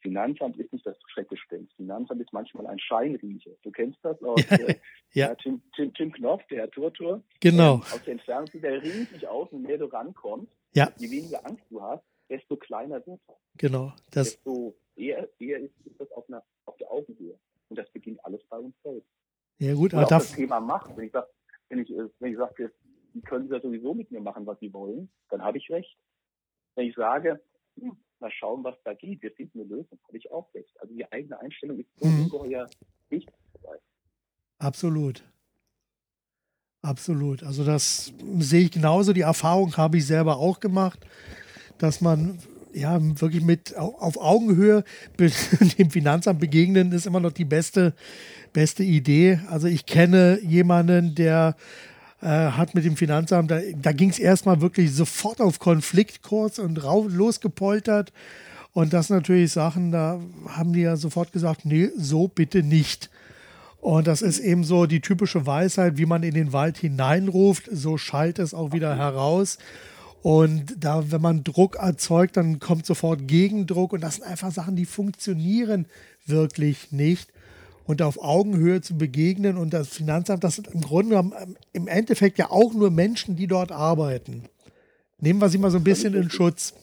Finanzamt 0.00 0.58
ist 0.58 0.72
nicht 0.72 0.84
das 0.84 0.96
Schreckgespenst. 1.06 1.72
Finanzamt 1.76 2.20
ist 2.20 2.32
manchmal 2.32 2.66
ein 2.66 2.78
Scheinriecher. 2.78 3.52
Du 3.62 3.70
kennst 3.70 3.98
das 4.02 4.20
aus 4.22 4.44
ja, 4.50 4.56
äh, 4.56 4.74
ja. 5.12 5.34
Tim, 5.36 5.62
Tim, 5.74 5.94
Tim, 5.94 6.12
Knopf, 6.12 6.46
der 6.48 6.58
Herr 6.58 6.70
Turtur. 6.70 7.22
Genau. 7.40 7.76
Ähm, 7.76 7.80
aus 7.80 8.02
der 8.04 8.12
Entfernung 8.12 8.48
sieht 8.48 8.64
er 8.64 8.82
riesig 8.82 9.26
aus 9.26 9.50
und 9.52 9.62
je 9.62 9.68
mehr 9.68 9.78
du 9.78 9.86
rankommst, 9.86 10.52
ja. 10.74 10.92
je 10.98 11.10
weniger 11.10 11.46
Angst 11.46 11.64
du 11.70 11.80
hast, 11.80 12.04
desto 12.28 12.56
kleiner 12.56 13.06
wird 13.06 13.20
er. 13.28 13.38
Genau. 13.56 13.92
Das 14.10 14.32
desto 14.34 14.74
eher, 14.96 15.28
eher 15.38 15.60
ist, 15.60 15.74
ist 15.84 16.00
das 16.00 16.10
auf, 16.12 16.28
einer, 16.28 16.42
auf 16.66 16.76
der 16.76 16.90
Augenhöhe. 16.90 17.38
Und 17.68 17.78
das 17.78 17.90
beginnt 17.92 18.22
alles 18.24 18.42
bei 18.50 18.58
uns 18.58 18.74
selbst. 18.82 19.08
Ja 19.58 19.74
gut, 19.74 19.94
aber 19.94 20.06
das 20.06 20.32
Thema 20.32 20.60
Macht. 20.60 20.96
Wenn 20.96 21.06
ich 21.06 21.12
sage, 21.12 21.28
wenn 21.68 21.78
ich, 21.78 21.90
wenn 21.90 22.32
ich 22.32 22.38
sage, 22.38 22.72
die 23.14 23.20
können 23.20 23.50
ja 23.50 23.60
sowieso 23.60 23.94
mit 23.94 24.10
mir 24.10 24.20
machen, 24.20 24.46
was 24.46 24.58
sie 24.60 24.72
wollen, 24.72 25.10
dann 25.30 25.42
habe 25.42 25.58
ich 25.58 25.70
recht. 25.70 25.96
Wenn 26.74 26.86
ich 26.86 26.94
sage, 26.94 27.40
hm, 27.78 27.96
mal 28.18 28.30
schauen, 28.30 28.64
was 28.64 28.76
da 28.84 28.94
geht, 28.94 29.22
wir 29.22 29.32
finden 29.32 29.60
eine 29.60 29.68
Lösung, 29.68 29.98
habe 30.06 30.16
ich 30.16 30.30
auch 30.30 30.52
recht. 30.54 30.74
Also 30.80 30.94
die 30.94 31.10
eigene 31.12 31.38
Einstellung 31.40 31.78
ist 31.78 31.88
so 31.96 32.08
mhm. 32.08 32.24
ungeheuer 32.24 32.68
wichtig. 33.08 33.34
Absolut. 34.58 35.24
Absolut. 36.82 37.42
Also 37.42 37.64
das 37.64 38.12
sehe 38.38 38.62
ich 38.62 38.70
genauso. 38.72 39.12
Die 39.12 39.20
Erfahrung 39.20 39.76
habe 39.76 39.98
ich 39.98 40.06
selber 40.06 40.36
auch 40.36 40.60
gemacht, 40.60 41.06
dass 41.78 42.00
man 42.00 42.38
ja 42.72 42.98
wirklich 43.20 43.44
mit 43.44 43.76
auf 43.76 44.16
Augenhöhe 44.18 44.84
dem 45.78 45.90
Finanzamt 45.90 46.40
begegnen 46.40 46.92
ist 46.92 47.06
immer 47.06 47.20
noch 47.20 47.32
die 47.32 47.44
beste 47.44 47.94
beste 48.52 48.82
Idee. 48.82 49.40
Also 49.50 49.66
ich 49.66 49.86
kenne 49.86 50.38
jemanden, 50.42 51.14
der 51.14 51.56
äh, 52.20 52.26
hat 52.26 52.74
mit 52.74 52.84
dem 52.84 52.96
Finanzamt, 52.96 53.50
da, 53.50 53.60
da 53.80 53.92
ging 53.92 54.10
es 54.10 54.18
erstmal 54.18 54.60
wirklich 54.60 54.92
sofort 54.94 55.40
auf 55.40 55.58
Konfliktkurs 55.58 56.58
und 56.58 56.82
rauf, 56.82 57.06
losgepoltert. 57.08 58.12
Und 58.72 58.92
das 58.92 59.10
natürlich 59.10 59.52
Sachen, 59.52 59.92
da 59.92 60.20
haben 60.48 60.72
die 60.72 60.80
ja 60.80 60.96
sofort 60.96 61.32
gesagt, 61.32 61.64
nee, 61.64 61.90
so 61.96 62.28
bitte 62.28 62.62
nicht. 62.62 63.10
Und 63.80 64.06
das 64.06 64.22
ist 64.22 64.38
eben 64.38 64.62
so 64.62 64.86
die 64.86 65.00
typische 65.00 65.44
Weisheit, 65.44 65.98
wie 65.98 66.06
man 66.06 66.22
in 66.22 66.34
den 66.34 66.52
Wald 66.52 66.78
hineinruft, 66.78 67.68
so 67.70 67.98
schallt 67.98 68.38
es 68.38 68.54
auch 68.54 68.72
wieder 68.72 68.96
heraus. 68.96 69.58
Und 70.22 70.76
da, 70.78 71.10
wenn 71.10 71.20
man 71.20 71.42
Druck 71.42 71.76
erzeugt, 71.76 72.36
dann 72.36 72.60
kommt 72.60 72.86
sofort 72.86 73.26
Gegendruck. 73.26 73.92
Und 73.92 74.00
das 74.02 74.16
sind 74.16 74.24
einfach 74.24 74.52
Sachen, 74.52 74.76
die 74.76 74.86
funktionieren 74.86 75.86
wirklich 76.26 76.92
nicht 76.92 77.28
und 77.84 78.02
auf 78.02 78.22
Augenhöhe 78.22 78.80
zu 78.80 78.96
begegnen. 78.96 79.56
Und 79.56 79.72
das 79.72 79.88
Finanzamt, 79.88 80.44
das 80.44 80.56
sind 80.56 80.68
im 80.68 80.80
Grunde 80.80 81.10
genommen 81.10 81.32
ähm, 81.40 81.56
im 81.72 81.88
Endeffekt 81.88 82.38
ja 82.38 82.50
auch 82.50 82.72
nur 82.72 82.90
Menschen, 82.90 83.36
die 83.36 83.46
dort 83.46 83.72
arbeiten. 83.72 84.44
Nehmen 85.18 85.40
wir 85.40 85.48
sie 85.48 85.58
mal 85.58 85.70
so 85.70 85.78
ein 85.78 85.84
bisschen 85.84 86.14
in 86.14 86.30
Schutz. 86.30 86.74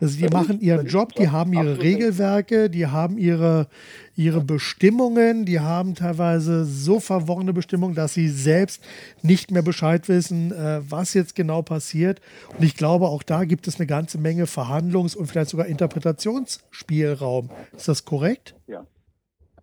Also 0.00 0.16
die 0.16 0.28
machen 0.28 0.60
ihren 0.60 0.86
Job, 0.86 1.12
die 1.14 1.28
haben 1.28 1.52
ihre 1.52 1.78
Regelwerke, 1.78 2.70
die 2.70 2.86
haben 2.86 3.18
ihre, 3.18 3.66
ihre 4.14 4.40
Bestimmungen, 4.40 5.44
die 5.44 5.58
haben 5.58 5.96
teilweise 5.96 6.64
so 6.64 7.00
verworrene 7.00 7.52
Bestimmungen, 7.52 7.96
dass 7.96 8.14
sie 8.14 8.28
selbst 8.28 8.80
nicht 9.22 9.50
mehr 9.50 9.62
Bescheid 9.62 10.08
wissen, 10.08 10.52
äh, 10.52 10.80
was 10.88 11.14
jetzt 11.14 11.34
genau 11.34 11.62
passiert. 11.62 12.20
Und 12.56 12.64
ich 12.64 12.76
glaube, 12.76 13.08
auch 13.08 13.24
da 13.24 13.44
gibt 13.44 13.66
es 13.66 13.76
eine 13.76 13.86
ganze 13.86 14.18
Menge 14.18 14.44
Verhandlungs- 14.44 15.16
und 15.16 15.26
vielleicht 15.26 15.50
sogar 15.50 15.66
Interpretationsspielraum. 15.66 17.50
Ist 17.76 17.88
das 17.88 18.04
korrekt? 18.04 18.54
Ja. 18.68 18.86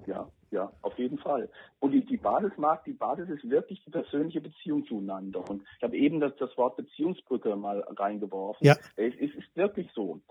Ja, 0.08 0.30
ja, 0.52 0.72
auf 0.82 0.98
jeden 0.98 1.18
Fall. 1.18 1.50
Und 1.80 1.92
die, 1.92 2.06
die 2.06 2.18
Basis 2.18 2.52
mag, 2.58 2.84
die 2.86 2.94
Basis 2.94 3.30
ist 3.30 3.50
wirklich 3.50 3.84
die 3.84 3.92
persönliche 3.92 4.42
Beziehung 4.42 4.86
zueinander. 4.86 5.48
Und 5.50 5.64
ich 5.78 5.84
habe 5.84 5.98
eben 5.98 6.20
das, 6.20 6.36
das 6.38 6.56
Wort 6.58 6.78
Beziehungsbrücke 6.78 7.56
mal 7.56 7.82
reingeworfen. 7.82 8.66
Ja. 8.66 8.76
Es, 8.96 9.14
es 9.20 9.36
ist 9.36 9.56
wirklich 9.56 9.90
so. 9.94 10.22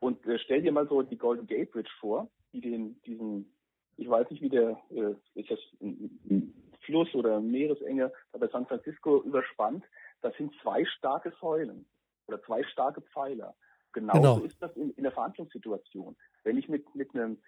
Und 0.00 0.26
äh, 0.26 0.38
stell 0.38 0.62
dir 0.62 0.72
mal 0.72 0.88
so 0.88 1.02
die 1.02 1.18
Golden 1.18 1.46
Gate 1.46 1.70
Bridge 1.70 1.90
vor, 2.00 2.28
die 2.52 2.60
den, 2.60 3.00
diesen, 3.02 3.52
ich 3.96 4.08
weiß 4.08 4.30
nicht, 4.30 4.42
wie 4.42 4.48
der, 4.48 4.80
äh, 4.90 5.14
ist 5.34 5.50
das 5.50 5.60
ein, 5.80 6.18
ein 6.28 6.54
Fluss 6.80 7.14
oder 7.14 7.40
Meeresenge 7.40 8.12
bei 8.32 8.48
San 8.48 8.66
Francisco 8.66 9.22
überspannt. 9.22 9.84
Das 10.22 10.36
sind 10.36 10.52
zwei 10.62 10.84
starke 10.86 11.32
Säulen 11.40 11.86
oder 12.26 12.42
zwei 12.42 12.62
starke 12.64 13.02
Pfeiler. 13.02 13.54
Genauso 13.92 14.20
genau. 14.20 14.46
ist 14.46 14.60
das 14.60 14.74
in, 14.76 14.90
in 14.92 15.02
der 15.02 15.12
Verhandlungssituation. 15.12 16.16
Wenn 16.44 16.58
ich 16.58 16.68
mit, 16.68 16.94
mit 16.94 17.14
einem 17.14 17.38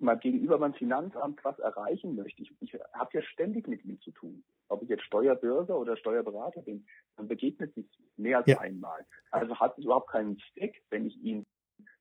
mal 0.00 0.18
gegenüber 0.18 0.58
beim 0.58 0.74
Finanzamt 0.74 1.44
was 1.44 1.58
erreichen 1.58 2.14
möchte, 2.14 2.42
ich, 2.42 2.52
ich 2.60 2.74
habe 2.92 3.10
ja 3.12 3.22
ständig 3.22 3.66
mit 3.66 3.84
ihm 3.84 4.00
zu 4.00 4.12
tun. 4.12 4.44
Ob 4.68 4.82
ich 4.82 4.88
jetzt 4.88 5.04
Steuerbürger 5.04 5.76
oder 5.78 5.96
Steuerberater 5.96 6.62
bin, 6.62 6.86
man 7.16 7.28
begegnet 7.28 7.74
sich 7.74 7.86
mehr 8.16 8.38
als 8.38 8.46
ja. 8.46 8.60
einmal. 8.60 9.04
Also 9.30 9.58
hat 9.58 9.76
es 9.78 9.84
überhaupt 9.84 10.10
keinen 10.10 10.38
Zweck, 10.52 10.82
wenn 10.90 11.06
ich 11.06 11.16
ihn 11.22 11.44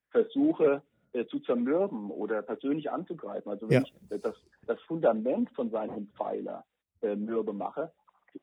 versuche 0.10 0.84
äh, 1.14 1.26
zu 1.26 1.40
zermürben 1.40 2.10
oder 2.12 2.42
persönlich 2.42 2.92
anzugreifen. 2.92 3.52
Also 3.52 3.70
wenn 3.70 3.84
ja. 3.84 3.90
ich 4.10 4.22
das, 4.22 4.36
das 4.66 4.82
Fundament 4.82 5.50
von 5.56 5.72
seinem 5.72 6.08
Pfeiler 6.18 6.66
äh, 7.02 7.16
mürbe 7.16 7.54
mache, 7.54 7.92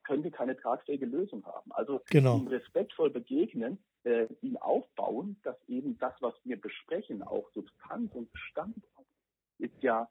können 0.05 0.25
wir 0.25 0.31
keine 0.31 0.57
tragfähige 0.57 1.07
Lösung 1.07 1.45
haben. 1.45 1.71
Also 1.73 2.01
genau. 2.11 2.39
ihm 2.39 2.49
respektvoll 2.49 3.11
begegnen, 3.11 3.79
äh, 4.05 4.27
ihn 4.41 4.57
aufbauen, 4.57 5.37
dass 5.43 5.57
eben 5.69 5.99
das, 5.99 6.15
was 6.21 6.35
wir 6.45 6.61
besprechen, 6.61 7.23
auch 7.23 7.51
Substanz 7.53 8.15
und 8.15 8.33
Bestand 8.33 8.77
ist 9.63 9.83
ja 9.83 10.09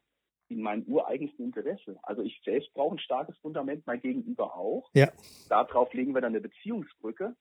in 0.48 0.62
meinem 0.62 0.84
ureigensten 0.84 1.46
Interesse. 1.46 1.98
Also 2.04 2.22
ich 2.22 2.42
selbst 2.44 2.74
brauche 2.74 2.96
ein 2.96 3.00
starkes 3.00 3.38
Fundament, 3.38 3.86
mein 3.86 4.02
Gegenüber 4.02 4.56
auch. 4.56 4.90
Ja. 4.94 5.12
Darauf 5.50 5.94
legen 5.94 6.14
wir 6.14 6.22
dann 6.22 6.34
eine 6.34 6.42
Beziehungsbrücke 6.42 7.36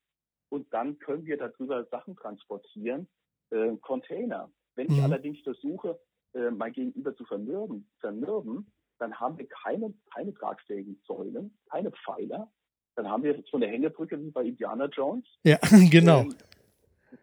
und 0.49 0.73
dann 0.73 0.99
können 0.99 1.27
wir 1.27 1.37
darüber 1.37 1.85
Sachen 1.87 2.17
transportieren, 2.17 3.09
äh, 3.51 3.77
Container. 3.81 4.51
Wenn 4.77 4.89
mhm. 4.89 4.95
ich 4.95 5.03
allerdings 5.03 5.41
versuche, 5.41 5.99
äh, 6.35 6.51
mein 6.51 6.73
Gegenüber 6.73 7.15
zu 7.17 7.25
vermürben, 7.25 7.91
vermürben, 7.99 8.73
dann 8.99 9.19
haben 9.19 9.39
wir 9.39 9.49
keine, 9.49 9.93
keine 10.13 10.33
tragfähigen 10.35 11.01
Säulen, 11.07 11.59
keine 11.71 11.91
Pfeiler. 11.91 12.53
Dann 12.95 13.09
haben 13.09 13.23
wir 13.23 13.43
so 13.51 13.57
eine 13.57 13.67
Hängebrücke 13.67 14.21
wie 14.23 14.31
bei 14.31 14.45
Indiana 14.45 14.87
Jones. 14.87 15.27
Ja, 15.43 15.59
genau. 15.91 16.21
Ähm, 16.21 16.35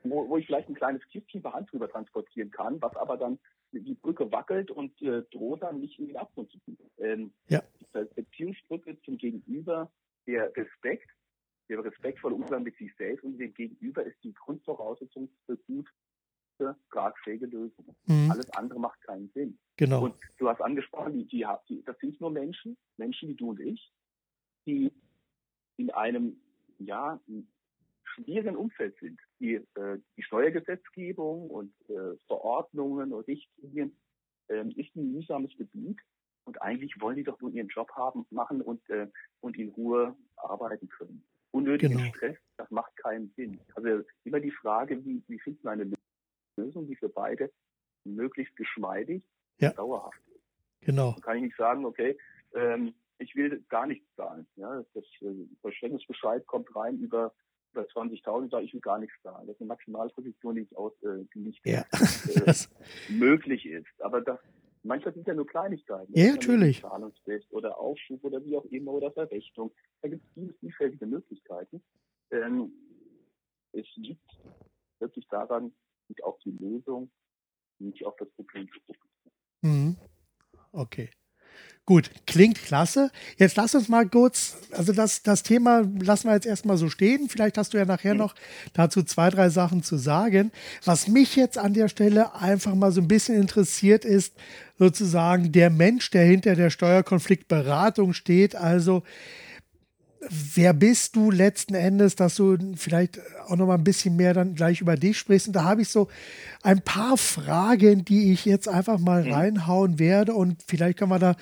wo, 0.03 0.27
wo 0.27 0.37
ich 0.37 0.47
vielleicht 0.47 0.67
ein 0.67 0.75
kleines 0.75 1.01
Kistchen 1.07 1.41
per 1.41 1.53
Hand 1.53 1.71
drüber 1.71 1.89
transportieren 1.89 2.51
kann, 2.51 2.81
was 2.81 2.95
aber 2.97 3.15
dann 3.15 3.39
die 3.79 3.95
Brücke 3.95 4.31
wackelt 4.31 4.71
und 4.71 5.01
äh, 5.01 5.23
droht 5.31 5.63
dann 5.63 5.79
nicht 5.79 5.99
in 5.99 6.07
den 6.07 6.17
Abgrund 6.17 6.51
zu 6.51 6.59
gehen. 6.59 6.77
Ähm, 6.97 7.33
ja. 7.49 7.61
Die 7.93 8.21
Beziehungsbrücke 8.21 8.99
zum 9.01 9.17
Gegenüber, 9.17 9.91
der 10.25 10.55
Respekt, 10.55 11.09
der 11.69 11.83
respektvolle 11.83 12.35
Umgang 12.35 12.63
mit 12.63 12.77
sich 12.77 12.95
selbst 12.95 13.23
und 13.23 13.37
dem 13.37 13.53
Gegenüber 13.53 14.03
ist 14.03 14.17
die 14.23 14.33
Grundvoraussetzung 14.33 15.29
für 15.45 15.57
gute, 15.57 15.89
tragfähige 16.91 17.45
Lösungen. 17.45 17.95
Mhm. 18.05 18.31
Alles 18.31 18.49
andere 18.51 18.79
macht 18.79 19.01
keinen 19.01 19.29
Sinn. 19.33 19.57
Genau. 19.77 20.05
Und 20.05 20.15
du 20.37 20.49
hast 20.49 20.61
angesprochen, 20.61 21.13
die, 21.13 21.25
die, 21.25 21.45
die, 21.69 21.83
das 21.83 21.97
sind 21.99 22.19
nur 22.19 22.31
Menschen, 22.31 22.77
Menschen 22.97 23.29
wie 23.29 23.35
du 23.35 23.49
und 23.51 23.59
ich, 23.59 23.91
die 24.65 24.91
in 25.77 25.91
einem, 25.91 26.41
ja, 26.79 27.19
schwierigen 28.03 28.55
Umfeld 28.55 28.97
sind. 28.99 29.19
Die, 29.39 29.55
äh, 29.55 29.99
die 30.15 30.23
Steuergesetzgebung 30.23 31.49
und 31.49 31.73
äh, 31.89 32.17
Verordnungen 32.27 33.13
und 33.13 33.27
Richtlinien 33.27 33.95
äh, 34.47 34.67
ist 34.69 34.95
ein 34.95 35.11
mühsames 35.11 35.55
Gebiet. 35.57 35.99
Und 36.45 36.61
eigentlich 36.61 36.99
wollen 37.01 37.17
die 37.17 37.23
doch 37.23 37.39
nur 37.41 37.51
ihren 37.51 37.67
Job 37.67 37.91
haben, 37.91 38.25
machen 38.29 38.61
und, 38.61 38.89
äh, 38.89 39.07
und 39.41 39.57
in 39.57 39.69
Ruhe 39.69 40.15
arbeiten 40.37 40.87
können. 40.87 41.23
Unnötigen 41.51 41.97
genau. 41.97 42.09
Stress, 42.13 42.37
das 42.57 42.71
macht 42.71 42.95
keinen 42.97 43.31
Sinn. 43.35 43.59
Also 43.75 44.03
immer 44.23 44.39
die 44.39 44.51
Frage, 44.51 45.03
wie, 45.03 45.21
wie 45.27 45.39
findet 45.39 45.63
man 45.63 45.81
eine 45.81 45.93
Lösung, 46.57 46.87
die 46.87 46.95
für 46.95 47.09
beide 47.09 47.51
möglichst 48.05 48.55
geschmeidig 48.55 49.23
ja. 49.59 49.69
und 49.69 49.77
dauerhaft 49.77 50.21
ist. 50.27 50.41
Genau. 50.81 51.11
Dann 51.13 51.21
kann 51.21 51.37
ich 51.37 51.43
nicht 51.43 51.57
sagen, 51.57 51.85
okay, 51.85 52.17
ähm, 52.53 52.93
ich 53.19 53.35
will 53.35 53.63
gar 53.69 53.87
nichts 53.87 54.05
zahlen. 54.15 54.47
Ja, 54.55 54.83
das 54.93 55.03
äh, 55.21 55.47
Verständnisbescheid 55.61 56.45
kommt 56.47 56.73
rein 56.75 56.99
über 56.99 57.33
über 57.77 57.87
20.000, 57.87 58.49
sage 58.49 58.65
ich 58.65 58.73
will 58.73 58.81
gar 58.81 58.99
nichts 58.99 59.15
zahlen. 59.21 59.47
Das 59.47 59.55
ist 59.55 59.61
eine 59.61 59.67
Maximalposition, 59.67 60.55
die 60.55 60.61
nicht, 60.61 60.75
aus, 60.75 60.93
äh, 61.03 61.25
die 61.33 61.39
nicht 61.39 61.65
ja. 61.65 61.85
äh, 61.91 62.53
möglich 63.09 63.65
ist. 63.65 64.01
Aber 64.01 64.21
das, 64.21 64.39
manchmal 64.83 65.13
sind 65.13 65.27
ja 65.27 65.33
nur 65.33 65.47
Kleinigkeiten. 65.47 66.11
Ja, 66.15 66.31
natürlich. 66.31 66.81
Zahlungsfrist 66.81 67.51
oder 67.51 67.77
Aufschub 67.77 68.23
oder 68.23 68.43
wie 68.43 68.57
auch 68.57 68.65
immer 68.65 68.93
oder 68.93 69.11
Verrechnung. 69.11 69.71
Da 70.01 70.09
gibt 70.09 70.23
es 70.23 70.33
viele 70.33 70.53
vielfältige 70.53 71.05
Möglichkeiten. 71.05 71.83
Ähm, 72.31 72.71
es 73.73 73.85
liegt 73.95 74.29
wirklich 74.99 75.27
daran, 75.27 75.73
nicht 76.07 76.23
auf 76.23 76.39
die 76.39 76.51
Lösung, 76.51 77.11
nicht 77.79 78.05
auf 78.05 78.15
das 78.17 78.29
Problem 78.31 78.67
zu 78.71 78.79
gucken. 78.81 79.09
Mhm. 79.61 79.97
Okay. 80.71 81.09
Gut, 81.87 82.11
klingt 82.25 82.61
klasse. 82.61 83.11
Jetzt 83.37 83.55
lass 83.55 83.73
uns 83.73 83.87
mal 83.87 84.05
kurz, 84.09 84.57
also 84.71 84.91
das, 84.91 85.23
das 85.23 85.41
Thema 85.41 85.89
lassen 86.01 86.27
wir 86.27 86.33
jetzt 86.33 86.45
erstmal 86.45 86.75
so 86.75 86.89
stehen. 86.89 87.29
Vielleicht 87.29 87.57
hast 87.57 87.73
du 87.73 87.77
ja 87.77 87.85
nachher 87.85 88.13
noch 88.13 88.35
dazu 88.73 89.03
zwei, 89.03 89.29
drei 89.29 89.47
Sachen 89.47 89.83
zu 89.83 89.95
sagen. 89.95 90.51
Was 90.83 91.07
mich 91.07 91.37
jetzt 91.37 91.57
an 91.57 91.73
der 91.73 91.87
Stelle 91.87 92.35
einfach 92.35 92.75
mal 92.75 92.91
so 92.91 92.99
ein 92.99 93.07
bisschen 93.07 93.39
interessiert, 93.39 94.03
ist 94.03 94.33
sozusagen 94.77 95.53
der 95.53 95.69
Mensch, 95.69 96.11
der 96.11 96.25
hinter 96.25 96.55
der 96.55 96.71
Steuerkonfliktberatung 96.71 98.11
steht. 98.11 98.57
Also 98.57 99.03
wer 100.29 100.73
bist 100.73 101.15
du 101.15 101.31
letzten 101.31 101.75
Endes, 101.75 102.15
dass 102.15 102.35
du 102.35 102.57
vielleicht 102.75 103.19
auch 103.47 103.55
noch 103.55 103.67
mal 103.67 103.75
ein 103.75 103.83
bisschen 103.83 104.15
mehr 104.15 104.33
dann 104.33 104.55
gleich 104.55 104.81
über 104.81 104.95
dich 104.95 105.17
sprichst. 105.17 105.47
Und 105.47 105.53
da 105.53 105.63
habe 105.63 105.81
ich 105.81 105.89
so 105.89 106.07
ein 106.63 106.81
paar 106.81 107.17
Fragen, 107.17 108.05
die 108.05 108.31
ich 108.31 108.45
jetzt 108.45 108.67
einfach 108.67 108.99
mal 108.99 109.29
reinhauen 109.29 109.99
werde 109.99 110.33
und 110.33 110.63
vielleicht 110.67 110.97
können 110.97 111.11
wir 111.11 111.19
da 111.19 111.35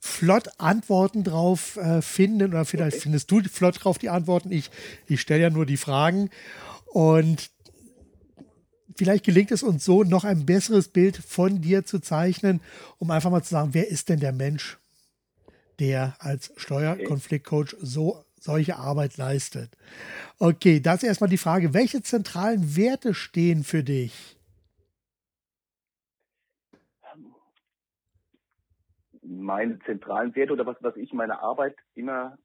flott 0.00 0.48
Antworten 0.58 1.24
drauf 1.24 1.76
äh, 1.76 2.02
finden 2.02 2.50
oder 2.50 2.64
vielleicht 2.64 2.96
okay. 2.96 3.02
findest 3.02 3.30
du 3.30 3.42
flott 3.42 3.82
drauf 3.82 3.98
die 3.98 4.10
Antworten. 4.10 4.52
Ich, 4.52 4.70
ich 5.06 5.20
stelle 5.20 5.42
ja 5.42 5.50
nur 5.50 5.66
die 5.66 5.76
Fragen 5.76 6.30
und 6.86 7.50
vielleicht 8.96 9.24
gelingt 9.24 9.50
es 9.50 9.62
uns 9.62 9.84
so, 9.84 10.04
noch 10.04 10.24
ein 10.24 10.46
besseres 10.46 10.88
Bild 10.88 11.16
von 11.16 11.60
dir 11.60 11.84
zu 11.84 11.98
zeichnen, 12.00 12.60
um 12.98 13.10
einfach 13.10 13.30
mal 13.30 13.42
zu 13.42 13.50
sagen, 13.50 13.70
wer 13.72 13.88
ist 13.88 14.08
denn 14.08 14.20
der 14.20 14.32
Mensch, 14.32 14.78
der 15.80 16.16
als 16.18 16.52
Steuerkonfliktcoach 16.56 17.76
so 17.80 18.24
solche 18.40 18.76
Arbeit 18.76 19.16
leistet. 19.16 19.76
Okay, 20.38 20.80
das 20.80 21.02
ist 21.02 21.08
erstmal 21.08 21.30
die 21.30 21.38
Frage, 21.38 21.74
welche 21.74 22.02
zentralen 22.02 22.76
Werte 22.76 23.14
stehen 23.14 23.64
für 23.64 23.82
dich? 23.82 24.38
meine 29.28 29.78
zentralen 29.80 30.34
Werte 30.34 30.52
oder 30.52 30.66
was, 30.66 30.76
was 30.80 30.96
ich 30.96 31.12
meine 31.12 31.40
Arbeit 31.40 31.76
immer 31.94 32.38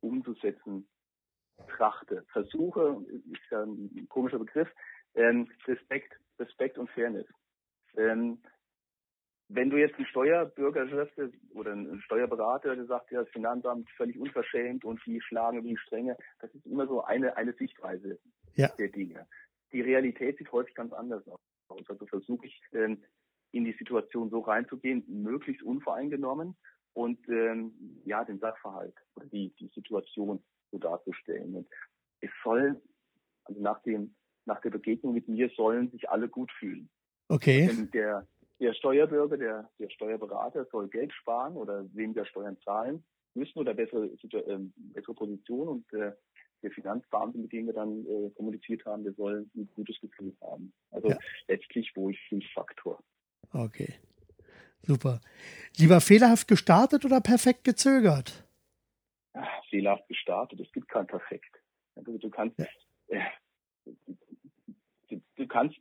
umzusetzen 0.00 0.88
trachte. 1.76 2.24
Versuche, 2.32 3.04
ist 3.30 3.50
ja 3.50 3.62
ein 3.62 4.06
komischer 4.08 4.38
Begriff, 4.38 4.68
ähm, 5.14 5.48
Respekt, 5.66 6.14
Respekt 6.38 6.78
und 6.78 6.90
Fairness. 6.90 7.26
Ähm, 7.96 8.38
wenn 9.48 9.70
du 9.70 9.78
jetzt 9.78 9.96
einen 9.96 10.06
Steuerbürger 10.06 10.88
hörst 10.88 11.12
oder 11.54 11.72
einen 11.72 12.00
Steuerberater, 12.02 12.76
der 12.76 12.84
sagt, 12.84 13.10
ja, 13.10 13.22
das 13.22 13.32
Finanzamt 13.32 13.88
völlig 13.96 14.18
unverschämt 14.18 14.84
und 14.84 15.00
die 15.06 15.20
schlagen 15.20 15.64
wie 15.64 15.76
Strenge, 15.76 16.16
das 16.40 16.54
ist 16.54 16.66
immer 16.66 16.86
so 16.86 17.02
eine, 17.02 17.36
eine 17.36 17.54
Sichtweise 17.54 18.18
ja. 18.54 18.68
der 18.78 18.88
Dinge. 18.88 19.26
Die 19.72 19.80
Realität 19.80 20.38
sieht 20.38 20.52
häufig 20.52 20.74
ganz 20.74 20.92
anders 20.92 21.26
aus. 21.26 21.40
Also 21.68 22.06
versuche 22.06 22.46
ich, 22.46 22.60
ähm, 22.72 23.02
in 23.52 23.64
die 23.64 23.72
Situation 23.78 24.30
so 24.30 24.40
reinzugehen, 24.40 25.04
möglichst 25.08 25.62
unvoreingenommen 25.62 26.56
und 26.92 27.18
ähm, 27.28 27.72
ja, 28.04 28.24
den 28.24 28.38
Sachverhalt 28.38 28.94
oder 29.16 29.26
die, 29.26 29.54
die 29.58 29.68
Situation 29.74 30.42
so 30.70 30.78
darzustellen. 30.78 31.54
Und 31.54 31.68
es 32.20 32.30
soll, 32.42 32.80
also 33.44 33.60
nach 33.62 33.82
dem, 33.82 34.14
nach 34.44 34.60
der 34.60 34.70
Begegnung 34.70 35.14
mit 35.14 35.28
mir 35.28 35.48
sollen 35.56 35.90
sich 35.90 36.10
alle 36.10 36.28
gut 36.28 36.52
fühlen. 36.52 36.90
Okay. 37.28 37.66
Denn 37.66 37.90
der, 37.90 38.26
der 38.60 38.74
Steuerbürger, 38.74 39.36
der, 39.36 39.70
der 39.78 39.90
Steuerberater 39.90 40.66
soll 40.66 40.88
Geld 40.88 41.12
sparen 41.12 41.56
oder 41.56 41.84
weniger 41.94 42.26
Steuern 42.26 42.58
zahlen 42.64 43.04
müssen 43.34 43.58
oder 43.58 43.74
bessere, 43.74 44.06
äh, 44.06 44.58
bessere 44.76 45.14
Position 45.14 45.68
und 45.68 45.92
äh, 45.92 46.12
der 46.62 46.70
Finanzbeamte, 46.72 47.38
mit 47.38 47.52
dem 47.52 47.66
wir 47.66 47.72
dann 47.72 48.04
äh, 48.06 48.30
kommuniziert 48.30 48.84
haben, 48.84 49.04
der 49.04 49.12
soll 49.12 49.46
ein 49.54 49.68
gutes 49.74 50.00
Gefühl 50.00 50.36
haben. 50.40 50.72
Also 50.90 51.10
ja. 51.10 51.18
letztlich 51.46 51.94
Wohlfühlfaktor. 51.94 53.00
Okay. 53.52 53.94
Super. 54.82 55.20
Lieber 55.76 56.00
fehlerhaft 56.00 56.48
gestartet 56.48 57.04
oder 57.04 57.20
perfekt 57.20 57.64
gezögert? 57.64 58.44
Ach, 59.34 59.64
fehlerhaft 59.70 60.08
gestartet. 60.08 60.60
Es 60.60 60.72
gibt 60.72 60.88
kein 60.88 61.06
Perfekt. 61.06 61.56
Du, 61.94 62.16
du 62.18 62.30
kannst, 62.30 62.58
ja. 62.58 62.66
äh, 63.08 63.94
du, 65.08 65.20
du, 65.36 65.46
kannst 65.46 65.76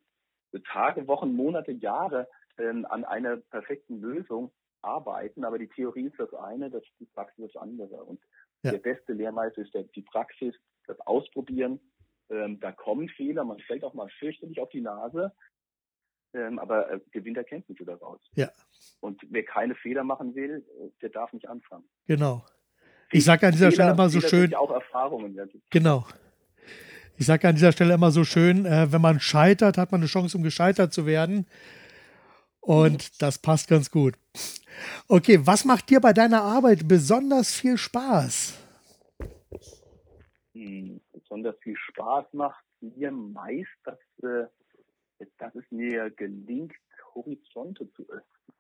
Tage, 0.72 1.08
Wochen, 1.08 1.36
Monate, 1.36 1.72
Jahre 1.72 2.28
äh, 2.58 2.68
an 2.68 3.06
einer 3.06 3.38
perfekten 3.38 4.02
Lösung 4.02 4.52
arbeiten, 4.82 5.44
aber 5.44 5.58
die 5.58 5.68
Theorie 5.68 6.08
ist 6.08 6.20
das 6.20 6.34
eine, 6.34 6.70
das 6.70 6.84
die 7.00 7.06
Praxis 7.06 7.52
das 7.52 7.62
andere. 7.62 8.04
Und 8.04 8.20
ja. 8.64 8.72
der 8.72 8.80
beste 8.80 9.14
Lehrmeister 9.14 9.62
ist 9.62 9.74
der, 9.74 9.84
die 9.84 10.02
Praxis, 10.02 10.56
das 10.86 11.00
Ausprobieren. 11.02 11.80
Ähm, 12.30 12.60
da 12.60 12.72
kommen 12.72 13.10
Fehler, 13.10 13.44
man 13.44 13.60
fällt 13.60 13.84
auch 13.84 13.94
mal 13.94 14.10
fürchterlich 14.20 14.60
auf 14.60 14.70
die 14.70 14.82
Nase, 14.82 15.32
ähm, 16.34 16.60
aber 16.60 16.92
äh, 16.92 17.00
gewinnt 17.12 17.38
Erkenntnisse 17.38 17.86
daraus. 17.86 18.20
Ja. 18.36 18.52
Und 19.00 19.22
wer 19.30 19.44
keine 19.44 19.76
Fehler 19.76 20.04
machen 20.04 20.36
will, 20.36 20.66
äh, 20.80 20.90
der 21.02 21.10
darf 21.10 21.32
nicht 21.34 21.48
anfangen. 21.48 21.86
Genau. 22.08 22.46
Ich 23.12 23.24
sage 23.24 23.48
an 23.48 23.54
dieser 23.54 23.72
Fehler, 23.72 23.84
Stelle 23.84 23.92
immer 23.94 24.10
so 24.10 24.20
schön. 24.20 24.54
auch 24.54 24.72
Erfahrungen. 24.72 25.40
Genau. 25.70 26.06
Ich 27.18 27.26
sage 27.26 27.48
an 27.48 27.56
dieser 27.56 27.72
Stelle 27.72 27.94
immer 27.94 28.12
so 28.12 28.26
schön, 28.26 28.66
äh, 28.66 28.92
wenn 28.92 29.02
man 29.02 29.20
scheitert, 29.20 29.78
hat 29.78 29.92
man 29.92 30.02
eine 30.02 30.08
Chance, 30.08 30.38
um 30.38 30.44
gescheitert 30.44 30.94
zu 30.94 31.06
werden. 31.06 31.48
Und 32.68 33.22
das 33.22 33.40
passt 33.40 33.70
ganz 33.70 33.90
gut. 33.90 34.16
Okay, 35.08 35.40
was 35.42 35.64
macht 35.64 35.90
dir 35.90 36.02
bei 36.02 36.12
deiner 36.12 36.42
Arbeit 36.42 36.86
besonders 36.86 37.56
viel 37.56 37.78
Spaß? 37.78 38.62
Hm, 40.54 41.00
besonders 41.14 41.58
viel 41.60 41.78
Spaß 41.78 42.26
macht 42.34 42.62
mir 42.82 43.10
meist, 43.12 43.72
dass, 43.86 44.00
äh, 44.22 44.48
dass 45.38 45.56
es 45.56 45.64
mir 45.72 46.10
gelingt, 46.10 46.76
Horizonte 47.16 47.90
zu 47.94 48.04
öffnen. 48.10 48.54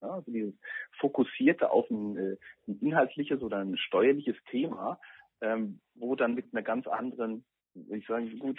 Ja, 0.00 0.08
also 0.08 0.32
dieses 0.32 0.54
Fokussierte 0.98 1.70
auf 1.70 1.90
ein, 1.90 2.16
äh, 2.16 2.36
ein, 2.66 2.78
inhaltliches 2.80 3.42
oder 3.42 3.58
ein 3.58 3.76
steuerliches 3.76 4.36
Thema, 4.50 4.98
ähm, 5.42 5.80
wo 5.94 6.14
dann 6.14 6.34
mit 6.34 6.46
einer 6.54 6.62
ganz 6.62 6.86
anderen, 6.86 7.44
ich 7.74 8.06
sage 8.06 8.34
gut, 8.38 8.58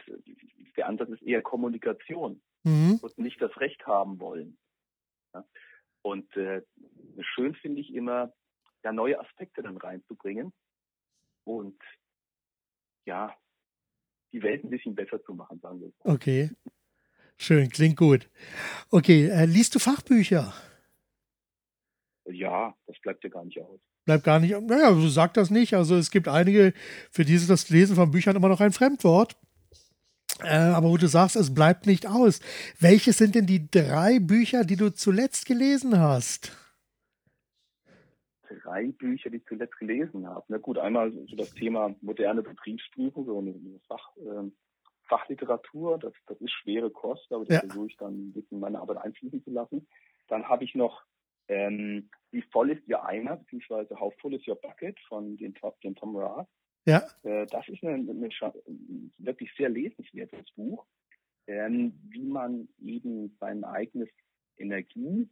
der 0.78 0.88
Ansatz 0.88 1.10
ist 1.10 1.24
eher 1.24 1.42
Kommunikation 1.42 2.40
mhm. 2.64 3.00
und 3.02 3.18
nicht 3.18 3.42
das 3.42 3.56
Recht 3.60 3.86
haben 3.86 4.20
wollen. 4.20 4.58
Ja? 5.34 5.46
Und 6.02 6.36
äh, 6.38 6.62
schön 7.36 7.56
finde 7.56 7.82
ich 7.82 7.94
immer, 7.94 8.34
ja, 8.84 8.92
neue 8.92 9.20
Aspekte 9.20 9.62
dann 9.62 9.78
reinzubringen 9.78 10.54
und 11.44 11.82
ja, 13.06 13.36
die 14.32 14.44
Welt 14.44 14.64
ein 14.64 14.70
bisschen 14.70 14.96
besser 14.96 15.22
zu 15.24 15.34
machen, 15.34 15.60
sagen 15.60 15.82
wir. 15.82 15.92
Okay. 16.04 16.52
Schön, 17.38 17.70
klingt 17.70 17.98
gut. 17.98 18.30
Okay, 18.92 19.28
äh, 19.28 19.46
liest 19.46 19.74
du 19.74 19.80
Fachbücher? 19.80 20.54
Ja, 22.26 22.76
das 22.86 23.00
bleibt 23.00 23.24
ja 23.24 23.30
gar 23.30 23.46
nicht 23.46 23.60
aus. 23.60 23.80
Bleibt 24.06 24.24
gar 24.24 24.40
nicht, 24.40 24.52
naja, 24.62 24.94
so 24.94 25.08
sagt 25.08 25.38
das 25.38 25.50
nicht. 25.50 25.74
Also 25.74 25.96
es 25.96 26.12
gibt 26.12 26.28
einige, 26.28 26.74
für 27.12 27.26
die 27.26 27.36
ist 27.36 27.50
das 27.50 27.70
Lesen 27.70 27.96
von 27.96 28.12
Büchern 28.12 28.36
immer 28.36 28.50
noch 28.50 28.60
ein 28.60 28.72
Fremdwort. 28.72 29.36
Äh, 30.44 30.58
aber 30.58 30.90
wo 30.90 30.98
du 30.98 31.08
sagst, 31.08 31.36
es 31.36 31.54
bleibt 31.54 31.86
nicht 31.86 32.08
aus. 32.08 32.40
Welche 32.80 33.14
sind 33.14 33.36
denn 33.36 33.46
die 33.46 33.70
drei 33.70 34.20
Bücher, 34.20 34.64
die 34.64 34.76
du 34.76 34.94
zuletzt 34.94 35.46
gelesen 35.46 36.00
hast? 36.00 36.56
Drei 38.64 38.88
Bücher, 38.88 39.30
die 39.30 39.38
ich 39.38 39.46
zuletzt 39.46 39.78
gelesen 39.78 40.28
habe. 40.28 40.46
Na 40.48 40.58
gut, 40.58 40.78
einmal 40.78 41.12
so 41.12 41.36
das 41.36 41.52
Thema 41.54 41.96
moderne 42.02 42.42
Betriebsprüfung, 42.42 43.26
so 43.26 43.40
eine 43.40 43.56
Fach, 43.88 44.16
äh, 44.18 44.50
Fachliteratur. 45.08 46.00
Das, 46.00 46.14
das 46.28 46.40
ist 46.40 46.52
schwere 46.52 46.90
Kost, 46.90 47.32
aber 47.32 47.46
das 47.46 47.56
ja. 47.56 47.60
versuche 47.62 47.88
ich 47.88 47.98
dann 47.98 48.14
ein 48.14 48.34
bisschen 48.34 48.56
in 48.56 48.60
meine 48.60 48.80
Arbeit 48.80 48.98
einfließen 48.98 49.44
zu 49.44 49.52
lassen. 49.52 49.88
Dann 50.28 50.48
habe 50.48 50.64
ich 50.64 50.76
noch 50.76 51.04
ähm, 51.50 52.10
wie 52.32 52.44
voll 52.44 52.72
ist 52.72 52.88
Ihr 52.88 53.04
Eimer, 53.04 53.38
beziehungsweise 53.38 54.00
How 54.00 54.14
Full 54.22 54.36
is 54.36 54.48
Your 54.48 54.56
Bucket 54.56 54.98
von 55.08 55.36
den, 55.38 55.54
den 55.84 55.96
Tom 55.96 56.16
Rath. 56.16 56.48
Ja. 56.86 57.04
Äh, 57.24 57.46
das 57.48 57.68
ist 57.68 57.84
eine, 57.84 57.96
eine, 57.96 58.30
wirklich 59.18 59.52
sehr 59.58 59.70
lesenswertes 59.70 60.52
Buch, 60.56 60.86
ähm, 61.48 61.94
wie 62.10 62.26
man 62.26 62.68
eben 62.80 63.36
sein 63.40 63.64
eigenes 63.64 64.10
Energieniveau 64.58 65.30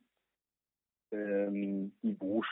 ähm, 1.11 1.91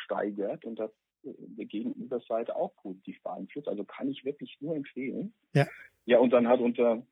steigert 0.03 0.65
und 0.65 0.79
das 0.79 0.91
äh, 1.23 1.33
der 1.37 1.65
Gegenüberseite 1.65 2.55
auch 2.55 2.75
positiv 2.75 3.21
beeinflusst. 3.23 3.67
Also 3.67 3.83
kann 3.83 4.09
ich 4.09 4.23
wirklich 4.25 4.57
nur 4.59 4.75
empfehlen. 4.75 5.33
Ja. 5.53 5.67
Ja, 6.05 6.19
und 6.19 6.31
dann 6.31 6.47
hat 6.47 6.59
unser 6.59 7.03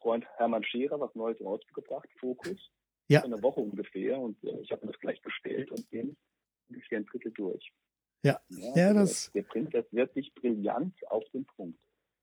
Freund 0.00 0.26
Hermann 0.36 0.64
Scherer 0.64 0.98
was 1.00 1.14
Neues 1.14 1.40
rausgebracht, 1.40 2.08
Fokus. 2.18 2.70
Ja. 3.08 3.22
Eine 3.22 3.40
Woche 3.40 3.60
ungefähr 3.60 4.18
und 4.18 4.42
äh, 4.42 4.60
ich 4.62 4.72
habe 4.72 4.84
mir 4.84 4.92
das 4.92 5.00
gleich 5.00 5.22
bestellt 5.22 5.70
und 5.70 5.88
bin 5.90 6.16
ungefähr 6.68 6.98
ein 6.98 7.06
Drittel 7.06 7.32
durch. 7.32 7.72
Ja, 8.22 8.40
ja, 8.48 8.76
ja 8.76 8.94
das. 8.94 9.30
Der 9.34 9.42
bringt 9.42 9.74
das 9.74 9.84
wirklich 9.92 10.34
brillant 10.34 10.94
auf 11.10 11.24
den 11.32 11.44
Punkt. 11.44 11.78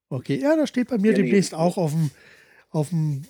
Okay, 0.09 0.39
ja, 0.39 0.55
das 0.55 0.69
steht 0.69 0.89
bei 0.89 0.97
mir 0.97 1.13
der 1.13 1.23
demnächst 1.23 1.53
auch 1.53 1.77
auf 1.77 1.91
dem, 1.91 2.11
auf 2.69 2.89
dem, 2.89 3.23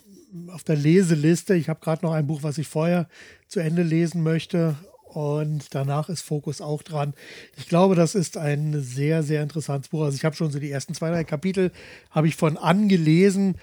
auf 0.48 0.64
der 0.64 0.76
Leseliste. 0.76 1.54
Ich 1.54 1.68
habe 1.68 1.80
gerade 1.80 2.04
noch 2.04 2.12
ein 2.12 2.26
Buch, 2.26 2.42
was 2.42 2.58
ich 2.58 2.68
vorher 2.68 3.08
zu 3.46 3.60
Ende 3.60 3.82
lesen 3.82 4.22
möchte. 4.22 4.76
Und 5.04 5.74
danach 5.74 6.08
ist 6.08 6.22
Fokus 6.22 6.60
auch 6.60 6.82
dran. 6.82 7.14
Ich 7.56 7.68
glaube, 7.68 7.94
das 7.94 8.16
ist 8.16 8.36
ein 8.36 8.80
sehr, 8.80 9.22
sehr 9.22 9.42
interessantes 9.42 9.90
Buch. 9.90 10.02
Also 10.02 10.16
ich 10.16 10.24
habe 10.24 10.34
schon 10.34 10.50
so 10.50 10.58
die 10.58 10.70
ersten 10.70 10.92
zwei, 10.92 11.10
drei 11.10 11.22
Kapitel 11.22 11.70
habe 12.10 12.26
ich 12.26 12.34
von 12.34 12.56
angelesen 12.56 13.56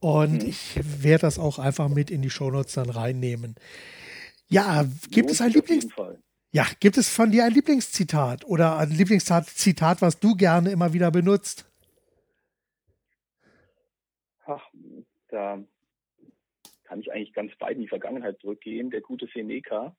und 0.00 0.44
mhm. 0.44 0.48
ich 0.48 0.78
werde 1.02 1.22
das 1.22 1.38
auch 1.38 1.58
einfach 1.58 1.88
mit 1.88 2.10
in 2.10 2.22
die 2.22 2.30
Shownotes 2.30 2.74
dann 2.74 2.90
reinnehmen. 2.90 3.56
Ja, 4.48 4.86
gibt 5.10 5.30
es 5.30 5.40
ein 5.40 5.50
Lieblings 5.50 5.88
ja, 6.50 6.64
gibt 6.80 6.96
es 6.96 7.14
von 7.14 7.30
dir 7.30 7.44
ein 7.44 7.52
Lieblingszitat 7.52 8.44
oder 8.46 8.78
ein 8.78 8.90
Lieblingszitat, 8.90 10.00
was 10.00 10.18
du 10.18 10.34
gerne 10.34 10.70
immer 10.70 10.92
wieder 10.92 11.10
benutzt? 11.10 11.70
Ach, 14.46 14.66
da 15.28 15.62
kann 16.84 17.00
ich 17.00 17.12
eigentlich 17.12 17.34
ganz 17.34 17.52
weit 17.60 17.76
in 17.76 17.82
die 17.82 17.88
Vergangenheit 17.88 18.40
zurückgehen. 18.40 18.90
Der 18.90 19.02
gute 19.02 19.28
Seneca 19.34 19.94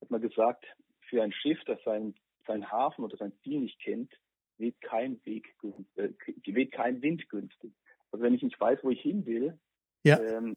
hat 0.00 0.10
mal 0.10 0.20
gesagt, 0.20 0.64
für 1.08 1.22
ein 1.22 1.32
Schiff, 1.32 1.58
das 1.66 1.82
seinen, 1.84 2.14
seinen 2.46 2.70
Hafen 2.70 3.04
oder 3.04 3.16
sein 3.16 3.32
Ziel 3.42 3.60
nicht 3.60 3.80
kennt, 3.80 4.12
weht 4.58 4.80
kein, 4.80 5.20
Weg, 5.24 5.56
äh, 5.96 6.10
weht 6.46 6.70
kein 6.70 7.02
Wind 7.02 7.28
günstig. 7.28 7.72
Also 8.12 8.22
wenn 8.22 8.34
ich 8.34 8.42
nicht 8.42 8.60
weiß, 8.60 8.78
wo 8.84 8.90
ich 8.90 9.00
hin 9.00 9.26
will, 9.26 9.58
ja. 10.04 10.20
ähm, 10.20 10.56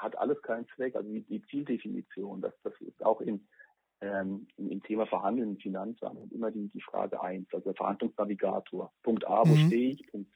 hat 0.00 0.16
alles 0.18 0.40
keinen 0.42 0.66
Zweck. 0.74 0.96
Also 0.96 1.08
die, 1.08 1.22
die 1.22 1.42
Zieldefinition, 1.42 2.40
das, 2.40 2.54
das 2.62 2.72
ist 2.80 3.04
auch 3.04 3.20
in, 3.20 3.46
ähm, 4.00 4.46
im 4.56 4.82
Thema 4.82 5.06
Verhandeln 5.06 5.58
Finanzamt 5.58 6.32
immer 6.32 6.50
die, 6.50 6.68
die 6.68 6.80
Frage 6.80 7.22
eins, 7.22 7.48
also 7.52 7.64
der 7.64 7.74
Verhandlungsnavigator. 7.74 8.92
Punkt 9.02 9.26
A, 9.26 9.42
wo 9.46 9.54
mhm. 9.54 9.66
stehe 9.66 9.92
ich? 9.92 10.06
Punkt, 10.10 10.32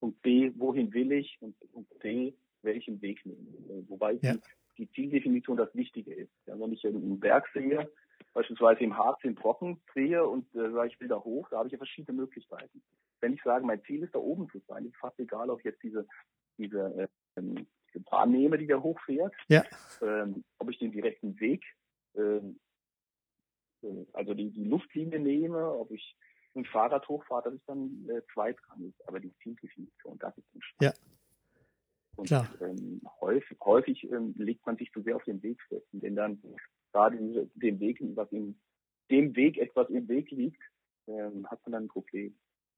Punkt 0.00 0.22
B, 0.22 0.52
wohin 0.56 0.92
will 0.92 1.12
ich? 1.12 1.36
Und 1.40 1.56
Punkt 1.72 1.92
C, 2.00 2.34
welchen 2.62 3.00
Weg 3.02 3.24
nehmen. 3.26 3.54
Äh, 3.68 3.88
wobei 3.88 4.12
ja. 4.22 4.34
die, 4.34 4.40
die 4.78 4.90
Zieldefinition 4.92 5.56
das 5.56 5.74
Wichtige 5.74 6.14
ist. 6.14 6.32
Ja, 6.46 6.58
wenn 6.58 6.72
ich 6.72 6.86
einen 6.86 7.18
Berg 7.18 7.48
sehe, 7.52 7.90
beispielsweise 8.34 8.80
im 8.80 8.96
Harz 8.96 9.20
den 9.22 9.34
Brocken 9.34 9.80
sehe 9.94 10.26
und 10.26 10.46
äh, 10.54 10.70
sage, 10.70 10.90
ich 10.92 11.00
will 11.00 11.08
da 11.08 11.18
hoch, 11.18 11.48
da 11.50 11.58
habe 11.58 11.68
ich 11.68 11.72
ja 11.72 11.78
verschiedene 11.78 12.18
Möglichkeiten. 12.18 12.82
Wenn 13.20 13.32
ich 13.32 13.42
sage, 13.42 13.64
mein 13.64 13.82
Ziel 13.84 14.02
ist 14.02 14.14
da 14.14 14.18
oben 14.18 14.48
zu 14.50 14.60
sein, 14.68 14.84
ist 14.84 14.96
fast 14.96 15.18
egal, 15.18 15.50
ob 15.50 15.64
jetzt 15.64 15.82
diese, 15.82 16.06
diese, 16.58 17.08
ähm, 17.36 17.54
diese 17.54 17.66
Bahn 18.00 18.32
nehme, 18.32 18.58
die 18.58 18.66
da 18.66 18.80
hochfährt, 18.80 19.34
ja. 19.48 19.64
ähm, 20.02 20.44
ob 20.58 20.70
ich 20.70 20.78
den 20.78 20.92
direkten 20.92 21.38
Weg, 21.40 21.64
ähm, 22.14 22.58
äh, 23.82 24.04
also 24.12 24.34
die, 24.34 24.50
die 24.50 24.64
Luftlinie 24.64 25.18
nehme, 25.18 25.72
ob 25.72 25.90
ich 25.90 26.16
ein 26.54 26.64
Fahrrad 26.64 27.06
hochfahre, 27.08 27.44
das 27.44 27.54
ist 27.54 27.68
dann 27.68 28.08
äh, 28.08 28.22
zweitrangig. 28.32 28.94
Aber 29.06 29.20
die 29.20 29.34
Zieldefinition, 29.42 30.18
das 30.18 30.36
ist 30.38 30.54
entscheidend. 30.54 30.98
Ja. 30.98 31.16
Und 32.16 32.28
Klar. 32.28 32.48
Ähm, 32.62 33.02
häufig, 33.20 33.58
häufig 33.62 34.04
ähm, 34.10 34.34
legt 34.38 34.64
man 34.64 34.76
sich 34.76 34.90
zu 34.92 35.02
sehr 35.02 35.16
auf 35.16 35.24
den 35.24 35.42
Weg 35.42 35.60
fest. 35.68 35.86
Und 35.92 36.02
wenn 36.02 36.16
dann 36.16 36.42
gerade 36.92 37.18
den 37.54 37.80
Weg, 37.80 37.98
was 38.14 38.32
in 38.32 38.58
dem 39.10 39.36
Weg 39.36 39.58
etwas 39.58 39.90
im 39.90 40.08
Weg 40.08 40.30
liegt, 40.30 40.62
ähm, 41.06 41.46
hat 41.48 41.60
man 41.64 41.72
dann 41.72 41.84
ein 41.84 41.88
Problem. 41.88 42.34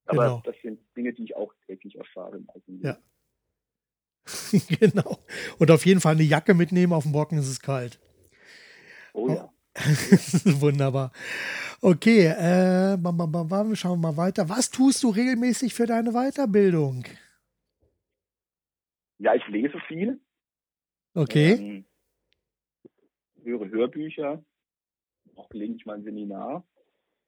Aber 0.06 0.22
genau. 0.24 0.42
das 0.44 0.56
sind 0.62 0.80
Dinge, 0.96 1.12
die 1.12 1.24
ich 1.24 1.36
auch 1.36 1.54
täglich 1.66 1.96
erfahre. 1.96 2.42
Ja. 2.66 2.98
genau. 4.80 5.18
Und 5.58 5.70
auf 5.70 5.86
jeden 5.86 6.00
Fall 6.00 6.14
eine 6.14 6.22
Jacke 6.22 6.54
mitnehmen, 6.54 6.92
auf 6.92 7.04
dem 7.04 7.12
Brocken 7.12 7.38
ist 7.38 7.48
es 7.48 7.60
kalt. 7.60 8.00
Oh 9.12 9.28
ja. 9.28 9.52
Wunderbar. 10.60 11.12
Okay, 11.80 12.26
äh, 12.26 12.96
schauen 13.76 14.00
wir 14.00 14.12
mal 14.12 14.16
weiter. 14.16 14.48
Was 14.48 14.70
tust 14.70 15.02
du 15.02 15.10
regelmäßig 15.10 15.74
für 15.74 15.86
deine 15.86 16.12
Weiterbildung? 16.12 17.04
Ja, 19.18 19.34
ich 19.34 19.46
lese 19.48 19.78
viel. 19.86 20.20
Okay. 21.14 21.52
Ähm, 21.52 21.84
höre 23.44 23.68
Hörbücher, 23.68 24.44
auch 25.36 25.48
gelegentlich 25.48 25.86
mal 25.86 25.94
ein 25.94 26.04
Seminar. 26.04 26.66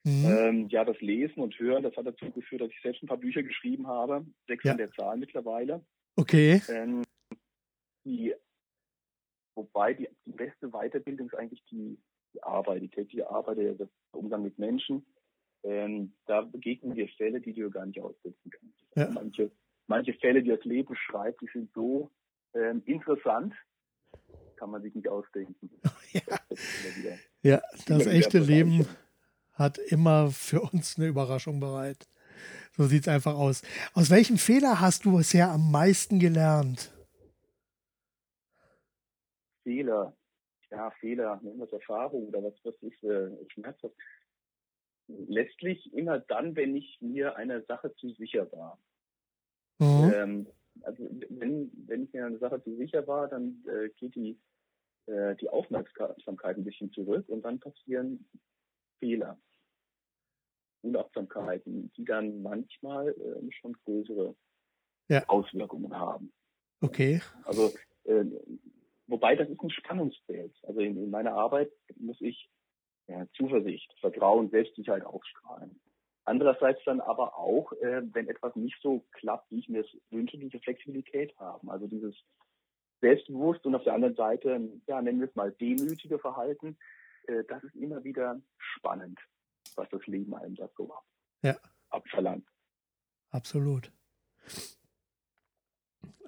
Mhm. 0.04 0.24
Ähm, 0.26 0.68
ja, 0.68 0.84
das 0.84 1.00
Lesen 1.00 1.40
und 1.40 1.58
Hören, 1.58 1.82
das 1.82 1.96
hat 1.96 2.06
dazu 2.06 2.30
geführt, 2.30 2.62
dass 2.62 2.70
ich 2.70 2.80
selbst 2.82 3.02
ein 3.02 3.08
paar 3.08 3.18
Bücher 3.18 3.42
geschrieben 3.42 3.86
habe, 3.86 4.24
sechs 4.46 4.64
ja. 4.64 4.72
an 4.72 4.78
der 4.78 4.90
Zahl 4.92 5.18
mittlerweile. 5.18 5.84
Okay. 6.16 6.62
Ähm, 6.68 7.04
die, 8.04 8.34
wobei 9.54 9.94
die, 9.94 10.08
die, 10.26 10.32
beste 10.32 10.68
Weiterbildung 10.70 11.28
ist 11.28 11.34
eigentlich 11.34 11.64
die, 11.70 11.98
die 12.34 12.42
Arbeit, 12.42 12.82
die 12.82 12.88
tägliche 12.88 13.30
Arbeit, 13.30 13.58
der, 13.58 13.88
Umgang 14.12 14.42
mit 14.42 14.58
Menschen. 14.58 15.06
Ähm, 15.62 16.14
da 16.26 16.40
begegnen 16.40 16.94
dir 16.94 17.08
Fälle, 17.16 17.40
die 17.40 17.52
du 17.52 17.70
gar 17.70 17.86
nicht 17.86 18.00
aussetzen 18.00 18.50
kannst. 18.50 18.86
Ja. 18.96 19.10
Manche, 19.10 19.50
manche 19.86 20.14
Fälle, 20.14 20.42
die 20.42 20.50
das 20.50 20.64
Leben 20.64 20.94
schreibt, 20.96 21.40
die 21.42 21.48
sind 21.52 21.70
so 21.74 22.10
ähm, 22.54 22.82
interessant, 22.86 23.54
kann 24.56 24.70
man 24.70 24.82
sich 24.82 24.94
nicht 24.94 25.08
ausdenken. 25.08 25.70
ja. 26.12 26.20
Das, 26.48 26.58
ja, 27.42 27.62
das 27.86 28.06
echte 28.06 28.38
Leben 28.38 28.86
hat 29.52 29.78
immer 29.78 30.30
für 30.30 30.62
uns 30.62 30.96
eine 30.96 31.08
Überraschung 31.08 31.60
bereit. 31.60 32.08
So 32.72 32.84
sieht 32.84 33.02
es 33.02 33.08
einfach 33.08 33.34
aus. 33.34 33.62
Aus 33.94 34.10
welchem 34.10 34.38
Fehler 34.38 34.80
hast 34.80 35.04
du 35.04 35.16
bisher 35.16 35.50
am 35.50 35.70
meisten 35.70 36.18
gelernt? 36.18 36.92
Fehler. 39.62 40.16
Ja, 40.70 40.90
Fehler, 41.00 41.40
nennen 41.42 41.58
wir 41.58 41.66
es 41.66 41.72
Erfahrung 41.72 42.28
oder 42.28 42.42
was, 42.44 42.54
was 42.62 42.74
ist 42.82 43.02
äh, 43.02 43.30
schmerzhaft. 43.48 43.94
Letztlich 45.08 45.92
immer 45.92 46.20
dann, 46.20 46.54
wenn 46.54 46.76
ich 46.76 46.98
mir 47.00 47.36
einer 47.36 47.62
Sache 47.62 47.92
zu 47.96 48.12
sicher 48.14 48.50
war. 48.52 48.78
Mhm. 49.78 50.12
Ähm, 50.14 50.46
also 50.82 51.08
wenn, 51.30 51.70
wenn 51.86 52.04
ich 52.04 52.12
mir 52.12 52.26
eine 52.26 52.38
Sache 52.38 52.62
zu 52.62 52.76
sicher 52.76 53.06
war, 53.06 53.28
dann 53.28 53.64
äh, 53.66 53.88
geht 53.96 54.14
die, 54.14 54.38
äh, 55.06 55.34
die 55.36 55.48
Aufmerksamkeit 55.48 56.56
ein 56.56 56.64
bisschen 56.64 56.92
zurück 56.92 57.28
und 57.28 57.42
dann 57.42 57.58
passieren 57.58 58.24
Fehler, 59.00 59.38
Unachtsamkeiten, 60.82 61.92
die 61.96 62.04
dann 62.04 62.42
manchmal 62.42 63.08
äh, 63.08 63.52
schon 63.60 63.74
größere 63.84 64.34
ja. 65.08 65.24
Auswirkungen 65.28 65.94
haben. 65.94 66.32
Okay. 66.80 67.20
Also 67.44 67.72
äh, 68.04 68.24
wobei 69.06 69.36
das 69.36 69.48
ist 69.48 69.62
ein 69.62 69.70
Spannungsfeld. 69.70 70.54
Also 70.62 70.80
in, 70.80 70.96
in 70.96 71.10
meiner 71.10 71.34
Arbeit 71.34 71.70
muss 71.96 72.20
ich 72.20 72.48
ja, 73.08 73.26
Zuversicht, 73.36 73.92
Vertrauen, 74.00 74.50
Selbstsicherheit 74.50 75.04
ausstrahlen. 75.04 75.80
Andererseits 76.24 76.80
dann 76.84 77.00
aber 77.00 77.36
auch, 77.36 77.72
äh, 77.72 78.02
wenn 78.12 78.28
etwas 78.28 78.54
nicht 78.54 78.78
so 78.82 79.04
klappt, 79.12 79.50
wie 79.50 79.58
ich 79.58 79.68
mir 79.68 79.80
es 79.80 80.00
wünsche, 80.10 80.38
diese 80.38 80.60
Flexibilität 80.60 81.36
haben. 81.38 81.70
Also 81.70 81.86
dieses 81.86 82.14
selbstbewusst 83.00 83.64
und 83.66 83.74
auf 83.74 83.84
der 83.84 83.94
anderen 83.94 84.14
Seite, 84.14 84.60
ja, 84.86 85.02
nennen 85.02 85.20
wir 85.20 85.28
es 85.28 85.34
mal 85.34 85.52
demütige 85.52 86.18
Verhalten, 86.18 86.76
äh, 87.26 87.42
das 87.48 87.64
ist 87.64 87.74
immer 87.74 88.04
wieder 88.04 88.40
spannend, 88.58 89.18
was 89.76 89.88
das 89.90 90.06
Leben 90.06 90.34
einem 90.34 90.54
da 90.54 90.68
so 90.76 90.92
ja. 91.42 91.56
abverlangt. 91.90 92.46
Absolut. 93.30 93.92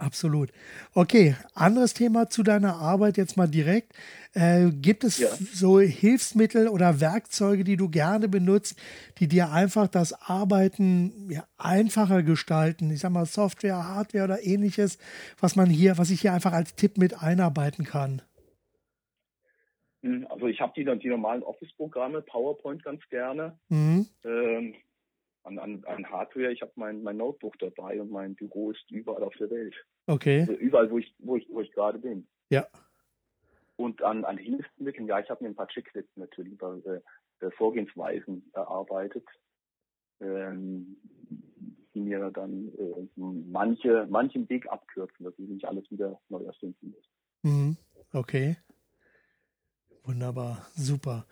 Absolut. 0.03 0.51
Okay, 0.95 1.36
anderes 1.55 1.95
Thema 1.95 2.28
zu 2.28 2.43
deiner 2.43 2.74
Arbeit 2.74 3.16
jetzt 3.16 3.36
mal 3.36 3.47
direkt. 3.47 3.95
Äh, 4.32 4.70
gibt 4.72 5.05
es 5.05 5.18
ja. 5.18 5.28
so 5.53 5.78
Hilfsmittel 5.78 6.66
oder 6.66 7.01
Werkzeuge, 7.01 7.62
die 7.62 7.76
du 7.76 7.88
gerne 7.88 8.28
benutzt, 8.28 8.76
die 9.18 9.28
dir 9.28 9.53
einfach 9.53 9.86
das 9.86 10.12
Arbeiten 10.12 11.30
ja, 11.30 11.47
einfacher 11.57 12.24
gestalten? 12.24 12.90
Ich 12.90 13.01
sag 13.01 13.12
mal 13.12 13.26
Software, 13.26 13.86
Hardware 13.86 14.24
oder 14.24 14.45
ähnliches, 14.45 14.99
was 15.38 15.55
man 15.55 15.70
hier, 15.70 15.99
was 15.99 16.11
ich 16.11 16.22
hier 16.22 16.32
einfach 16.32 16.53
als 16.53 16.74
Tipp 16.74 16.99
mit 16.99 17.22
einarbeiten 17.22 17.84
kann. 17.84 18.22
Hm, 20.03 20.26
also 20.28 20.46
ich 20.46 20.61
habe 20.61 20.72
die, 20.76 20.98
die 20.98 21.09
normalen 21.09 21.42
Office-Programme, 21.42 22.22
PowerPoint 22.22 22.82
ganz 22.84 23.03
gerne. 23.09 23.59
Mhm. 23.68 24.07
Ähm, 24.24 24.74
an, 25.44 25.59
an, 25.59 25.84
an 25.84 26.11
Hardware. 26.11 26.53
Ich 26.53 26.62
habe 26.62 26.72
mein, 26.76 27.03
mein 27.03 27.16
Notebook 27.16 27.59
dabei 27.59 28.00
und 28.00 28.11
mein 28.11 28.34
Büro 28.34 28.70
ist 28.70 28.90
überall 28.90 29.24
auf 29.24 29.34
der 29.36 29.50
Welt. 29.50 29.74
Okay. 30.07 30.40
Also 30.40 30.53
überall, 30.53 30.90
wo 30.90 30.98
ich, 30.98 31.14
wo 31.18 31.36
ich, 31.36 31.48
wo 31.50 31.61
ich 31.61 31.72
gerade 31.72 31.98
bin. 31.98 32.26
Ja. 32.50 32.66
Und 33.76 34.03
an, 34.03 34.24
an 34.24 34.38
Hilfsmitteln, 34.38 35.09
ja, 35.09 35.18
ich 35.18 35.30
habe 35.30 35.42
mir 35.42 35.50
ein 35.50 35.57
paar 35.57 35.68
Checklisten 35.68 36.22
natürlich 36.22 36.53
über 36.53 36.78
äh, 36.84 37.50
Vorgehensweisen 37.57 38.50
erarbeitet, 38.53 39.26
ähm, 40.20 40.96
die 41.94 42.00
mir 42.00 42.30
dann 42.30 42.68
äh, 42.78 43.09
manche, 43.16 44.07
manchen 44.09 44.48
Weg 44.48 44.70
abkürzen, 44.70 45.24
dass 45.24 45.38
ich 45.38 45.48
nicht 45.48 45.64
alles 45.64 45.90
wieder 45.90 46.20
neu 46.28 46.44
erfinden 46.44 46.94
muss. 46.94 47.11
Mhm. 47.42 47.76
Okay. 48.12 48.57
Wunderbar, 50.22 50.64
super. 50.76 51.26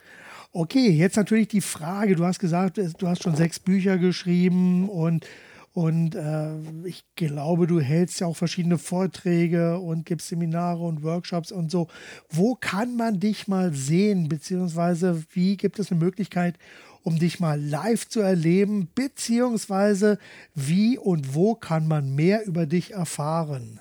Okay, 0.53 0.89
jetzt 0.91 1.17
natürlich 1.17 1.47
die 1.47 1.61
Frage, 1.61 2.17
du 2.17 2.25
hast 2.25 2.41
gesagt, 2.41 2.77
du 2.77 3.07
hast 3.07 3.23
schon 3.23 3.37
sechs 3.37 3.61
Bücher 3.61 3.99
geschrieben 3.99 4.89
und, 4.89 5.29
und 5.73 6.17
äh, 6.17 6.57
ich 6.85 7.05
glaube, 7.15 7.69
du 7.69 7.79
hältst 7.79 8.19
ja 8.19 8.27
auch 8.27 8.37
verschiedene 8.37 8.79
Vorträge 8.79 9.79
und 9.79 10.07
gibst 10.07 10.27
Seminare 10.27 10.81
und 10.81 11.05
Workshops 11.05 11.53
und 11.53 11.71
so. 11.71 11.87
Wo 12.31 12.57
kann 12.57 12.97
man 12.97 13.21
dich 13.21 13.47
mal 13.47 13.73
sehen, 13.73 14.29
beziehungsweise 14.29 15.23
wie 15.35 15.57
gibt 15.57 15.79
es 15.79 15.93
eine 15.93 16.01
Möglichkeit, 16.01 16.59
um 17.05 17.17
dich 17.17 17.39
mal 17.39 17.61
live 17.61 18.09
zu 18.09 18.19
erleben, 18.19 18.89
beziehungsweise 18.97 20.19
wie 20.57 20.99
und 20.99 21.37
wo 21.37 21.55
kann 21.55 21.87
man 21.87 22.17
mehr 22.17 22.45
über 22.45 22.67
dich 22.67 22.91
erfahren? 22.91 23.79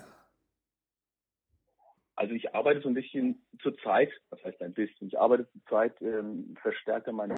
Also 2.14 2.32
ich 2.34 2.54
arbeite 2.54 2.80
so 2.82 2.88
ein 2.88 2.94
bisschen 2.94 3.40
zur 3.62 3.76
Zeit, 3.78 4.10
was 4.30 4.42
heißt 4.44 4.60
ein 4.62 4.72
bisschen, 4.72 5.08
ich 5.08 5.18
arbeite 5.18 5.48
zur 5.50 5.62
Zeit 5.68 6.00
ähm, 6.00 6.56
verstärkter 6.62 7.12
meine 7.12 7.36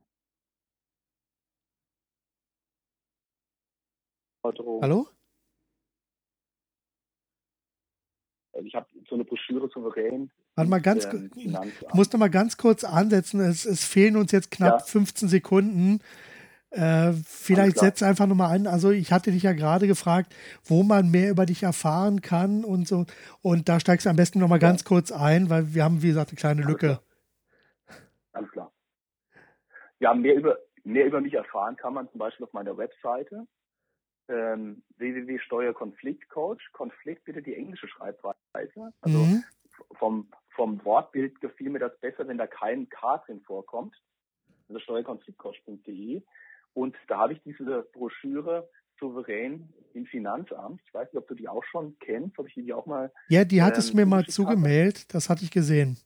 Hallo? 4.45 5.09
Also 8.53 8.67
ich 8.67 8.75
habe 8.75 8.87
so 9.09 9.15
eine 9.15 9.25
Broschüre 9.25 9.69
souverän. 9.69 10.31
Warte 10.57 10.71
mal 10.71 10.81
ganz, 10.81 11.05
ähm, 11.07 11.31
ich 11.35 11.95
muss 11.95 12.13
noch 12.13 12.21
mal 12.21 12.29
ganz 12.29 12.57
kurz 12.57 12.85
ansetzen. 12.85 13.41
Es, 13.41 13.65
es 13.65 13.85
fehlen 13.85 14.17
uns 14.17 14.33
jetzt 14.33 14.51
knapp 14.51 14.81
ja. 14.81 14.85
15 14.85 15.29
Sekunden. 15.29 16.01
Äh, 16.73 17.13
vielleicht 17.27 17.79
setz 17.79 18.03
einfach 18.03 18.27
nochmal 18.27 18.57
an. 18.57 18.67
Also 18.67 18.91
ich 18.91 19.13
hatte 19.13 19.31
dich 19.31 19.43
ja 19.43 19.53
gerade 19.53 19.87
gefragt, 19.87 20.35
wo 20.65 20.83
man 20.83 21.11
mehr 21.11 21.31
über 21.31 21.45
dich 21.45 21.63
erfahren 21.63 22.23
kann 22.23 22.65
und 22.65 22.89
so. 22.89 23.05
Und 23.43 23.69
da 23.69 23.79
steigst 23.79 24.07
du 24.07 24.11
am 24.11 24.17
besten 24.17 24.39
nochmal 24.39 24.61
ja. 24.61 24.69
ganz 24.69 24.85
kurz 24.85 25.13
ein, 25.13 25.51
weil 25.51 25.75
wir 25.75 25.85
haben, 25.85 26.03
wie 26.03 26.09
gesagt, 26.09 26.31
eine 26.31 26.37
kleine 26.37 26.63
Alles 26.63 26.71
Lücke. 26.73 26.87
Klar. 26.87 27.03
Alles 28.33 28.51
klar. 28.51 28.73
Ja, 30.01 30.15
mehr 30.15 30.35
über, 30.35 30.59
mehr 30.83 31.07
über 31.07 31.21
mich 31.21 31.35
erfahren 31.35 31.77
kann 31.77 31.95
man 31.95 32.11
zum 32.11 32.19
Beispiel 32.19 32.47
auf 32.47 32.53
meiner 32.55 32.77
Webseite 32.77 33.47
ähm, 34.29 34.83
www.steuerkonfliktcoach. 34.97 36.73
Konflikt 36.73 37.25
bitte 37.25 37.43
die 37.43 37.55
englische 37.55 37.89
Schreibweise. 37.89 38.93
Also 39.01 39.19
mhm. 39.19 39.45
vom, 39.99 40.31
vom 40.55 40.85
Wortbild 40.85 41.41
gefiel 41.41 41.71
mir 41.71 41.81
das 41.81 41.99
besser, 42.01 42.27
wenn 42.27 42.39
da 42.39 42.47
kein 42.47 42.89
K 42.89 43.19
drin 43.19 43.43
vorkommt. 43.43 43.95
Also 44.69 44.81
steuerkonfliktcoach.de. 44.81 46.23
Und 46.75 46.97
da 47.09 47.19
habe 47.19 47.35
ich 47.35 47.43
diese 47.43 47.83
Broschüre 47.93 48.69
souverän 48.99 49.69
im 49.95 50.07
Finanzamt. 50.07 50.81
Ich 50.87 50.95
weiß 50.95 51.13
nicht, 51.13 51.21
ob 51.21 51.29
du 51.29 51.35
die 51.35 51.49
auch 51.49 51.65
schon 51.65 51.97
kennst, 51.99 52.39
ob 52.39 52.49
ich 52.49 52.55
die 52.55 52.73
auch 52.73 52.87
mal. 52.87 53.13
Ja, 53.29 53.45
die 53.45 53.63
hat 53.63 53.75
ähm, 53.75 53.79
es 53.81 53.95
mir 53.95 54.07
mal 54.07 54.25
zugemeldet, 54.25 55.13
das 55.13 55.29
hatte 55.29 55.45
ich 55.45 55.51
gesehen. 55.51 55.99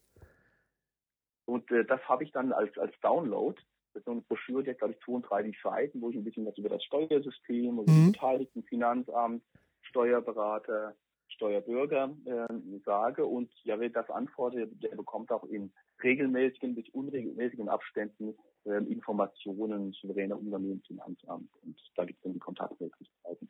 Und 1.45 1.71
äh, 1.71 1.85
das 1.85 2.01
habe 2.09 2.25
ich 2.25 2.33
dann 2.33 2.53
als, 2.53 2.77
als 2.79 2.93
Download. 3.01 3.61
Das 3.93 4.01
ist 4.01 4.07
so 4.07 4.13
eine 4.13 4.21
Broschüre, 4.23 4.65
die 4.65 4.71
hat, 4.71 4.79
glaube 4.79 4.95
ich, 4.95 5.01
32 5.05 5.57
Seiten, 5.63 6.01
wo 6.01 6.11
ich 6.11 6.17
ein 6.17 6.25
bisschen 6.25 6.45
was 6.47 6.59
über 6.59 6.69
das 6.69 6.83
Steuersystem, 6.85 7.79
über 7.79 7.91
mhm. 7.91 8.13
Beteiligten, 8.13 8.63
Finanzamt, 8.65 9.43
Steuerberater, 9.83 10.95
Steuerbürger 11.29 12.15
äh, 12.25 12.47
sage. 12.85 13.25
Und 13.25 13.51
ja, 13.63 13.79
wer 13.79 13.91
das 13.91 14.11
antwortet, 14.11 14.71
der 14.83 14.97
bekommt 14.97 15.31
auch 15.31 15.45
in 15.45 15.73
regelmäßigen 16.03 16.75
bis 16.75 16.89
unregelmäßigen 16.91 17.69
Abständen 17.69 18.35
Informationen 18.67 19.93
souveräner 19.93 20.39
Unternehmen 20.39 20.83
Finanzamt. 20.87 21.51
Und 21.63 21.79
da 21.97 22.05
gibt 22.05 22.19
es 22.19 22.23
dann 22.25 22.33
die 22.33 22.39
Kontaktmöglichkeiten. 22.39 23.49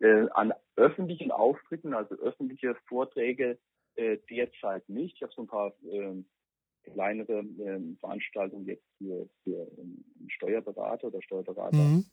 Äh, 0.00 0.26
an 0.32 0.52
öffentlichen 0.76 1.30
Auftritten, 1.30 1.94
also 1.94 2.14
öffentliche 2.16 2.74
Vorträge 2.86 3.58
äh, 3.94 4.18
derzeit 4.30 4.88
nicht. 4.88 5.16
Ich 5.16 5.22
habe 5.22 5.32
so 5.34 5.42
ein 5.42 5.46
paar 5.46 5.72
äh, 5.84 6.22
kleinere 6.82 7.40
äh, 7.40 7.96
Veranstaltungen 8.00 8.66
jetzt 8.66 8.84
für, 8.98 9.28
für 9.42 9.70
ähm, 9.78 10.04
Steuerberater 10.28 11.08
oder 11.08 11.22
Steuerberater. 11.22 11.76
Mhm. 11.76 12.06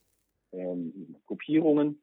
Ähm, 0.51 1.16
Gruppierungen. 1.26 2.01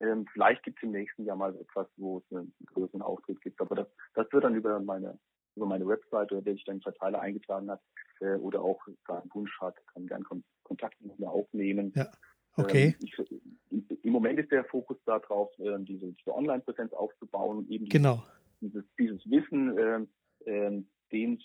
Ähm, 0.00 0.26
vielleicht 0.32 0.62
gibt 0.62 0.78
es 0.78 0.82
im 0.84 0.92
nächsten 0.92 1.24
Jahr 1.24 1.36
mal 1.36 1.54
etwas, 1.56 1.86
wo 1.96 2.18
es 2.18 2.36
einen 2.36 2.54
größeren 2.66 3.02
Auftritt 3.02 3.40
gibt. 3.42 3.60
Aber 3.60 3.74
das, 3.74 3.88
das 4.14 4.32
wird 4.32 4.44
dann 4.44 4.54
über 4.54 4.80
meine 4.80 5.18
über 5.60 5.68
meine 5.68 5.86
Website 5.86 6.32
oder 6.32 6.44
wer 6.44 6.54
sich 6.54 6.64
dann 6.64 6.80
Verteiler 6.80 7.20
eingetragen 7.20 7.70
hat 7.70 7.82
äh, 8.20 8.34
oder 8.36 8.62
auch 8.62 8.80
einen 8.86 9.30
Wunsch 9.34 9.60
hat, 9.60 9.76
kann 9.92 10.06
gerne 10.06 10.24
Kon 10.24 10.42
Kontakt 10.62 11.00
mit 11.00 11.18
mir 11.18 11.28
aufnehmen. 11.28 11.92
Ja. 11.96 12.10
Okay. 12.56 12.96
Ähm, 13.00 13.84
ich, 13.90 14.04
Im 14.04 14.12
Moment 14.12 14.38
ist 14.38 14.50
der 14.52 14.64
Fokus 14.64 14.96
darauf, 15.04 15.50
äh, 15.58 15.78
diese, 15.80 16.12
diese 16.12 16.34
Online-Präsenz 16.34 16.92
aufzubauen, 16.92 17.66
eben 17.68 17.88
genau. 17.88 18.22
dieses, 18.60 18.84
dieses 18.98 19.20
Wissen, 19.28 19.76
äh, 19.76 20.50
äh, 20.50 20.82
dem 21.12 21.38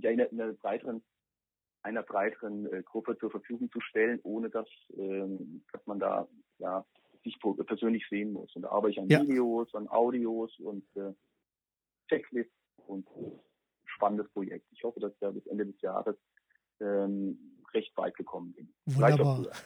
ja, 0.00 0.10
in, 0.10 0.20
einer 0.20 0.52
breiteren 0.54 1.02
einer 1.82 2.02
breiteren 2.02 2.66
äh, 2.72 2.82
Gruppe 2.82 3.16
zur 3.18 3.30
Verfügung 3.30 3.70
zu 3.70 3.80
stellen, 3.80 4.18
ohne 4.22 4.48
dass, 4.48 4.66
äh, 4.96 5.28
dass 5.72 5.86
man 5.86 6.00
da 6.00 6.26
ja, 6.58 6.84
sich 7.22 7.38
persönlich 7.66 8.06
sehen 8.08 8.32
muss. 8.32 8.54
Und 8.56 8.62
da 8.62 8.70
arbeite 8.70 8.92
ich 8.92 9.00
an 9.00 9.08
ja. 9.08 9.22
Videos, 9.22 9.72
an 9.74 9.88
Audios 9.88 10.58
und 10.60 10.84
äh, 10.96 11.12
Checklists 12.08 12.52
und 12.86 13.06
spannendes 13.94 14.28
Projekt. 14.32 14.66
Ich 14.72 14.82
hoffe, 14.84 15.00
dass 15.00 15.12
da 15.20 15.30
bis 15.30 15.46
Ende 15.46 15.66
des 15.66 15.80
Jahres 15.80 16.16
ähm, 16.80 17.38
recht 17.72 17.96
weit 17.96 18.16
gekommen 18.16 18.52
bin. 18.52 18.68
Wunderbar. 18.86 19.46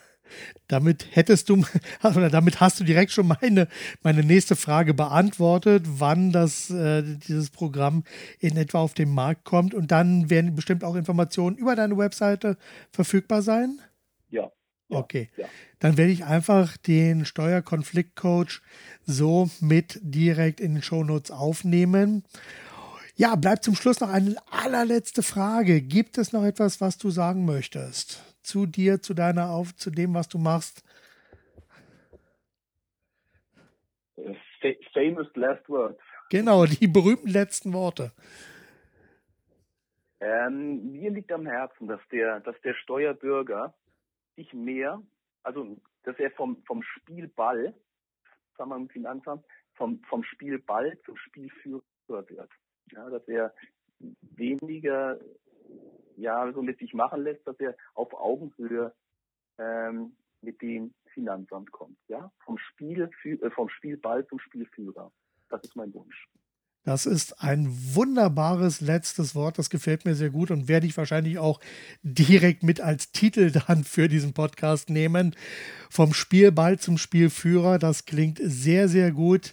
Damit 0.66 1.16
hättest 1.16 1.48
du, 1.48 1.64
oder 2.04 2.30
damit 2.30 2.60
hast 2.60 2.78
du 2.78 2.84
direkt 2.84 3.12
schon 3.12 3.28
meine, 3.28 3.66
meine 4.02 4.22
nächste 4.22 4.56
Frage 4.56 4.92
beantwortet, 4.92 5.84
wann 5.86 6.32
das, 6.32 6.68
äh, 6.70 7.02
dieses 7.02 7.48
Programm 7.48 8.04
in 8.38 8.56
etwa 8.58 8.80
auf 8.80 8.92
den 8.92 9.14
Markt 9.14 9.44
kommt. 9.44 9.72
Und 9.72 9.90
dann 9.90 10.28
werden 10.28 10.54
bestimmt 10.54 10.84
auch 10.84 10.96
Informationen 10.96 11.56
über 11.56 11.74
deine 11.76 11.96
Webseite 11.96 12.58
verfügbar 12.90 13.40
sein? 13.40 13.80
Ja. 14.28 14.52
ja 14.88 14.98
okay. 14.98 15.30
Ja. 15.38 15.46
Dann 15.78 15.96
werde 15.96 16.12
ich 16.12 16.24
einfach 16.24 16.76
den 16.76 17.24
Steuerkonfliktcoach 17.24 18.60
so 19.06 19.48
mit 19.60 19.98
direkt 20.02 20.60
in 20.60 20.74
den 20.74 20.82
Shownotes 20.82 21.30
aufnehmen. 21.30 22.24
Ja, 23.20 23.34
bleibt 23.34 23.64
zum 23.64 23.74
Schluss 23.74 23.98
noch 23.98 24.10
eine 24.10 24.36
allerletzte 24.48 25.24
Frage. 25.24 25.82
Gibt 25.82 26.18
es 26.18 26.32
noch 26.32 26.44
etwas, 26.44 26.80
was 26.80 26.98
du 26.98 27.10
sagen 27.10 27.44
möchtest? 27.44 28.22
Zu 28.44 28.64
dir, 28.64 29.02
zu 29.02 29.12
deiner 29.12 29.50
Auf, 29.50 29.74
zu 29.74 29.90
dem, 29.90 30.14
was 30.14 30.28
du 30.28 30.38
machst? 30.38 30.84
famous 34.94 35.26
last 35.34 35.68
words. 35.68 35.98
Genau, 36.30 36.64
die 36.64 36.86
berühmten 36.86 37.28
letzten 37.28 37.72
Worte. 37.72 38.12
Ähm, 40.20 40.92
mir 40.92 41.10
liegt 41.10 41.32
am 41.32 41.46
Herzen, 41.46 41.88
dass 41.88 42.00
der, 42.12 42.38
dass 42.40 42.60
der 42.62 42.74
Steuerbürger 42.74 43.74
sich 44.36 44.52
mehr, 44.52 45.02
also 45.42 45.76
dass 46.04 46.16
er 46.20 46.30
vom, 46.32 46.62
vom 46.66 46.84
Spielball, 46.84 47.74
sagen 48.56 48.70
wir 48.70 48.76
im 48.76 48.88
Finanzamt, 48.88 49.44
vom, 49.74 50.00
vom 50.08 50.22
Spielball 50.22 50.96
zum 51.04 51.16
Spielführer 51.16 51.82
wird. 52.06 52.50
Ja, 52.92 53.08
dass 53.10 53.26
er 53.28 53.54
weniger 54.36 55.18
ja, 56.16 56.52
so 56.52 56.62
mit 56.62 56.78
sich 56.78 56.94
machen 56.94 57.22
lässt, 57.22 57.46
dass 57.46 57.58
er 57.60 57.76
auf 57.94 58.12
Augenhöhe 58.12 58.92
ähm, 59.58 60.16
mit 60.40 60.60
dem 60.62 60.94
Finanzamt 61.12 61.70
kommt. 61.72 61.98
Ja, 62.08 62.30
vom 62.44 62.58
Spiel, 62.58 63.10
äh, 63.24 63.50
vom 63.50 63.68
Spielball 63.68 64.26
zum 64.26 64.38
Spielführer. 64.38 65.12
Das 65.48 65.62
ist 65.62 65.76
mein 65.76 65.92
Wunsch. 65.94 66.28
Das 66.88 67.04
ist 67.04 67.42
ein 67.42 67.68
wunderbares 67.92 68.80
letztes 68.80 69.34
Wort. 69.34 69.58
Das 69.58 69.68
gefällt 69.68 70.06
mir 70.06 70.14
sehr 70.14 70.30
gut 70.30 70.50
und 70.50 70.68
werde 70.68 70.86
ich 70.86 70.96
wahrscheinlich 70.96 71.36
auch 71.36 71.60
direkt 72.02 72.62
mit 72.62 72.80
als 72.80 73.12
Titel 73.12 73.50
dann 73.66 73.84
für 73.84 74.08
diesen 74.08 74.32
Podcast 74.32 74.88
nehmen. 74.88 75.36
Vom 75.90 76.14
Spielball 76.14 76.78
zum 76.78 76.96
Spielführer. 76.96 77.78
Das 77.78 78.06
klingt 78.06 78.40
sehr, 78.42 78.88
sehr 78.88 79.12
gut. 79.12 79.52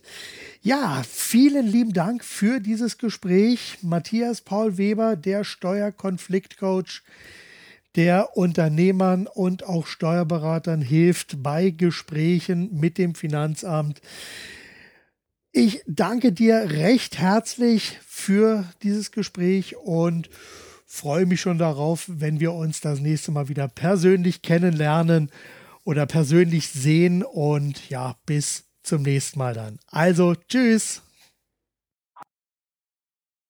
Ja, 0.62 1.04
vielen 1.06 1.68
lieben 1.68 1.92
Dank 1.92 2.24
für 2.24 2.62
dieses 2.62 2.98
Gespräch. 2.98 3.80
Matthias 3.82 4.40
Paul 4.40 4.78
Weber, 4.78 5.18
der 5.18 5.44
Steuerkonfliktcoach 5.44 7.02
der 7.98 8.38
Unternehmern 8.38 9.28
und 9.28 9.66
auch 9.66 9.88
Steuerberatern 9.88 10.82
hilft 10.82 11.44
bei 11.44 11.72
Gesprächen 11.72 12.80
mit 12.80 12.98
dem 12.98 13.14
Finanzamt. 13.14 14.00
Ich 15.58 15.82
danke 15.88 16.34
dir 16.34 16.70
recht 16.70 17.18
herzlich 17.18 17.98
für 18.06 18.66
dieses 18.84 19.12
Gespräch 19.12 19.78
und 19.78 20.30
freue 20.86 21.26
mich 21.26 21.40
schon 21.40 21.58
darauf, 21.58 22.04
wenn 22.10 22.42
wir 22.42 22.52
uns 22.52 22.82
das 22.82 23.00
nächste 23.00 23.32
Mal 23.32 23.48
wieder 23.48 23.70
persönlich 23.70 24.42
kennenlernen 24.42 25.32
oder 25.86 26.08
persönlich 26.08 26.68
sehen. 26.68 27.24
Und 27.24 27.90
ja, 27.90 28.18
bis 28.26 28.66
zum 28.84 29.04
nächsten 29.04 29.40
Mal 29.40 29.54
dann. 29.54 29.80
Also, 29.88 30.36
tschüss. 30.36 31.05